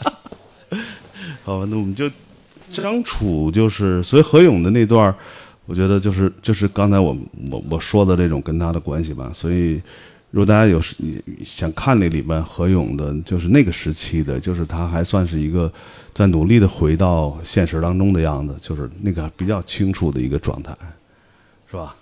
[1.50, 2.08] 好吧，那我们就
[2.72, 5.12] 张楚就是，所以何勇的那段，
[5.66, 7.16] 我觉得就是就是刚才我
[7.50, 9.32] 我我说的这种跟他的关系吧。
[9.34, 9.82] 所以，
[10.30, 10.80] 如果大家有
[11.44, 15.72] 想看那里面何勇的，就是那个时期的，就是他还算是一个
[16.14, 20.72] 在努力的回到现实当中的样子，就是那个比较清楚的一个状态，
[21.68, 21.96] 是吧？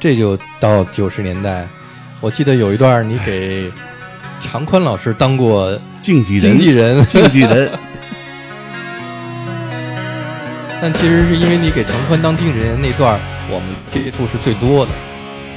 [0.00, 1.68] 这就到九十年代，
[2.20, 3.72] 我记得有一段你给
[4.42, 7.70] 常宽老师当过经纪人，经纪人， 经纪人，
[10.82, 14.90] 但其实是因为你给常宽当经纪人那段，我们接触是最多的。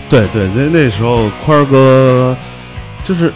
[0.07, 2.38] 对对，那那时候宽儿哥
[3.03, 3.34] 就是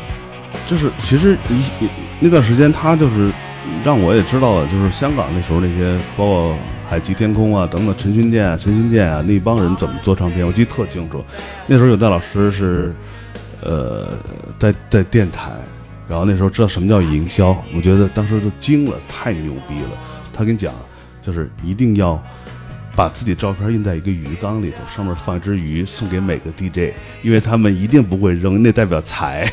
[0.68, 1.90] 就是，其实一一
[2.20, 3.32] 那段时间他就是
[3.84, 6.56] 让我也知道了，就是香港那时候那些包括
[6.88, 11.26] 海极天空啊等等，陈勋健啊、陈勋健啊那帮人怎么做唱片，我记得特清楚。
[11.66, 12.94] 那时候有戴老师是
[13.64, 14.18] 呃
[14.58, 15.52] 在在电台，
[16.08, 19.90] 然后那时候知道什么叫营销，我觉得当时都惊了，太牛逼了。
[20.34, 20.74] 他跟你讲，
[21.22, 22.22] 就是一定要。
[22.96, 29.50] 把自己照片印在一个鱼缸里头，上面放一只鱼，送给每个 DJ，因为他们一定不会扔，那代表财。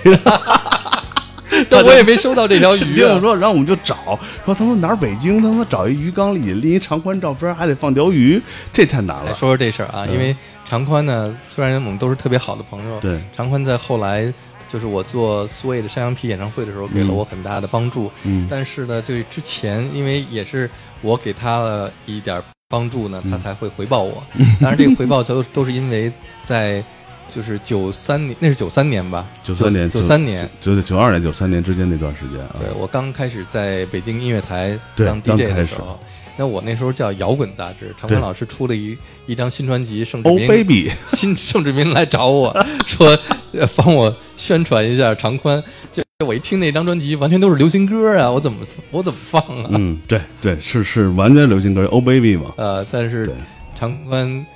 [1.71, 3.07] 但我也没收到这条鱼、啊。
[3.07, 8.43] 听我说，然后我们就找，说他们哪儿北京，他们找一鱼缸里拎一长宽照片，还得放条鱼，
[8.73, 9.27] 这太难了。
[9.27, 10.35] 来说说这事儿啊，因为
[10.69, 14.33] 常宽呢，虽然我们都是特别好的朋友，对常宽在后来
[14.69, 18.11] 就是我做 Sway 的山羊皮演唱会的时候，给了我很大的帮助。
[18.25, 20.69] 嗯但是呢，这之前因为也是
[21.03, 24.23] 我给他了一点帮助呢，他才会回报我。
[24.61, 26.13] 当然，这个回报都都是因为
[26.43, 26.83] 在
[27.29, 29.25] 就是九三年，那是九三年吧？
[29.45, 32.57] 九三年，九三年，九九二年、九三年之间那段时间啊。
[32.61, 35.99] 对我刚开始在北京音乐台当 DJ 的时候，
[36.37, 38.97] 那我那时候叫摇滚杂志，常宽老师出了一
[39.27, 42.55] 一张新专辑，盛志 Oh 明 baby， 新盛志明来找我
[42.87, 43.19] 说，
[43.53, 45.63] 呃帮我宣传一下常宽。
[45.93, 49.69] 就我一听那张专辑，完全都是流行歌啊，我怎么我怎么放啊？
[49.73, 52.53] 嗯，对对，是是完全流行歌，Oh baby 嘛。
[52.57, 53.35] 呃，但是对
[53.79, 54.47] 常宽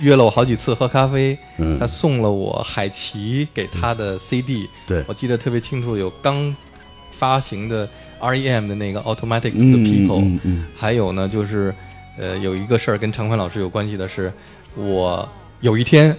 [0.00, 6.54] 约了我好几次喝咖啡，嗯他送了我海奇给他的 CD，对我记得特别清楚，有刚
[7.10, 7.88] 发行的
[8.20, 10.66] REM 的那个 Automatic 嗯 the People，、嗯嗯。
[10.76, 11.74] 还有呢，就是
[12.18, 14.32] 呃，有一个事儿跟常宽老师有关系的是，
[14.74, 15.28] 我
[15.60, 16.16] 有一天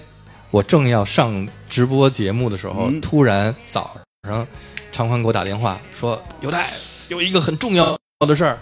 [0.52, 3.02] 我正要上直播节目的时候，嗯。
[3.02, 3.98] 突然早
[4.28, 4.48] 上
[4.92, 6.68] 常宽给我打电话说：“有代
[7.08, 7.98] 有一个很重要
[8.28, 8.58] 的事儿，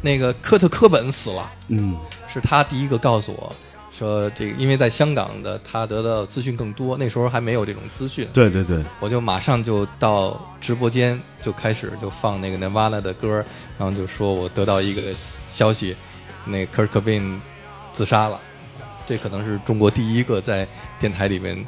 [0.00, 1.96] 那个科特·科本死了。”嗯。
[2.32, 3.54] 是他第一个告诉我
[3.96, 13.44] 说这个，因为在香港的他得到资讯更多，那时候还没有这种资讯，对对对，我就马上就到直播间就开始就放那个 Nirvana 的歌，
[13.78, 15.02] 然后就说我得到一个
[15.46, 15.94] 消息，
[16.46, 17.38] 那 Kurt Cobain
[17.92, 18.40] 自杀了，
[19.06, 20.66] 这可能是中国第一个在
[20.98, 21.64] 电台里面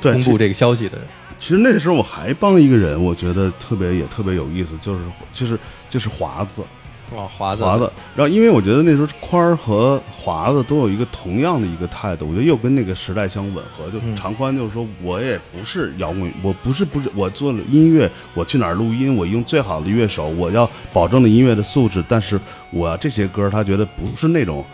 [0.00, 1.06] 对公布这个消息的人。
[1.38, 5.00] 其实那时候我还帮一个人，我觉得特别也特别有意思，就是
[5.32, 5.58] 就是
[5.88, 6.62] 就是华子，
[7.14, 7.90] 哇，华子，华子。
[8.14, 13.90] 然后因为我觉得那时候宽儿和华子都有一个同样的一个态度，我觉得又跟那个时代相吻合。
[13.90, 22.38] 就嗯常宽就是说我也不是摇滚，我不是不是我做了音乐，我去哪儿录音，我用最好的乐手，我要保证的音乐的素质，但是
[22.70, 24.64] 我这些歌他觉得不是那种。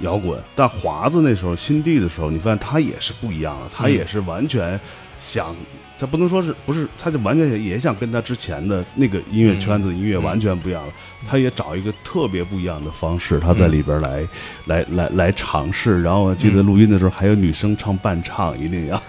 [0.00, 4.80] 摇滚，但华子那时候新地的时候，你发现他也是不一样的，他嗯也是完全
[5.20, 5.54] 想，
[6.02, 10.92] 他不能说是不是，他就完全也也想跟他之前的那个音乐圈子的音乐嗯完全不一样了，
[11.28, 14.26] 他也找一个特别不一样的方式，他在里边来、
[14.66, 16.02] 来来来尝试。
[16.02, 19.00] 然后我记得录音的时候还有女生唱伴唱，一定要。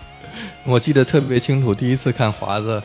[0.64, 2.82] 我记得特别清楚，第一次看华子，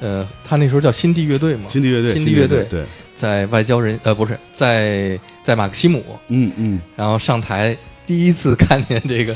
[0.00, 2.82] 呃，他那时候叫新地乐队嘛，新地乐队，新地乐队对，
[3.14, 9.34] 在外交人呃不是在在马克西姆，嗯嗯，然后上台第一次看见这个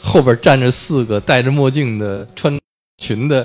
[0.00, 2.58] 后边站着四个戴着墨镜的穿
[3.00, 3.44] 裙的，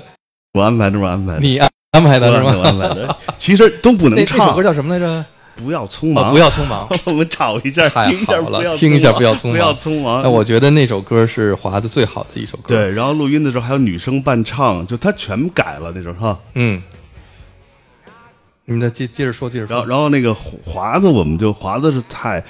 [0.52, 2.78] 我安排的，我安排的，你安安排的是我安？
[2.78, 3.16] 排的。
[3.36, 5.24] 其实都不能唱那那首歌，叫什么来着？
[5.56, 6.86] 不要匆哦，忙，不要匆忙。
[7.06, 10.22] 我们找一下，太听一下，好了不要听一下匆忙不要匆忙不要匆忙。
[10.22, 16.38] 那我觉得那首歌是华子最好的一首歌。，对，然后录音的时候还有女生伴唱，就他全改了那种哈。
[16.52, 16.82] 嗯，
[18.66, 19.74] 你们再接接着说，接着说。
[19.74, 22.44] 然后，然后那个华子，我们就华子是太，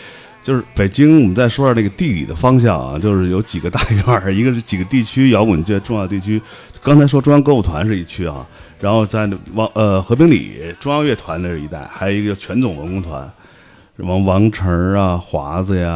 [0.47, 6.40] 就是北京，我们再说下这个地理的方向啊，就是有几个大院儿，一个是几个地区摇滚界重要地区。
[6.81, 8.47] 刚才说中央歌舞团是一区啊，
[8.78, 13.28] 然后在王呃和平里中央乐团那是一带，还有一个叫全总文工团，
[13.97, 15.90] 什么王成啊、华子呀、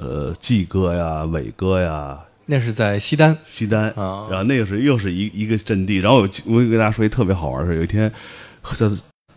[0.00, 5.96] 呃季哥呀、伟哥呀、那是在西单西单，啊然后那个是又是一一个阵地。
[5.96, 8.10] 然后我记我给大家说一特别好玩的事，有一天，
[8.74, 8.88] 在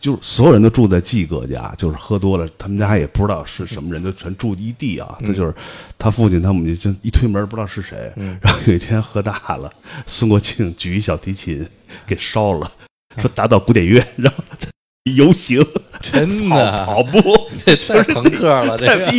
[0.06, 5.18] 就是所有人都住在季哥家，就是喝多了，他们家也不知道是什么人，就全住一地啊。
[5.22, 5.28] 嗯。
[5.28, 5.52] 这就是
[5.98, 8.38] 他父亲他母亲就一推门不知道是谁，嗯。
[8.40, 9.74] 然后有一天喝大了，
[10.06, 11.68] 孙国庆举一小提琴
[12.06, 12.72] 给烧了，
[13.18, 14.70] 说打倒古典乐，然后再
[15.16, 15.66] 游行
[16.02, 17.20] 真的跑步，
[17.66, 19.12] 这太朋克了，这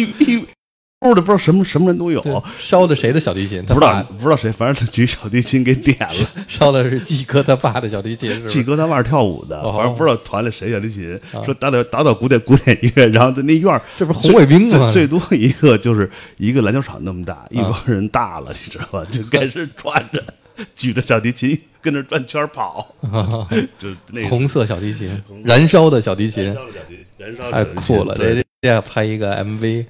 [1.14, 2.44] 的不知道什么什么人都有。
[2.58, 3.64] 烧的谁的小提琴？
[3.66, 6.44] 他不知道不知道谁，反正他举小提琴给点了。
[6.48, 8.42] 烧的是季哥他爸的小提琴，是？
[8.46, 14.90] 季哥他爸是跳舞的，哦反正不知道团里谁小提琴，啊说打打打倒古典古典音乐，然后在那院儿这不是红卫兵吗？
[14.90, 19.04] 最最多一个就是一个篮球场那么大，一帮人大了，你知道吧？
[19.04, 20.22] 就开始转着，
[20.74, 22.94] 举着小提琴跟着转圈儿跑，
[23.78, 25.10] 就那个红色小提琴，
[25.44, 28.14] 燃烧的小提琴燃，烧的小提燃烧的太酷了！
[28.16, 29.84] 这这要拍一个 MV，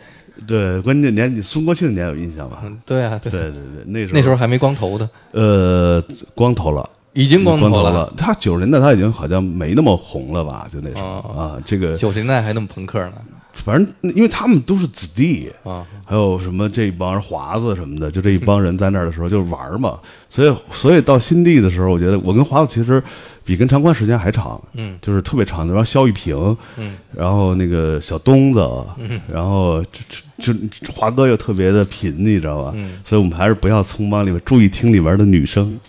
[0.46, 2.62] 对，关键年你孙国庆你还有印象吧？
[2.64, 6.02] 嗯，对啊，对对对对，那时候那时候还没光头的，呃
[6.34, 6.88] 光头了。
[7.14, 7.90] 已经光光头了。
[7.90, 10.68] 了，他九十年代他已经好像没那么红了吧？
[10.70, 13.14] 就那时候哦啊，这个九十年代还那么朋克呢
[13.57, 15.85] 反正因为他们都是子弟，啊！
[16.05, 23.03] 还有什么这帮人华子什么的，就这一帮人在那儿的时候就是玩儿嘛，所以所以到新地的时候，我觉得我跟华子其实
[23.45, 25.73] 比跟长宽时间还长，嗯就是特别长的。
[25.74, 28.61] 然后肖玉平，嗯，然后那个小东子，
[28.99, 30.01] 嗯，然后这
[30.39, 32.73] 这这华哥又特别的贫，你知道吧？
[32.74, 35.81] 嗯，所以我们还是不要匆忙里面注意听里面的女生，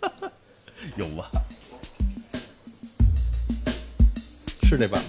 [0.96, 1.24] 有吗？
[4.62, 5.08] 是这版吗？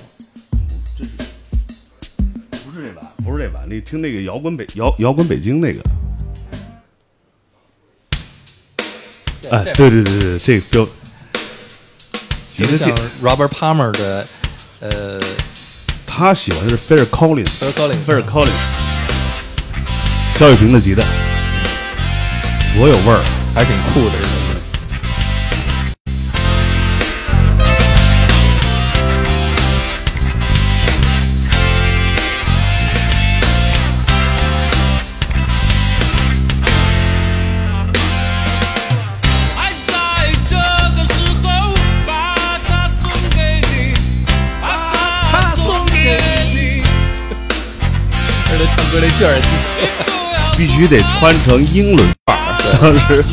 [3.29, 5.79] 不是这版，你听那个摇滚北摇摇滚北京那个。
[9.51, 10.87] 哎，对对对对，这个标，
[12.47, 14.25] 吉他键就像 Robert Palmer 的
[14.79, 15.21] 呃
[16.07, 18.49] 他喜欢的是菲尔 Collins，Phil Collins 菲尔 Collins，
[20.39, 21.03] 肖雨平的吉他，
[22.75, 23.23] 多有味儿。
[23.55, 24.29] 还挺酷的这首
[50.59, 52.79] 必须得穿成英伦范儿。
[52.81, 53.23] 当时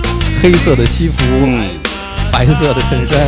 [0.40, 1.68] 黑色的西服，嗯
[2.30, 3.26] 白色的衬衫，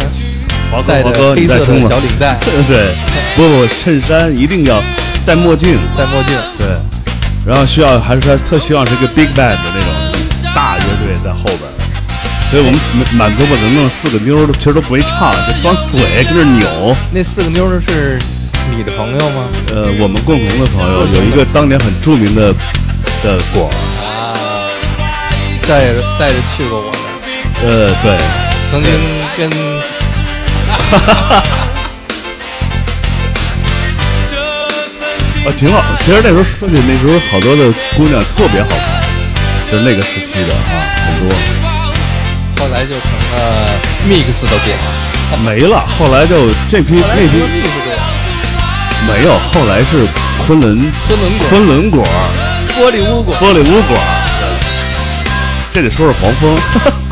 [0.71, 1.99] 华哥戴着华哥，黑色的小？
[1.99, 2.39] 领带，
[2.69, 2.95] 对，
[3.35, 4.81] 不不，衬衫一定要
[5.27, 5.77] 戴墨镜。
[5.97, 6.69] 戴墨镜，对，
[7.45, 9.93] 然后需要还是他特希望是一个 big band 的那种
[10.55, 11.69] 大乐队在后边，
[12.53, 12.79] 所以我们
[13.15, 16.97] 满胳膊能弄四个妞儿都其实都不会唱，就光嘴跟着扭。
[17.11, 18.17] 那四个妞儿是
[18.77, 19.43] 你的朋友吗？
[19.75, 22.55] 呃，我们共同的朋友有一个当年很著名的
[23.23, 23.69] 的果，
[24.01, 24.69] 啊，
[25.67, 26.99] 带着带着去过我的，
[27.63, 27.69] 呃，
[28.03, 28.17] 对，
[28.71, 28.93] 曾经
[29.37, 29.51] 跟
[35.45, 35.83] 啊，挺好。
[36.05, 39.03] 其实那时候说起那时候好多的姑娘特别好看，
[39.71, 41.35] 就是那个时期的啊，很多
[42.61, 43.37] 后来就成了
[44.09, 45.85] mix 都点了，没了。
[45.99, 47.97] 后来就这批那批 mix 点，
[49.09, 50.07] 没有，后来是
[50.47, 52.48] 昆仑昆仑果、昆仑果儿。
[52.79, 53.99] 玻璃屋果，玻璃屋果，
[55.75, 57.08] 这得说是黄蜂。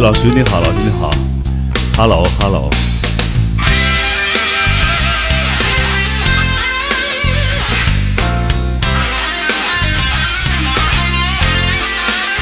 [0.00, 1.10] 老徐，你好，老徐你好
[1.94, 2.70] ，Hello Hello，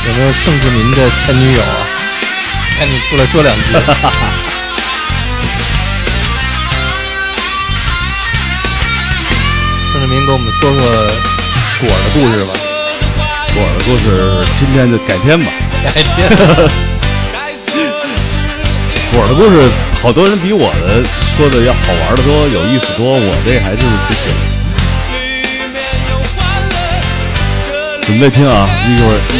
[0.06, 1.76] 有没有盛志民的前女友啊？
[2.78, 3.62] 赶紧出来说两句。
[9.90, 10.80] 盛志民给我们说说
[11.80, 12.52] 果儿的故事吧。
[13.56, 15.50] 我的故事今天就改天吧。
[15.82, 16.87] 改天。
[19.20, 19.68] 我的故事，
[20.00, 21.02] 好多人比我的
[21.36, 24.30] 说的要好玩的多，有意思多，我这还就是不行。
[28.06, 29.36] 准备听啊，一会儿一。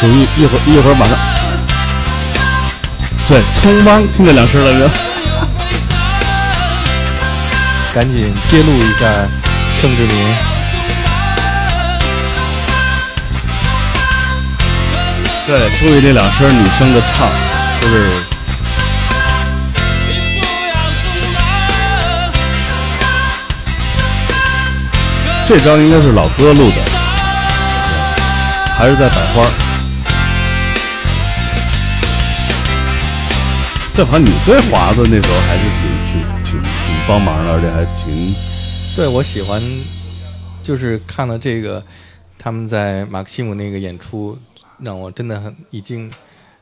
[0.00, 1.14] 注意，一会儿一会儿马上。
[3.28, 4.88] 对，匆忙听见两声了没有？
[7.94, 9.28] 赶紧揭露一下
[9.78, 10.49] 盛志民。
[15.46, 17.28] 对，注意这两声女生的唱，
[17.80, 18.10] 就是
[25.48, 26.76] 这张应该是老哥录的，
[28.76, 29.44] 还是在百花。
[33.92, 36.70] 这好像你对华子那时候还是挺挺挺挺
[37.08, 38.32] 帮忙的，而且还挺
[38.94, 39.60] 对我喜欢，
[40.62, 41.82] 就是看了这个
[42.38, 44.38] 他们在马克西姆那个演出，
[44.82, 46.10] 让我真的很一惊。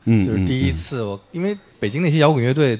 [0.05, 2.79] 嗯，就是第一次我，因为北京那些摇滚乐队，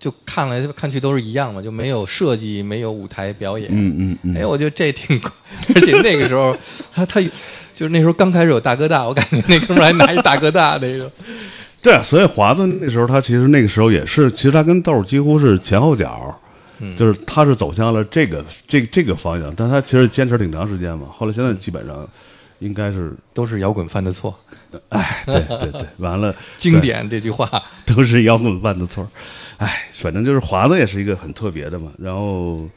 [0.00, 3.68] 就看来看去都是一样嘛，就没有设计，没有舞台表演。
[3.72, 5.20] 嗯嗯嗯，哎，我觉得这挺，
[5.74, 6.56] 而且那个时候
[6.92, 7.30] 他他有
[7.74, 11.10] 就是那时候刚开始有大哥大，我感觉那哥们儿还拿一大哥大那个。
[11.80, 16.36] 对啊，所以华子那时候他其实那个时候也是，其实他跟豆儿几乎是前后脚，
[16.80, 21.06] 嗯就是他是走向了这个这这个方向，但他其实坚持挺长时间嘛。
[21.12, 22.06] 后来现在基本上
[22.60, 24.38] 应该是，都是摇滚犯的错，
[24.90, 27.48] 哎，对对对， 完了，经典这句话。
[27.86, 29.08] 都是摇滚犯的错。
[29.58, 31.92] 哎，反正就是华子也是一个很特别的嘛。
[31.98, 32.68] 然后，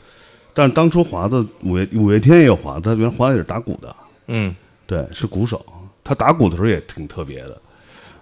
[0.54, 3.96] 但是当初华子五月五月天也有华子，他原来华子也是打鼓的，
[4.28, 4.56] 嗯，
[4.88, 5.64] 对，是鼓手。
[6.04, 7.62] 他打鼓的时候也挺特别的，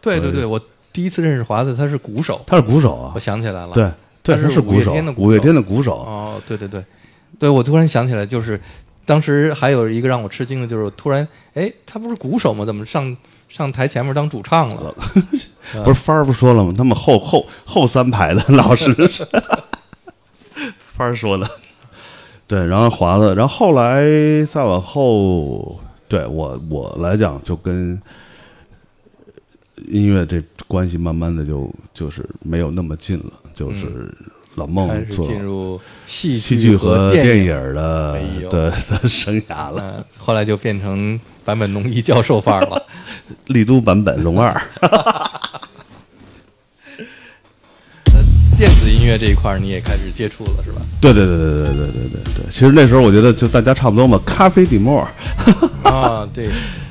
[0.01, 0.59] 对对对，我
[0.91, 3.71] 第一次认识华子，他是鼓手，他是鼓手啊我，想起来了。
[3.73, 3.89] 对
[4.21, 5.93] 对，他是五月他是鼓手天的，鼓五月手天的鼓手。
[5.95, 6.83] 哦，对对对，
[7.39, 8.59] 对我突然想起来，就是
[9.09, 12.63] 当时还有一个让我吃惊的，就是突然，哎，他不是鼓手吗？
[12.63, 13.17] 怎么上
[13.47, 14.93] 上台前面当主唱了？
[15.83, 16.71] 不是帆儿不说了吗？
[16.77, 18.93] 他们后后后三排的老师，
[20.93, 21.49] 帆儿说的。
[22.45, 24.03] 对，然后华子，然后后来
[24.45, 27.99] 再往后，对我我来讲，就跟
[29.87, 34.13] 音乐这关系慢慢的就就是没有那么近了，就是
[34.55, 38.19] 老开孟始做进入戏戏剧和电电影的
[38.49, 39.81] 的的生涯了。
[39.97, 42.85] 嗯，后来就变成坂本龙一教授范儿了。
[43.47, 44.51] 丽都版本龙二，
[48.57, 50.81] 电子音乐这一块儿你也开始接触了是吧？
[50.99, 52.45] 对对对对对对对对对。
[52.51, 55.07] 其实那时候我觉得就大家差不多嘛，咖啡底沫，
[55.83, 56.49] 啊，对，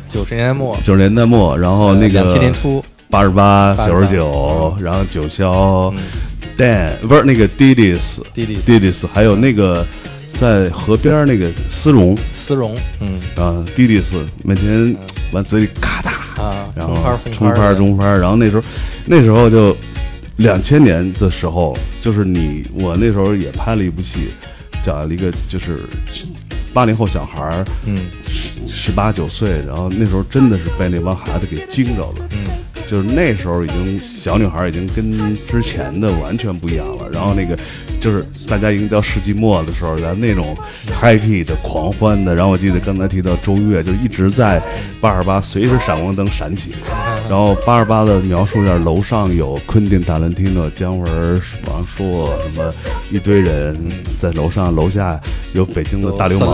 [0.09, 5.93] 九十年代末，九十年代末，然后那个两千年初，八十八、九十九，然后九霄、
[6.59, 9.87] Dan 不是那个 Didis、Didis Didis，还有那个
[10.35, 13.21] 在河边那个丝绒丝绒，嗯。
[13.37, 14.13] 啊，Didis
[14.43, 14.97] 每天
[15.31, 16.97] 完嘴里咔嗒，啊，然后
[17.39, 18.65] 中拍中拍，然后那时候
[19.07, 19.77] 那时候就
[20.39, 24.31] 两千年的时候，就是你我那时候也拍了一部戏，
[24.83, 25.85] 讲了一个就是
[26.75, 28.07] 八零后小孩儿，嗯。
[28.71, 32.29] 十八九岁，然后那时候真的是被那帮孩子给惊着了。
[32.31, 32.39] 嗯，
[32.89, 37.11] 就是那时候已经小女孩已经跟之前的完全不一样了。
[37.11, 37.57] 然后那个
[38.01, 40.57] 就是大家已经到世纪末的时候，咱那种
[41.01, 42.35] happy 的、狂欢的。
[42.35, 44.61] 然后我记得刚才提到周越，就一直在
[45.01, 46.73] 八二八随时闪光灯闪起。
[47.29, 52.73] 然后八二八的描述一下，楼上有昆汀·塔伦蒂诺、姜文、王朔什么
[53.11, 53.77] 一堆人
[54.19, 55.21] 在楼上，楼下
[55.53, 56.49] 有北京的大流氓。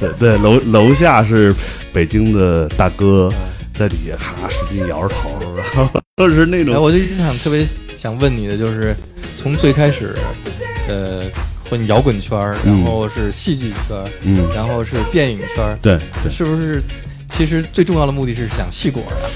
[0.00, 1.54] 对对，楼楼下是
[1.92, 3.32] 北京的大哥，
[3.74, 8.94] 在底下咔使劲摇着头，然后就是那哎，种我就一直想特别想问你的，就是
[9.36, 10.14] 从最开始，
[10.88, 11.24] 呃，
[11.68, 16.80] 混摇滚圈，然后是戏剧圈，嗯然后是电影圈儿，对对，是不是？
[17.36, 19.26] 其实最重要的目的是想细果啊，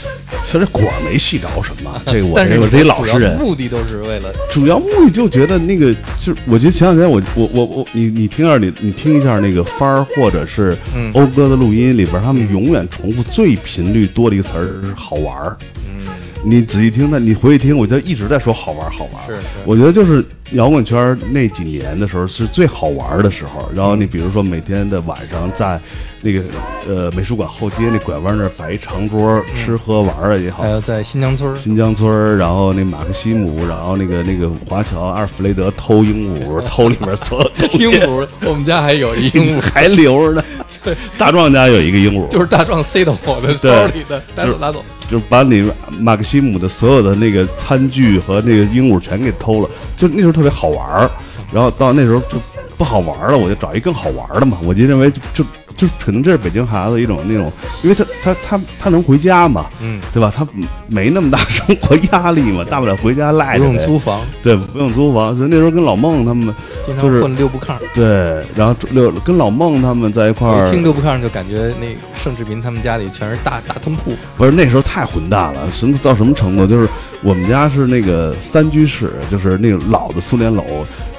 [0.45, 11.13] 其实果儿没细着什么， 这个我但是我这一老实人，目的都是为了主要目的就觉得那个就是，我觉得前两天我我我我你你听下你你听一下那个帆儿或者是嗯。
[11.13, 15.57] 讴歌的录音里边，他们永远重复最频率多的一个词儿是好玩儿。
[15.89, 16.07] 嗯
[16.45, 19.27] 你仔细听，那你回去听，我就一直在说好玩好玩。
[19.27, 23.69] 是是我觉得就是摇滚圈那几年的时候是最好玩的时候。
[23.75, 25.81] 然后你比如说每天的晚上在
[26.21, 26.43] 那个
[26.87, 40.45] 呃美术馆后街那拐弯那儿摆一长桌吃喝玩儿也好还，有在新疆村，新疆村，然后那马克西姆，然后那个那个华侨阿尔弗雷德偷鹦鹉，偷里面所有东西 鹦鹉，我们家还有一鹦鹉， 还留着呢。
[40.85, 44.85] 对大壮家有一个鹦鹉， 就是大壮塞到我的对包里的，拿走拿走。
[45.09, 51.11] 就是把你马克西姆的所有的那个餐具和那个鹦鹉全给偷了，就那时候特别好玩儿，
[51.53, 52.39] 然后到那时候就
[52.77, 55.45] 不好玩了，我就找一更好玩的嘛，我就认为就
[55.79, 57.53] 就就可能这是北京孩子一种那种，
[57.85, 60.33] 因为他他他他能回家嘛，嗯，对吧？
[60.35, 60.45] 他
[60.89, 66.53] 没那么大生活压力嘛，大不了回家赖着不用租房，对，不用租房，所以那时候跟老孟他们
[66.85, 67.77] 经常就是混六不炕。
[67.95, 76.67] 对，然后六跟老孟他们在一块儿一听，六不炕就感觉那盛志民他们家里全是大大通铺，不是那时候太混蛋了，什么到什么程度？
[76.67, 76.89] 就是
[77.23, 80.65] 我们家是那个三居室，就是那种老的苏联楼。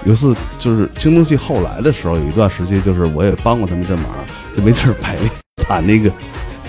[0.06, 4.06] 有一次就是青铜器后来的时候，有一段时期就是我也帮过他们这忙，
[4.55, 5.30] 就没地儿摆练，
[5.67, 6.11] 把那个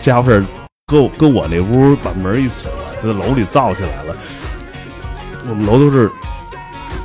[0.00, 0.46] 家伙事儿
[0.86, 2.70] 搁搁我那屋，把门一锁，
[3.02, 4.14] 就在楼里造起来了。
[5.48, 6.10] 我们楼都是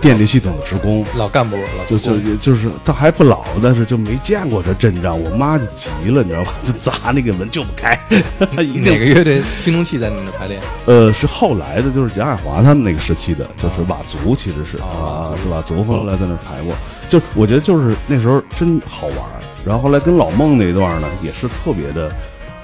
[0.01, 5.19] 电力系统的职工，老干部了，就就就是他还不老，但是就没见过这阵仗。
[5.19, 6.53] 我妈就急了，你知道吧？
[6.61, 7.97] 就砸那个门就不开，
[8.51, 10.61] 哪个乐队青铜器在你那儿排练？
[10.85, 16.75] 呃，是后来的，就是蒋海华他们那个时期的，就是佤族，其实是哦啊，是佤族后来在那排过。
[17.07, 19.41] 就我觉得就是那时候真好玩儿。
[19.65, 22.11] 然后后来跟老孟那一段呢，也是特别的。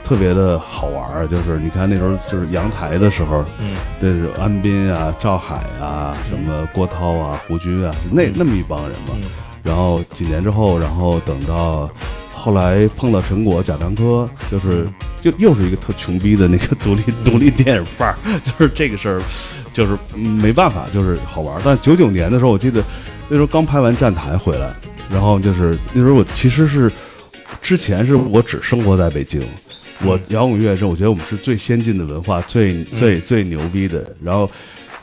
[0.04, 9.14] 特别的好玩儿，就是你看那时候就是阳台的时候，嗯，这是安斌啊、赵海啊、什么郭涛啊、胡军啊，那那么一帮人嘛。
[9.16, 9.22] 嗯
[9.64, 11.90] 然后几年之后，然后等到
[12.34, 14.86] 后来碰到陈果、贾樟柯，就是
[15.22, 19.22] 就又是一个特穷逼的那个独立独立电影范儿，就是这个事儿，
[19.72, 21.62] 就是嗯没办法，就是好玩儿。
[21.64, 22.84] 但九九年的时候，我记得
[23.30, 24.74] 那时候刚拍完《站台》回来，
[25.12, 26.92] 然后就是那时候我其实是
[27.62, 29.44] 之前是我只生活在北京。
[30.04, 34.04] 我摇滚乐是我觉得我们是最先进的文化，最最最牛逼的。
[34.24, 34.50] 然后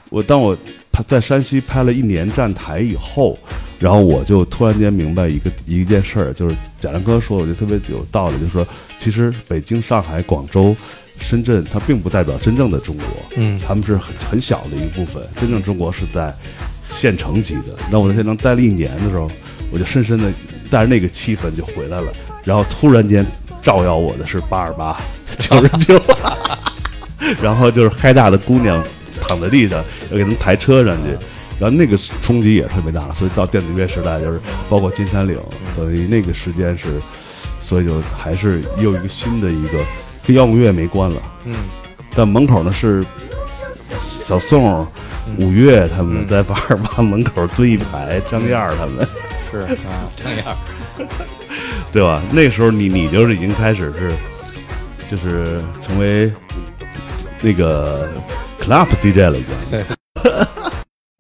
[0.09, 0.57] 我当我
[0.91, 3.39] 拍在山西拍了一年站台以后，
[3.79, 8.67] 然后我就突然间明白一个一件事儿，就是贾樟柯说，我觉得特别有道理，就是说，
[8.99, 10.75] 其实北京、上海、广州、
[11.21, 13.07] 深圳，它并不代表真正的中国，
[13.37, 16.35] 嗯他们是很很小的一部分，真正中国是在
[16.91, 17.79] 县城级的。
[17.89, 19.31] 那我在县城待了一年的时候，
[19.71, 20.31] 我就深深的
[20.71, 22.13] 带着那个气氛就回来了，
[22.45, 23.25] 然后突然间
[23.63, 24.99] 照耀我的是八二八
[25.39, 26.01] 九十九，
[27.43, 28.83] 然后就是嗨大的姑娘
[29.21, 31.17] 躺在地上，要给他们抬车上去。
[31.61, 34.39] 然后那个冲击也特别大，所以到电子乐时代，就是
[34.69, 35.37] 包括金山岭，
[35.77, 36.87] 等于那个时间是，
[37.59, 39.81] 所以就还是又一个新的一个
[40.25, 41.21] 跟摇滚乐没关了。
[41.47, 41.57] 嗯，
[42.15, 43.05] 但门口呢是
[44.01, 44.87] 小宋、
[45.37, 49.05] 五月他们在八二八门口蹲一排，张燕他们，
[49.51, 50.57] 是啊，这样。
[51.93, 52.23] 对吧？
[52.33, 54.13] 那个时候你你就是已经开始是，
[55.11, 56.31] 就是成为
[57.41, 58.09] 那个
[58.61, 59.45] club DJ 了，已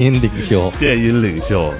[0.04, 1.72] 经您领袖，电音领袖。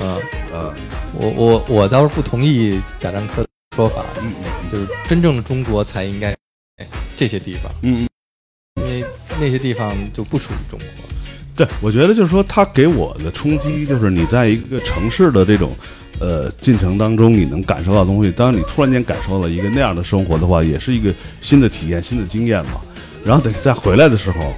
[0.00, 0.20] 嗯，
[0.52, 0.74] 嗯
[1.14, 4.32] 我我我倒是不同意贾樟柯的说法，嗯
[4.70, 6.36] 就是真正的中国才应该
[7.16, 8.08] 这些地方，嗯，
[8.76, 9.04] 因为
[9.38, 11.01] 那些地方就不属于中国。
[11.54, 15.76] 对，我觉得就是说，他给我的冲击就是你在一个城市的这种
[16.18, 18.30] 呃进程当中，你能感受到东西。
[18.32, 22.80] 当你突然间感受到一个那样的生活的话，也是一个新的体验、新的经验嘛。
[23.24, 24.54] 然后等再回来的时候，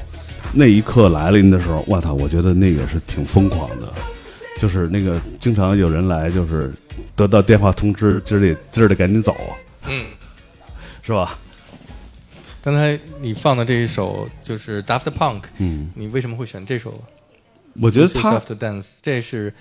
[0.52, 3.92] 那一刻来临的时候，我操，我觉得那个是挺疯狂的。
[4.56, 6.72] 就是那个经常有人来，就是
[7.16, 9.34] 得到电话通知，今儿得今儿得赶紧走，
[9.88, 10.04] 嗯，
[11.02, 11.36] 是吧？
[12.64, 16.98] 刚才你放的这一首就是 Daft Punk，嗯，你为什么会选这首？
[17.78, 19.52] 我觉得他 After Dance，这是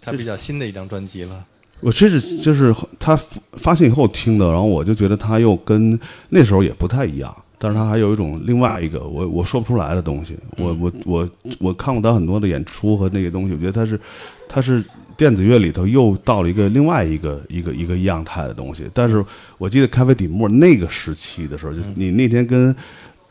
[0.00, 1.44] 他比较新的一张专辑了。
[1.80, 3.14] 我这是就是他
[3.52, 6.00] 发现以后听的，然后我就觉得他又跟
[6.30, 10.34] 那时候也不太一样，但是他还有一种另外一个我我说不出来的东西。
[10.56, 14.00] 我我我我看过他很多的演出和那个东西，我觉得他是
[14.48, 14.82] 他是
[15.20, 18.88] 电子乐里头又到了一个另外一个一个一个样态的东西。
[18.94, 19.22] 但是
[19.58, 22.74] 我记得咖啡底沫那个时期的时候，就是你那天跟。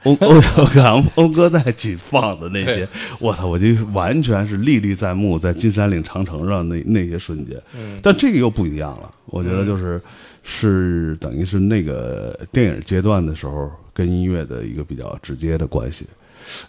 [0.04, 2.88] 欧欧小刚、欧哥在一起放的那些，
[3.20, 7.62] 我操，我就完全是历历在目，在金山岭长城上那那些瞬间。
[7.76, 10.02] 嗯，但这个又不一样了，我觉得就是
[10.42, 16.06] 是等于是那个电影阶段的时候跟音乐的一个比较直接的关系。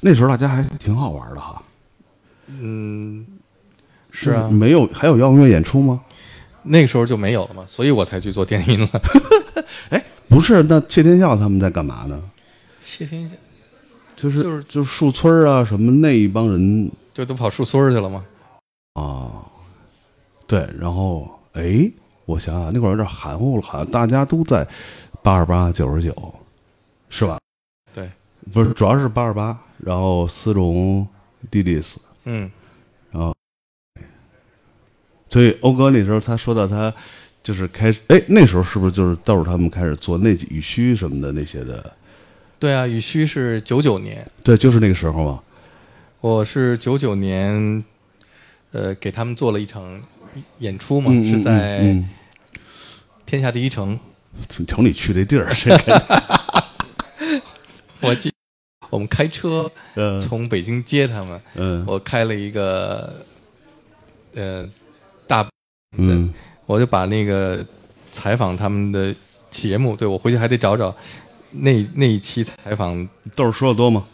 [0.00, 1.62] 那时候大家还挺好玩的哈。
[2.48, 3.24] 嗯，
[4.10, 6.00] 是啊，没有还有摇滚乐演出吗？
[6.62, 8.88] 那个时候就没有了嘛，所以我才去做电音了。
[9.90, 12.20] 哎不是，那谢天笑他们在干嘛呢？
[12.80, 13.34] 谢天笑，
[14.14, 18.24] 就是就是就是树村啊什么那一帮人就都跑树村去了吗。
[18.94, 19.46] 啊，
[20.46, 21.90] 对，然后哎，
[22.26, 24.66] 我想想那会儿有点含糊了，好像大家都在
[25.22, 26.34] 八十八、九十九，
[27.08, 27.38] 是吧？
[27.92, 28.10] 对，
[28.52, 31.06] 不是，主要是八十八，然后丝绒、
[31.50, 32.50] 迪丽斯，嗯，
[35.30, 36.92] 所以欧哥那时候他说到他
[37.42, 41.94] 就是开始，哎，那时候是不是就是豆儿他们开始做那雨须什么的那些的？
[42.58, 45.40] 对啊，雨须是九九年，对，就是那个时候嘛。
[46.20, 47.82] 我是九九年，
[48.72, 50.02] 呃，给他们做了一场
[50.58, 51.96] 演出嘛，嗯是在
[53.24, 53.92] 天下第一城。
[53.92, 57.42] 嗯瞧你去这地儿，这个
[58.00, 58.32] 我记，
[58.88, 63.24] 我们开车嗯从北京接他们，嗯我开了一个，
[64.34, 64.70] 呃，大，
[65.96, 66.32] 嗯
[66.66, 67.64] 我就把那个
[68.12, 69.14] 采访他们的
[69.50, 70.94] 节目，对我回去还得找找
[71.50, 74.04] 那那一期采访，豆儿说的多吗？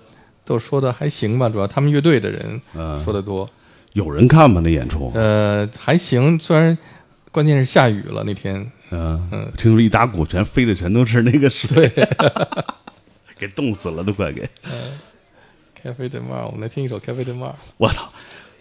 [0.45, 3.49] 都说的还行吧，主要他们乐队的人嗯，说的多，
[3.93, 4.61] 有人看吗？
[4.65, 5.11] 那演出？
[5.15, 6.77] 呃，还行，虽然
[7.31, 8.55] 关键是下雨了那天，
[8.91, 11.93] 嗯嗯听说一打鼓全飞的全都是那个水，
[13.37, 14.49] 给冻死了都快给。
[15.83, 18.11] 咖啡对帽，我们来听一首咖啡对帽，我操！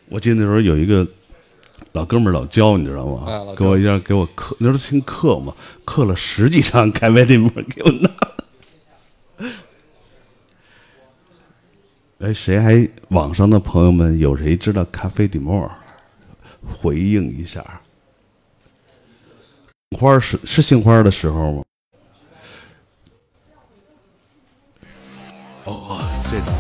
[0.10, 1.08] 我记得那时候有一个
[1.96, 3.32] 老哥们儿老教，你知道吗？
[3.32, 5.56] 啊给我一样给我刻，那时候听刻嘛，
[5.86, 8.12] 刻了十几张开外地门给我拿。
[12.20, 15.72] 哎，谁还网上的朋友们有谁知道咖啡底沫？
[16.70, 17.64] 回应一下。
[19.98, 21.64] 花儿是是杏花的时候吗？
[25.64, 26.54] 哦哦，这张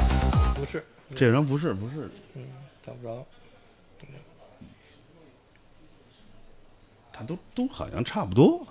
[0.56, 2.10] 不是这张不是不是，
[2.82, 3.26] 找不着，
[7.18, 8.62] 它都都好像差不多。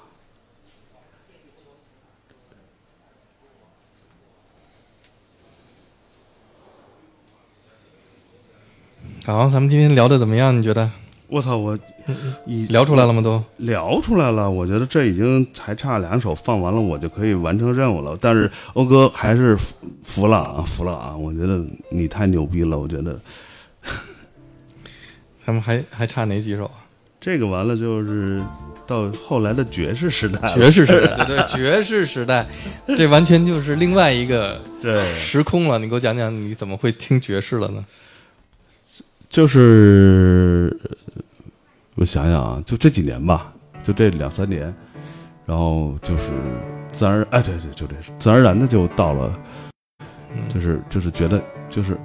[9.25, 10.55] 好，咱们今天聊的怎么样？
[10.55, 10.91] 你觉得
[11.29, 11.79] 我操，我
[12.45, 13.23] 一聊出来了吗？
[13.23, 18.15] 都聊出来了，我觉得这已经还差两首放完了，我就可以完成任务了。
[18.21, 21.17] 但是欧哥还是服服了啊，服了啊！
[21.17, 23.19] 我觉得你太牛逼了，我觉得
[25.47, 26.84] 咱们还还差哪几首啊？
[27.25, 28.39] 这个完了就是
[28.87, 32.47] 到后来的爵士时代了，爵士时代，对对，爵士时代，
[32.89, 35.79] 这完全就是另外一个对，时空了。
[35.79, 37.83] 你给我讲讲，你怎么会听爵士了呢？
[39.31, 40.79] 就是
[41.95, 43.51] 我想想啊，就这几年吧，
[43.83, 44.63] 就这两三年，
[45.47, 46.25] 然后就是
[46.93, 49.41] 自然而哎，对对，就这自然而然的就到了，
[50.35, 50.47] 嗯。
[50.51, 51.97] 就是就是觉得就是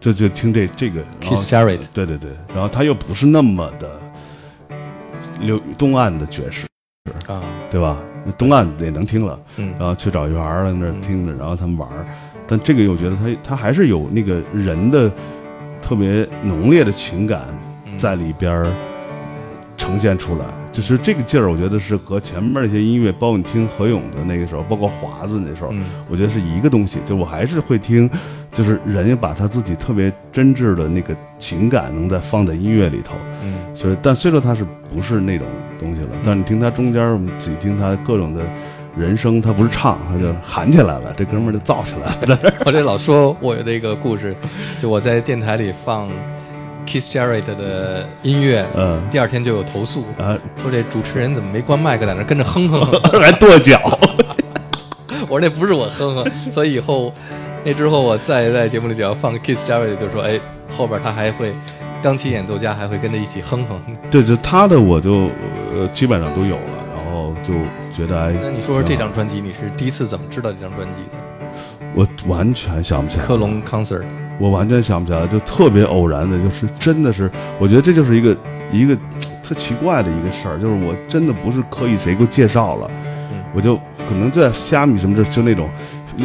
[0.00, 3.97] 就就听这这个 Keith Jarrett 对对对，然后他又不是那么的
[5.40, 6.66] 流东岸的爵士，
[7.26, 7.98] 啊，对吧？
[8.36, 9.74] 东岸也能听了，嗯。
[9.78, 12.04] 然后去找园儿在那儿听着，然后他们玩儿，
[12.46, 15.10] 但这个又觉得他他还是有那个人的
[15.80, 17.42] 特别浓烈的情感
[17.86, 17.98] 嗯。
[17.98, 18.66] 在里边儿
[19.78, 25.84] 呈现出来，就是这个劲儿，我觉得是和前面那些音乐，包括你听何勇的那个时候，包括华子那时候，嗯。
[26.10, 28.10] 我觉得是一个东西，就我还是会听，
[28.52, 33.54] 就是人家把他自己特别真挚的那个情感能再放在音乐里头，嗯。
[33.74, 35.46] 所以但虽说他是不是那种
[35.78, 38.42] 东西了，但是你听他中间，我们仔细听他各种的
[38.96, 42.38] 人声，他不是唱，他就喊起来了，这哥们儿就造起来了。
[42.66, 44.34] 我这老说我的一个故事，
[44.82, 46.08] 就我在电台里放
[46.88, 48.98] Keith Jarrett 的音乐，嗯。
[49.10, 53.00] 第二天就有投诉，啊，说这主持人怎么没关麦克，在那跟着哼哼哼。
[53.20, 53.78] 还跺脚，
[55.28, 57.12] 我说那不是我哼哼，所以以后
[57.62, 60.40] 那之后我再在节目里只要放 Keith Jarrett，就说哎
[60.70, 61.54] 后边他还会
[62.02, 63.78] 钢琴演奏家还会跟着一起哼哼。
[64.10, 65.30] 对，就他的我就
[65.74, 67.52] 呃基本上都有了，然后就
[67.94, 71.18] 觉得哎，那你说说这张专辑，你是第一次怎么知道这张专辑的？
[71.94, 74.04] 我完全想不起来，克隆 concert，
[74.38, 78.36] 我完全想不起来，就特别偶然的，就是真的是，我觉得这就是一个
[78.72, 78.96] 一个
[79.42, 82.90] 特奇怪的一个事儿，就是我真的不是刻意谁给我介绍了，
[83.32, 83.42] 嗯。
[83.54, 83.76] 我就
[84.08, 85.68] 可能在虾米什么这就那种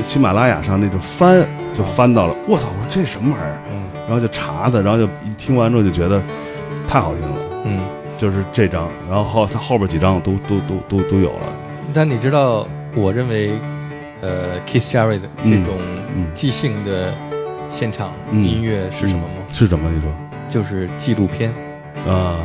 [0.03, 3.83] 喜马拉雅上那种翻，就翻到了，我操，我说这什么玩意儿，嗯。
[4.07, 6.21] 然后就查的，然后就一听完之后就觉得
[6.85, 7.79] 太好听了，嗯。
[8.15, 11.53] 就是这张，然后后他后边几张都都都都都有了，
[11.93, 12.65] 但你知道，
[12.95, 13.51] 我认为，
[14.21, 15.77] 呃，Keith Jarrett 这种
[16.15, 16.27] 嗯。
[16.33, 17.11] 即兴的
[17.73, 18.45] 现场嗯。
[18.45, 19.43] 音乐是什么吗？
[19.51, 19.89] 是什么？
[19.89, 20.09] 你说。
[20.47, 21.51] 就是纪录片，
[22.07, 22.37] 啊？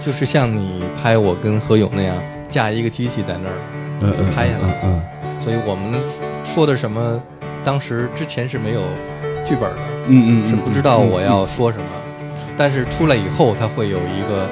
[0.00, 2.16] 就是像你拍我跟何勇那样，
[2.48, 3.54] 架一个机器在那儿，
[4.00, 4.80] 嗯嗯，拍下来。
[4.82, 5.00] 嗯
[5.38, 6.00] 所以我们
[6.42, 7.22] 说的什么，
[7.62, 8.80] 当时之前是没有
[9.44, 9.76] 剧本的，
[10.08, 11.84] 嗯嗯，是不知道我要说什么，
[12.56, 14.48] 但是出来以后，它会有一个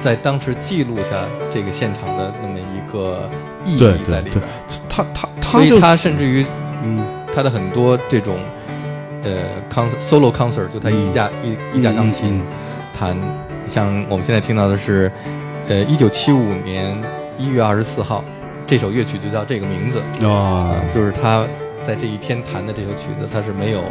[0.00, 3.28] 在当时记录下这个现场的那么一个
[3.64, 4.42] 意义在里边。
[4.42, 4.48] 儿，
[4.88, 6.44] 他他他所以他甚至于
[6.84, 7.02] 嗯。
[7.34, 8.38] 他的很多这种
[9.26, 12.42] 呃 concert solo concert，就他一架、一一架钢琴嗯
[12.96, 13.16] 弹，
[13.66, 15.10] 像我们现在听到的是，
[15.68, 16.96] 呃，一九七五年
[17.36, 18.24] 一月二十四号，
[18.66, 21.44] 这首乐曲就叫这个名字，啊啊，就是他
[21.82, 23.82] 在这一天弹的这首曲子，他是没有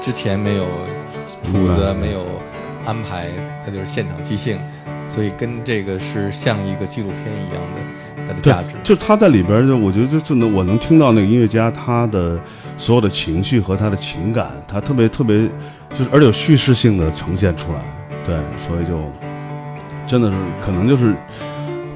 [0.00, 0.64] 之前没有
[1.42, 2.20] 谱子，没有
[2.86, 3.28] 安排，
[3.64, 4.58] 他就是现场即兴，
[5.10, 7.18] 所以跟这个是像一个纪录片
[7.50, 7.80] 一样的
[8.28, 8.76] 它的价值。
[8.82, 12.38] 就他在里边，就我觉得就就能我能听到那个音乐家他的
[12.76, 15.48] 所有的情绪和他的情感，他特别特别
[15.94, 17.80] 就是而且有叙事性的呈现出来，
[18.24, 18.98] 对，所以就
[20.06, 21.14] 真的是可能就是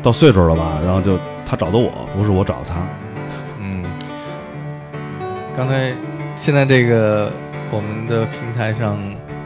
[0.03, 2.87] 到岁数了吧，然后就他找的我，不是我找的他，
[3.61, 3.85] 嗯，
[5.57, 5.93] 刚才
[6.37, 7.31] 现在这个
[7.71, 8.97] 我们的平台上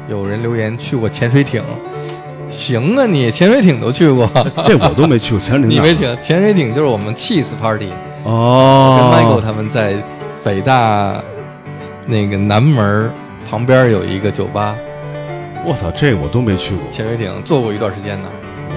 [0.09, 1.63] 有人留言去过潜水艇，
[2.51, 4.29] 行啊你，潜水艇都去过，
[4.67, 6.15] 这我都没去过，潜水艇 你没听？
[6.21, 7.91] 潜水艇就是我们 Cheese Party，
[8.25, 8.97] 哦。
[8.99, 9.95] 跟哦 Michael 他们在
[10.43, 11.21] 北大
[12.07, 13.11] 那个南门儿
[13.49, 14.75] 旁边有一个酒吧，
[15.67, 16.85] 我操，这我都没去过。
[16.91, 18.29] 潜水艇做过一段时间呢，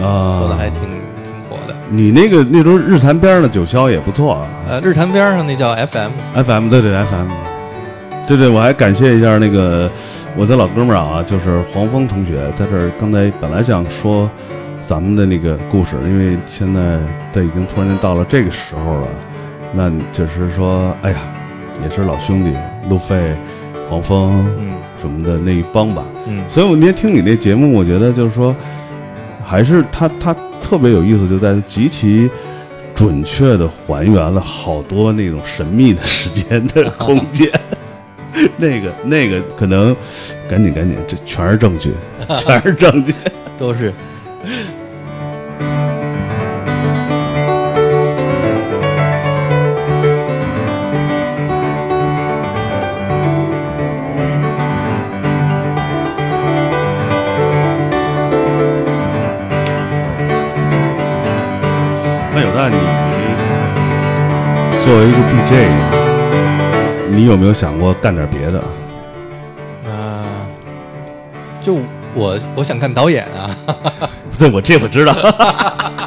[0.06, 1.76] 啊，做的还挺挺火的。
[1.90, 4.48] 你那个那时候日坛边上的九霄也不错啊。
[4.69, 7.30] 呃，日坛边上那叫 FM，，FM 对对 FM，
[8.27, 9.90] 对对，我还感谢一下那个
[10.35, 14.30] 我的老哥们儿啊，就是黄峰同学，在这儿刚才本来想说
[14.85, 16.99] 咱们的那个故事，因为现在
[17.31, 19.07] 都已经突然间到了这个时候了，
[19.73, 21.18] 那就是说，哎呀，
[21.82, 22.52] 也是老兄弟，
[22.90, 23.34] 路费、
[23.90, 28.56] 黄峰嗯什么的那一帮吧，嗯所以我那天听你那节目，我觉得就是说，
[29.45, 32.30] 还是他他特别有意思，就在极其
[32.95, 37.50] 准确的还原了好多那种神秘的时间的空间。
[38.58, 39.95] 那个那个可能，
[40.50, 41.91] 赶紧赶紧，这全是证据，
[42.40, 43.14] 全是证据。
[43.58, 43.94] 都是。
[64.94, 65.52] 作为一个 DJ，
[67.10, 68.60] 你有没有想过干点别的？
[69.90, 70.45] 啊、
[71.64, 71.80] 就
[72.14, 73.57] 我我想干导演啊，
[74.38, 75.11] 这我这我知道。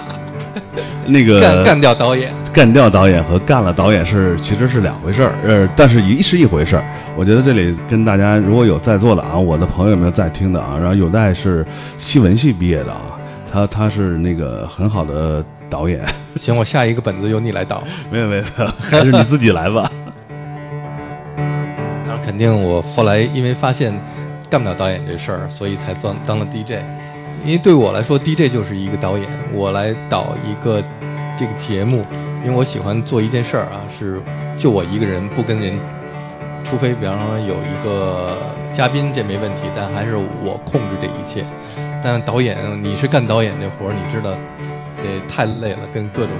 [1.04, 2.32] 那个干干掉导演。
[2.52, 6.84] 干掉导演和干了导演是其实是两回事儿，呃，但是一是一回事儿。
[7.16, 10.78] 我觉得这里跟大家如果有在座的啊，我的朋友有没有在听的啊？
[10.78, 11.66] 然后有代是
[11.98, 13.18] 戏文系毕业的啊，
[13.52, 16.04] 他他是那个很好的导演，
[16.36, 17.82] 行，我下一个本子由你来导。
[18.10, 19.90] 没 有没有，没有还是你自己来吧。
[22.06, 23.92] 然后肯定我后来因为发现
[24.48, 26.82] 干不了导演这事儿，所以才当当了 DJ。
[27.44, 30.82] 因为对我来说，DJ 就是一个导演，我来导一个
[31.36, 32.04] 这个节目，
[32.44, 34.20] 因为我喜欢做一件事儿啊，是
[34.56, 35.78] 就我一个人，不跟人，
[36.64, 38.36] 除非比方说有一个
[38.72, 41.44] 嘉宾，这没问题，但还是我控制这一切。
[42.02, 44.32] 但导演，你是干导演这活儿，你知道，
[45.06, 46.30] 得太累了，跟各种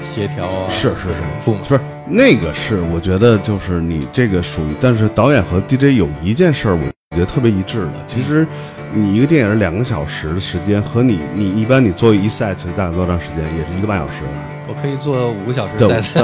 [0.00, 1.14] 协调啊，是是是，
[1.44, 7.92] 不是那个是我觉得就是你这个属于，但是导演和 DJ 有一件事儿，我觉得特别一致的。
[8.06, 8.46] 其实
[8.92, 13.38] 你一个电影两个小时的时间，和你你一般你做一 set 大概多长时间？
[13.56, 14.22] 也是一个半小时。
[14.68, 16.22] 我可以做五个小时对赛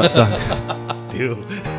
[1.10, 1.36] 对对，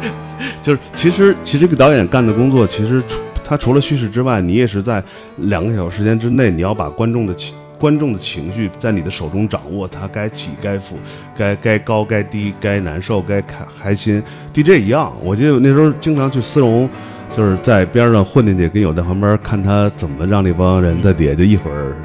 [0.63, 5.03] 就是其实其实这个导演干的工作，其实除他除了叙事之外，你也是在
[5.37, 10.97] 两个小时时间之内，你要把观众的情观众的情绪在你的手中掌握，他该起该伏，
[11.35, 14.21] 该该高该低，该难受该开开心。
[14.53, 16.89] DJ 一样，我记得那时候经常去丝绒。
[17.31, 21.95] 就是在边上混进去，跟有在旁边看他怎么让那帮人在底下就一会儿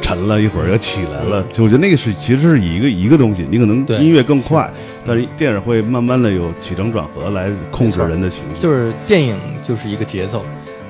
[0.00, 1.44] 沉了，一会儿又起来了。
[1.52, 4.68] 就我觉得那个是其实是一个一个东西，你可能对音乐更快，
[5.04, 8.58] 但是电影会慢慢的有起承转合来控制人的情绪。
[8.58, 10.42] 就是电影就是一个节奏，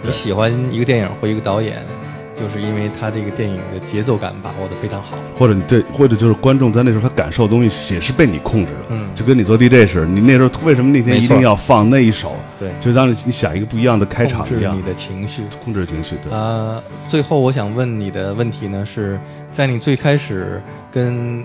[0.02, 1.82] 你喜欢一个电影或一个导演，
[2.34, 5.16] 就是因为他这个电影的节奏感把握的非常好。
[5.38, 15.42] 或者你对，或者就是观众在那时候他感受的东西也是被你控制的，嗯就跟你做 DJ 似的，你那时候为什么那天一定要放那一首，对，就让你你想一个不一样的开场一样控制你，的情绪。
[15.64, 16.32] 控制情绪，对。
[16.32, 19.18] 呃，最后我想问你的问题呢，是
[19.52, 21.44] 在你最开始跟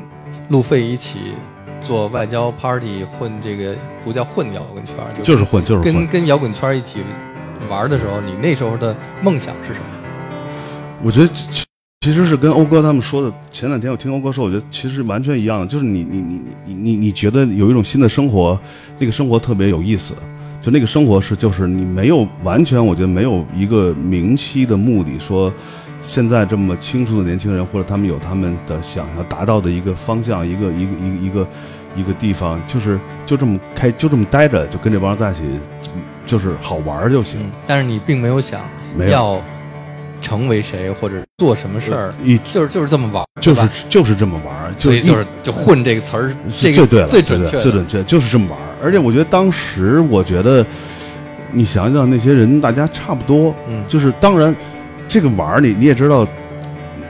[0.49, 1.33] 路费一起
[1.81, 6.07] 做外交 party 混这个不叫混摇滚圈，就就是混，就是跟混。
[6.07, 7.01] 跟摇滚圈一起
[7.69, 9.85] 玩的时候，你那时候的梦想是什么？
[11.03, 11.65] 我觉得其
[12.01, 18.59] 其实是跟欧哥他们说的，前两天我听欧哥说，我觉得其实完全一样，就是你你你你你你觉得有一种新的生活，
[18.97, 20.13] 那个生活特别有意思，
[20.61, 25.53] 就那个生活是就是你没有完全，我觉得没有一个明晰的目的，说
[26.01, 31.47] 现在这么清楚的年轻人，或者他们有他们的想要达到的一个方向，一个一个一个一个
[31.97, 35.41] 一个地方，就是就这么开，就这么待着，就跟这帮人在一起，
[36.25, 37.39] 就是好玩就行。
[37.67, 38.61] 但是你并没有想
[38.97, 39.41] 没有要
[40.21, 46.31] 成为谁或者做什么事儿，一就是就是这么玩儿，就是就是这么玩儿，所以就是就混这个词儿，
[46.61, 48.65] 这个最对了，最对准确，最准确，就是这么玩儿。
[48.81, 50.65] 而且我觉得当时，我觉得
[51.51, 54.55] 你想想那些人，大家差不多，嗯就是当然
[55.07, 56.27] 这个玩儿你你也知道。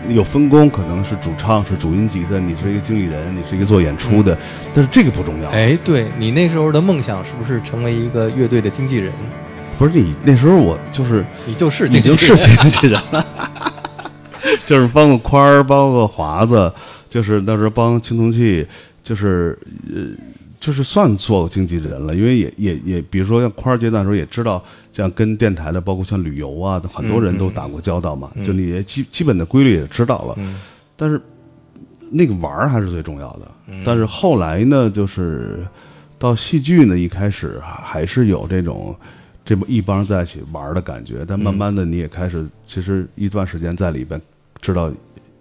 [0.08, 4.36] 有分工，可能是主唱是主音级的，你是一个经理人，你是一个做演出的，
[4.74, 5.52] 但是这个不重要。
[5.52, 9.14] 嗯哎，对你那时候的梦想是不是成为一个乐队的经纪人？
[9.80, 13.26] 不是你那时候我就是你就是你就是经纪人了，
[14.68, 16.70] 就是帮个宽儿，帮个华子，
[17.08, 18.68] 就是那时候帮青铜器，
[19.02, 19.58] 就是
[19.88, 20.02] 呃，
[20.60, 24.62] 就是算做经纪人了，因为也也也，比如说像宽儿阶段的时候，也知道
[24.92, 30.60] 像跟电台的，包括像旅游啊，很多人都打过交道嘛，嗯就你也基基本的规律也知道了，嗯。
[30.98, 31.22] 但是
[32.12, 33.50] 那个玩儿还是最重要的。
[33.68, 33.82] 嗯。
[33.86, 35.66] 但是后来呢，就是
[36.18, 38.94] 到戏剧呢，一开始还是有这种
[39.50, 44.22] 这么一帮人在一起玩的感觉，但慢慢的你也开始，其实一段时间在里边
[44.62, 44.92] 知道。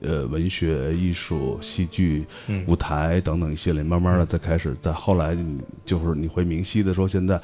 [0.00, 5.36] 呃，文学、艺术、戏剧、嗯舞台等等一系列，慢慢的再开始，在后来
[5.84, 7.38] 就是你会明晰的说，现在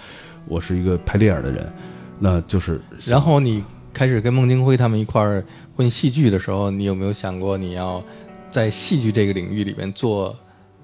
[0.47, 1.73] 我是一个拍电影的人，
[2.20, 8.01] 那就是然后你开始跟孟京辉他们一块儿混戏剧的时候，你有没有想过你要
[8.53, 10.32] 在戏剧这个领域里面做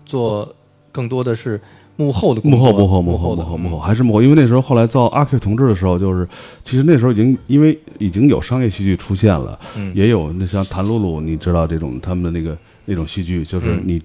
[0.05, 0.53] 做
[0.91, 1.61] 更多的是
[2.01, 6.27] 幕后的幕后幕后幕后幕后幕后还是幕后，因为那时候后来造阿 Q 同志的时候，就是
[6.65, 9.95] 其实那时候已经因为已经有商业戏剧出现了，嗯。
[9.95, 12.57] 也有那像谭露露，你知道这种他们的那个
[12.87, 13.83] 那种戏剧，就是嗯。
[13.85, 14.03] 你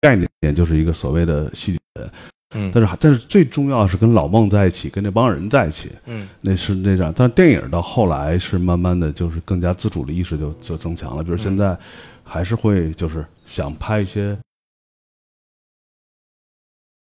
[0.00, 2.10] 概念就是一个所谓的戏剧人，
[2.54, 2.70] 嗯。
[2.72, 6.28] 但是但是最重要是跟老孟在一起，跟这帮人在一起，嗯。
[6.42, 7.12] 那是那样。
[7.16, 11.76] 但是电影到后来是慢慢的就是更加自主的意识就就增强了，比如现在
[12.22, 14.38] 还是会就是想拍一些。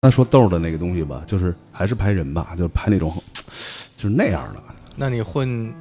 [0.05, 3.11] 他说豆的那个东西吧，就是还是拍人吧，就是拍那种，
[3.97, 4.61] 就是那样的。
[4.97, 5.73] 那你混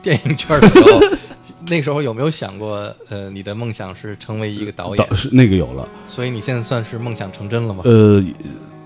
[0.00, 0.98] 电影圈的时候，
[1.68, 5.14] 那时候有没有想过，呃，你的梦想是成为一个导演导？
[5.14, 7.82] 是那个有了，所以你现在算是梦想成真了吗？
[7.84, 8.24] 呃，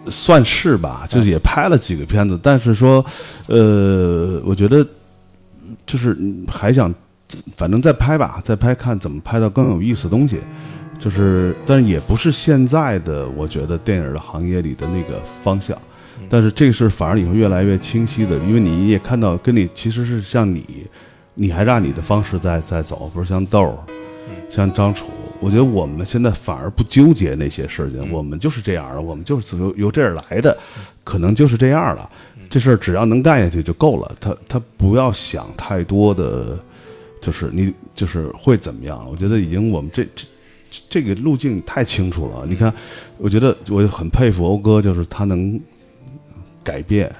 [0.08, 3.06] 算是吧，就是也拍了几个片子，但是说，
[3.46, 4.84] 呃，我觉得
[5.86, 6.92] 就是嗯还想，
[7.56, 10.40] 反正再拍吧，再拍看怎么拍到更有意思的东西。
[11.00, 15.76] 就是，但是也不是现在的我觉得电影的行业里的那个方向，
[16.28, 20.86] 但是这个事反而你会越来越清晰的，因为你也看到跟你其实是像你，
[21.34, 23.74] 你还是按你的方式在在走，不是像豆儿，
[24.50, 25.06] 像张楚，
[25.40, 30.54] 我觉得我们现在反而不纠结那些事情，我们就是这样的，我们就是由由这儿来的，
[31.02, 32.08] 可能就是这样了。
[32.50, 36.58] 这事儿只要能干下去就够了，他他不要想太多的，
[37.22, 39.08] 就是你就是会怎么样。
[39.08, 40.26] 我觉得已经我们这这
[40.88, 42.46] 这个路径太清楚了。
[42.46, 42.72] 你看，
[43.18, 45.60] 我觉得我很佩服欧哥，就是他能
[46.62, 47.10] 改变，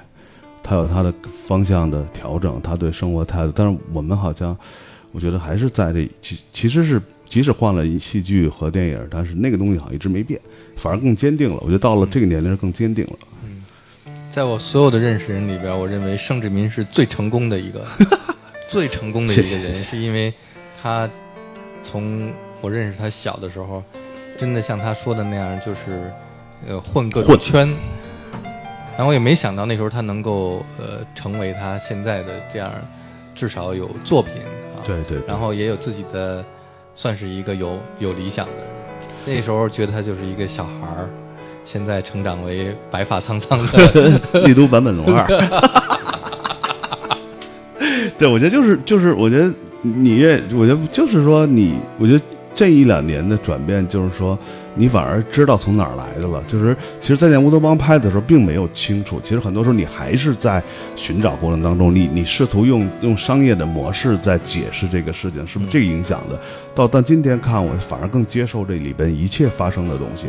[0.63, 1.13] 他有他的
[1.47, 3.53] 方向的调整，他对生活态度。
[3.55, 4.57] 但是我们好像，
[5.13, 10.41] 我觉得还是在这其其实是即使换了戏剧和电影，但是那个东西好像一直没变，
[10.77, 11.59] 反而更坚定了。
[11.61, 13.13] 我觉得到了这个年龄更坚定了。
[14.29, 17.85] 在我所有的认识人里边，我认为盛志民是最成功的一个，
[18.71, 20.33] 最成功的一个人，是因为
[20.81, 21.11] 他
[21.83, 23.83] 从我认识他小的时候，
[24.37, 26.13] 真的像他说的那样，就是
[26.69, 27.69] 呃混各种圈。
[28.97, 32.71] 然后我也没想到那时候他能够呃成为他现在的这样，
[33.35, 34.35] 至少有作品
[34.77, 36.45] 啊，对对对然后也有自己的，
[36.93, 38.65] 算是一个有有理想的人。
[39.25, 41.09] 那时候觉得他就是一个小孩儿，
[41.65, 45.27] 现在成长为白发苍苍的 丽都版本龙二。
[48.19, 49.51] 对，我觉得就是就是，我觉得
[49.81, 52.21] 你也，我觉得就是说你，我觉得
[52.61, 54.39] 这一两年的转变，就是说
[54.75, 56.45] 你反而知道从哪儿来的了。
[56.47, 59.19] 就是其实，在那乌托邦拍的时候，并没有清楚。
[59.23, 60.63] 其实很多时候你还是在
[60.95, 66.39] 寻找过程当中，你你试图用用商业的模式在解释这个事情，是不是这个影响的？
[66.75, 70.27] 到但今天看，我反而更接受这里边一切发生的东西，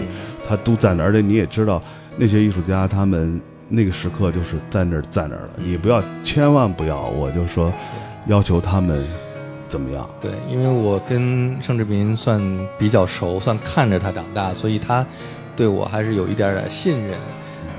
[0.47, 1.81] 它都在那儿，而且你也知道
[2.15, 3.41] 那些艺术家他们。
[3.73, 5.49] 那个时刻就是在那儿，在那儿了。
[5.55, 7.71] 你不要，千万不要，我就说，
[8.27, 9.01] 要求他们
[9.71, 10.07] 怎么样？
[10.19, 12.41] 对，因为我跟盛志民算
[12.77, 15.05] 比较熟，算看着他长大，所以他
[15.55, 17.17] 对我还是有一点点信任。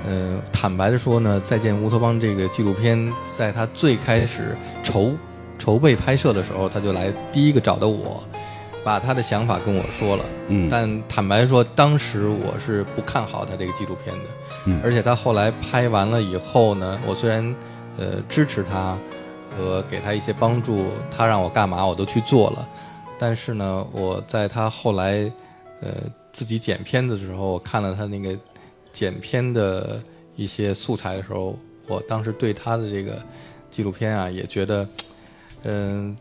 [0.08, 5.12] 嗯、坦白的说呢，《再见乌托邦》这个纪录片，在他最开始筹
[5.58, 8.24] 筹备拍摄的时候，他就来第一个找的我，
[8.82, 10.24] 把他的想法跟我说了。
[10.48, 14.24] 嗯，但坦白说，当时我是不看好他这个纪录片的，
[14.64, 17.54] 嗯而且他后来拍完了以后呢，我虽然
[17.98, 18.96] 呃支持他
[19.56, 22.68] 和给他一些帮助，他让我干嘛我都去做了，
[23.18, 25.30] 但是呢，我在他后来
[25.80, 25.88] 呃
[26.32, 28.36] 自己剪片子的时候，我看了他那个
[28.92, 30.02] 剪片的
[30.36, 31.56] 一些素材的时候，
[31.86, 33.22] 我当时对他的这个
[33.70, 34.88] 纪录片啊，也觉得，
[35.64, 36.16] 嗯、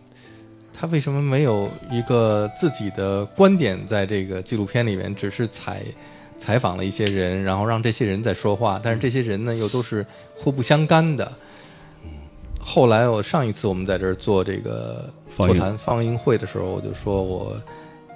[0.74, 5.82] 他为什么没有一个自己的观点在这个纪录片里面，只是采
[6.38, 10.06] 采访了一些人，然后让这些人在说话，但是这些人呢又都是
[10.36, 11.32] 互不相干的。
[12.64, 17.60] 后来我上一次我们在这儿做这个放映座谈放映会的时候，我就说我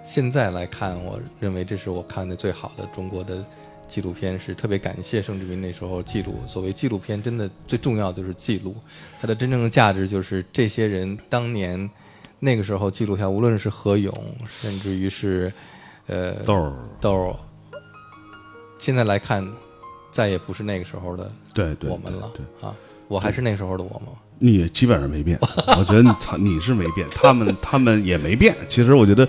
[0.04, 3.44] 现在来看，我认为这是我看的最好的中国的
[3.88, 6.40] 纪录片，是特别感谢盛志明那时候记录。
[6.48, 8.76] 所谓纪录片，真的最重要的就是记录，
[9.20, 11.90] 它的真正的价值就是这些人当年
[12.40, 14.14] 那个时候记录下，无论是何勇，
[14.48, 15.52] 甚至于是
[16.08, 17.36] 呃豆儿，豆儿，
[18.78, 19.46] 现在来看，
[20.12, 21.32] 再也不是那个时候的
[21.90, 22.74] 我们了对，啊！
[23.08, 24.08] 我还是那时候的我吗？
[24.40, 25.38] 你也基本上没变。
[25.78, 28.56] 我觉得你操，你是没变，他们 他们也没变。
[28.68, 29.28] 其实我觉得，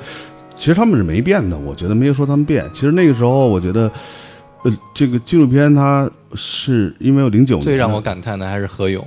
[0.55, 1.57] 其实他们是没变的。
[1.57, 2.65] 我觉得没有说他们变。
[2.73, 3.91] 其实那个时候，我觉得，
[4.65, 9.07] 呃，这个纪录片它是因为零九年最让我感叹的还是何勇，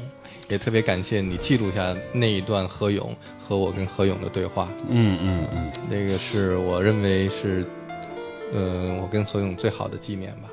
[0.50, 4.68] 也特别感谢你记录下那一段何勇和我跟何勇的对话。
[4.90, 7.66] 嗯嗯嗯，那个是我认为是，
[8.54, 10.50] 呃，我跟何勇最好的纪念吧。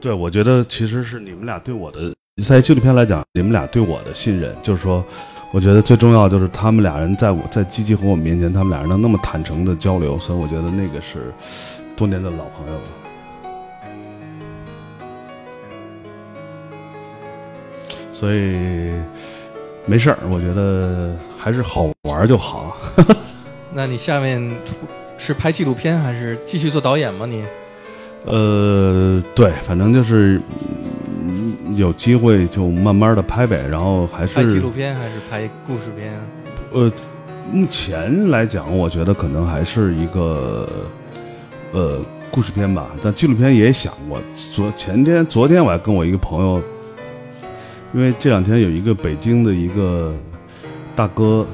[0.00, 5.04] 对，我觉得其实是你们俩对我的，在纪录片来讲，你们俩对我的信任，就是说，
[5.50, 11.34] 我觉得最重要就是他们俩人在我在基基和我面前，他们俩人能那么坦诚的交流，所以我觉得那个是
[11.96, 12.82] 多年的老朋友了。
[18.12, 18.92] 所以
[19.84, 22.76] 没事儿，我觉得还是好玩儿就好。
[23.74, 24.76] 那你下面出
[25.18, 27.26] 是拍纪录片还是继续做导演吗？
[27.26, 27.44] 你
[28.24, 30.76] 呃，对，反正就是、嗯
[31.74, 36.20] 有机会就慢慢的拍呗，然后还是拍纪录片还是拍故事片啊？
[36.72, 36.92] 呃，
[37.52, 40.68] 目前来讲，我觉得可能还是一个
[41.72, 44.20] 呃故事片吧，但纪录片也想过。
[44.34, 46.62] 昨前天、昨天我还跟我一个朋友，
[47.92, 50.12] 因为这两天有一个北京的一个
[50.94, 51.46] 大哥，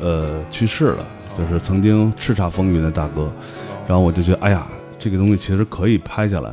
[0.00, 1.06] 呃，去世了，
[1.38, 3.30] 就是曾经叱咤风云的大哥。
[3.86, 4.66] 然后我就觉得，哎呀，
[4.98, 6.52] 这个东西其实可以拍下来。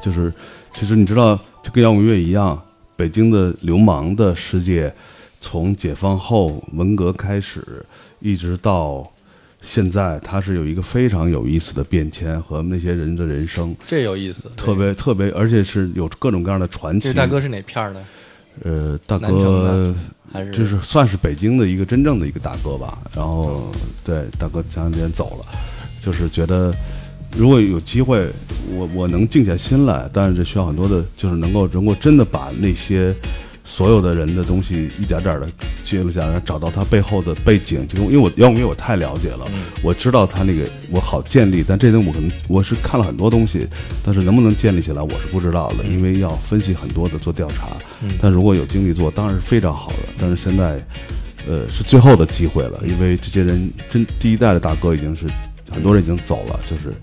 [0.00, 0.32] 就是，
[0.74, 2.60] 其实你知道，就跟摇滚乐一样，
[2.96, 4.92] 北京的流氓的世界，
[5.40, 7.64] 从解放后文革开始，
[8.18, 9.08] 一直到
[9.62, 17.08] 现在，它是有一个非常有意思的变迁和那些人的人生，这有意思，特别特别，而且是有各种各样的传奇。
[17.08, 18.04] 这大哥是哪片儿的？
[18.62, 19.94] 呃，大哥
[20.32, 22.98] 还是就是算是北京的一个真正的一个大哥吧。
[23.14, 23.72] 然后
[24.04, 25.46] 对大哥前两天走了，
[26.00, 26.74] 就是觉得
[27.36, 28.28] 如果有机会，
[28.72, 33.14] 我我能静下心来，但是这需要很多的，就是能够能够真的把那些
[33.64, 35.48] 所有的人的东西一点点的
[35.82, 37.86] 记录下来，找到他背后的背景。
[37.88, 39.46] 就因为我摇滚乐我太了解了，
[39.82, 43.66] 我知道他那个我好建立，但这东西我可能我是看了很多东西，
[44.04, 47.68] 但是能不能建立起来我是不知道的，因为要分析很多的做调查。
[48.20, 49.96] 但如果有精力做，当然是非常好的。
[50.18, 50.80] 但是现在，
[51.48, 55.26] 呃，是最后的机会了，因为这些人真第一代的大哥已经是
[55.74, 56.94] 很多人已经走了，就是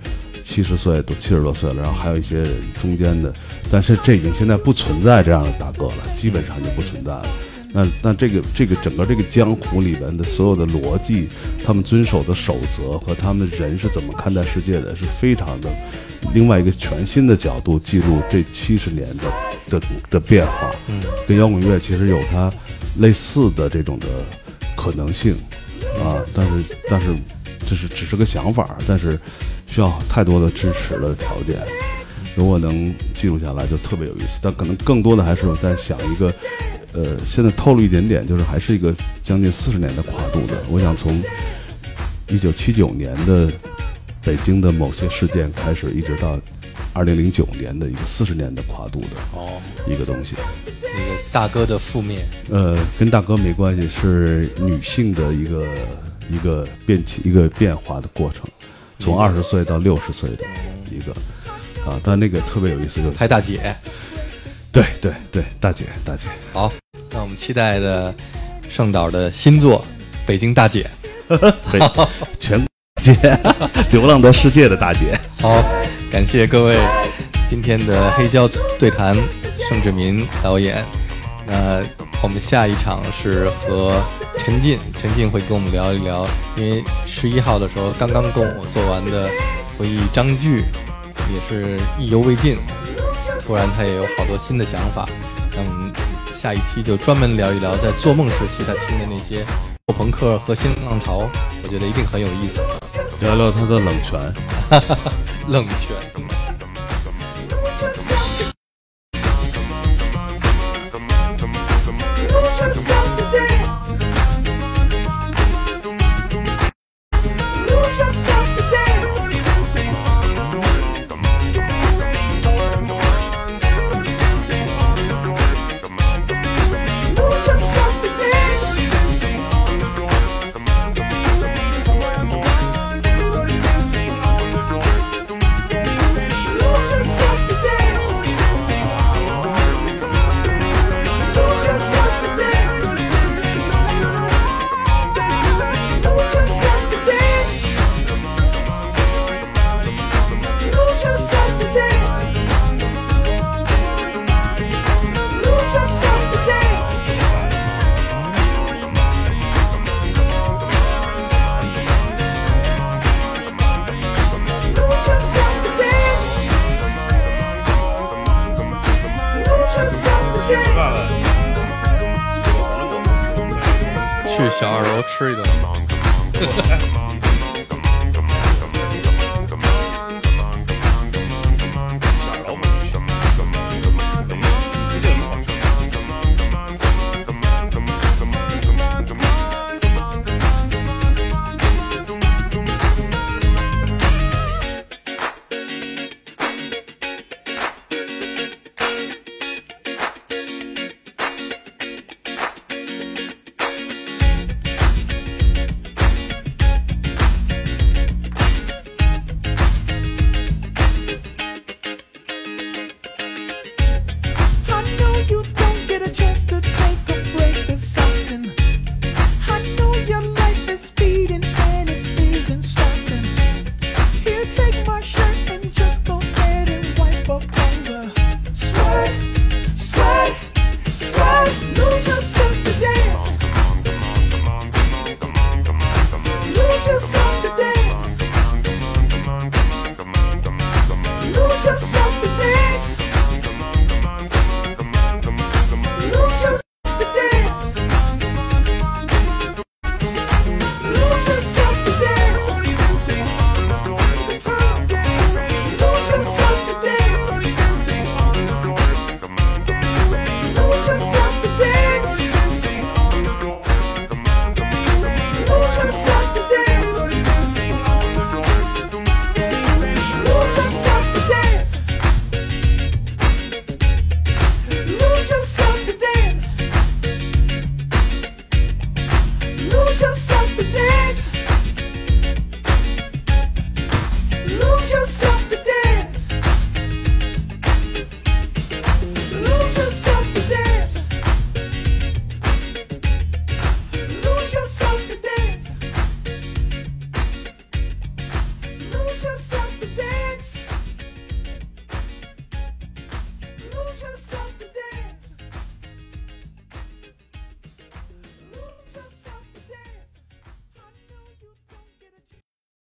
[0.41, 3.33] 七十岁都七十多岁了，然后还有一些人中间的，
[3.69, 7.25] 但是这已经现在不存在这样的大哥了，基本上就不存在了。
[7.73, 11.29] 那那这个这个整个这个江湖里面的所有的逻辑，
[11.63, 15.69] 他们遵守的守则和他们的人是怎么看待世界的，是非常的
[16.33, 20.75] 另外一个全新的角度记录这七十年的的的变化。
[20.87, 22.51] 嗯，跟摇滚乐其实有它
[22.97, 24.07] 类似的这种的
[24.75, 25.37] 可能性
[26.03, 27.15] 啊，但是但是
[27.67, 29.19] 这是只是个想法，但是
[29.67, 31.57] 需要太多的支持的条件。
[32.35, 34.39] 如果能记录下来，就特别有意思。
[34.41, 36.33] 但可能更多的还是我在想一个，
[36.93, 40.53] 呃，现在透露一点点，就是还是一个将近四十年的跨度的。
[40.69, 41.21] 我想从
[42.29, 43.51] 一九七九年的
[44.23, 46.39] 北京的某些事件开始，一直到
[46.93, 50.35] 二零零九年的一个四十年的跨度的哦，一个东西。
[50.81, 55.65] 那个大哥的覆灭，呃，跟大哥没关系，是女性的一个
[56.31, 58.49] 一个变起一个变化的过程，
[58.97, 60.45] 从二十岁到六十岁的
[60.89, 61.11] 一个
[61.85, 63.75] 啊，但那个特别有意思，就拍大姐。
[64.71, 66.71] 对对对，大姐大姐，好，
[67.09, 68.15] 那我们期待的
[68.69, 69.85] 盛导的新作
[70.25, 70.89] 《北京大姐》。
[71.71, 71.79] 北
[72.39, 72.65] 全
[73.01, 73.13] 姐，
[73.91, 75.61] 流浪到世界的大姐，好，
[76.11, 76.77] 感谢各位
[77.49, 78.49] 今天的黑胶
[78.79, 79.15] 对谈，
[79.69, 80.85] 盛志民导演。
[81.51, 81.83] 那
[82.23, 84.01] 我们下一场是和
[84.37, 86.25] 陈进，陈进会跟我们聊一聊，
[86.55, 89.29] 因为十一号的时候刚刚跟我做完的
[89.77, 90.63] 回忆张炬，
[91.29, 92.57] 也是意犹未尽，
[93.45, 95.09] 突然他也有好多新的想法。
[95.53, 95.91] 那我们
[96.33, 99.45] 下一期就专门聊一聊在做梦时期他听的那些
[99.87, 101.29] 后朋克和新浪潮，
[101.63, 102.61] 我觉得一定很有意思。
[103.19, 104.17] 聊聊他的冷泉。
[105.49, 105.97] 冷泉。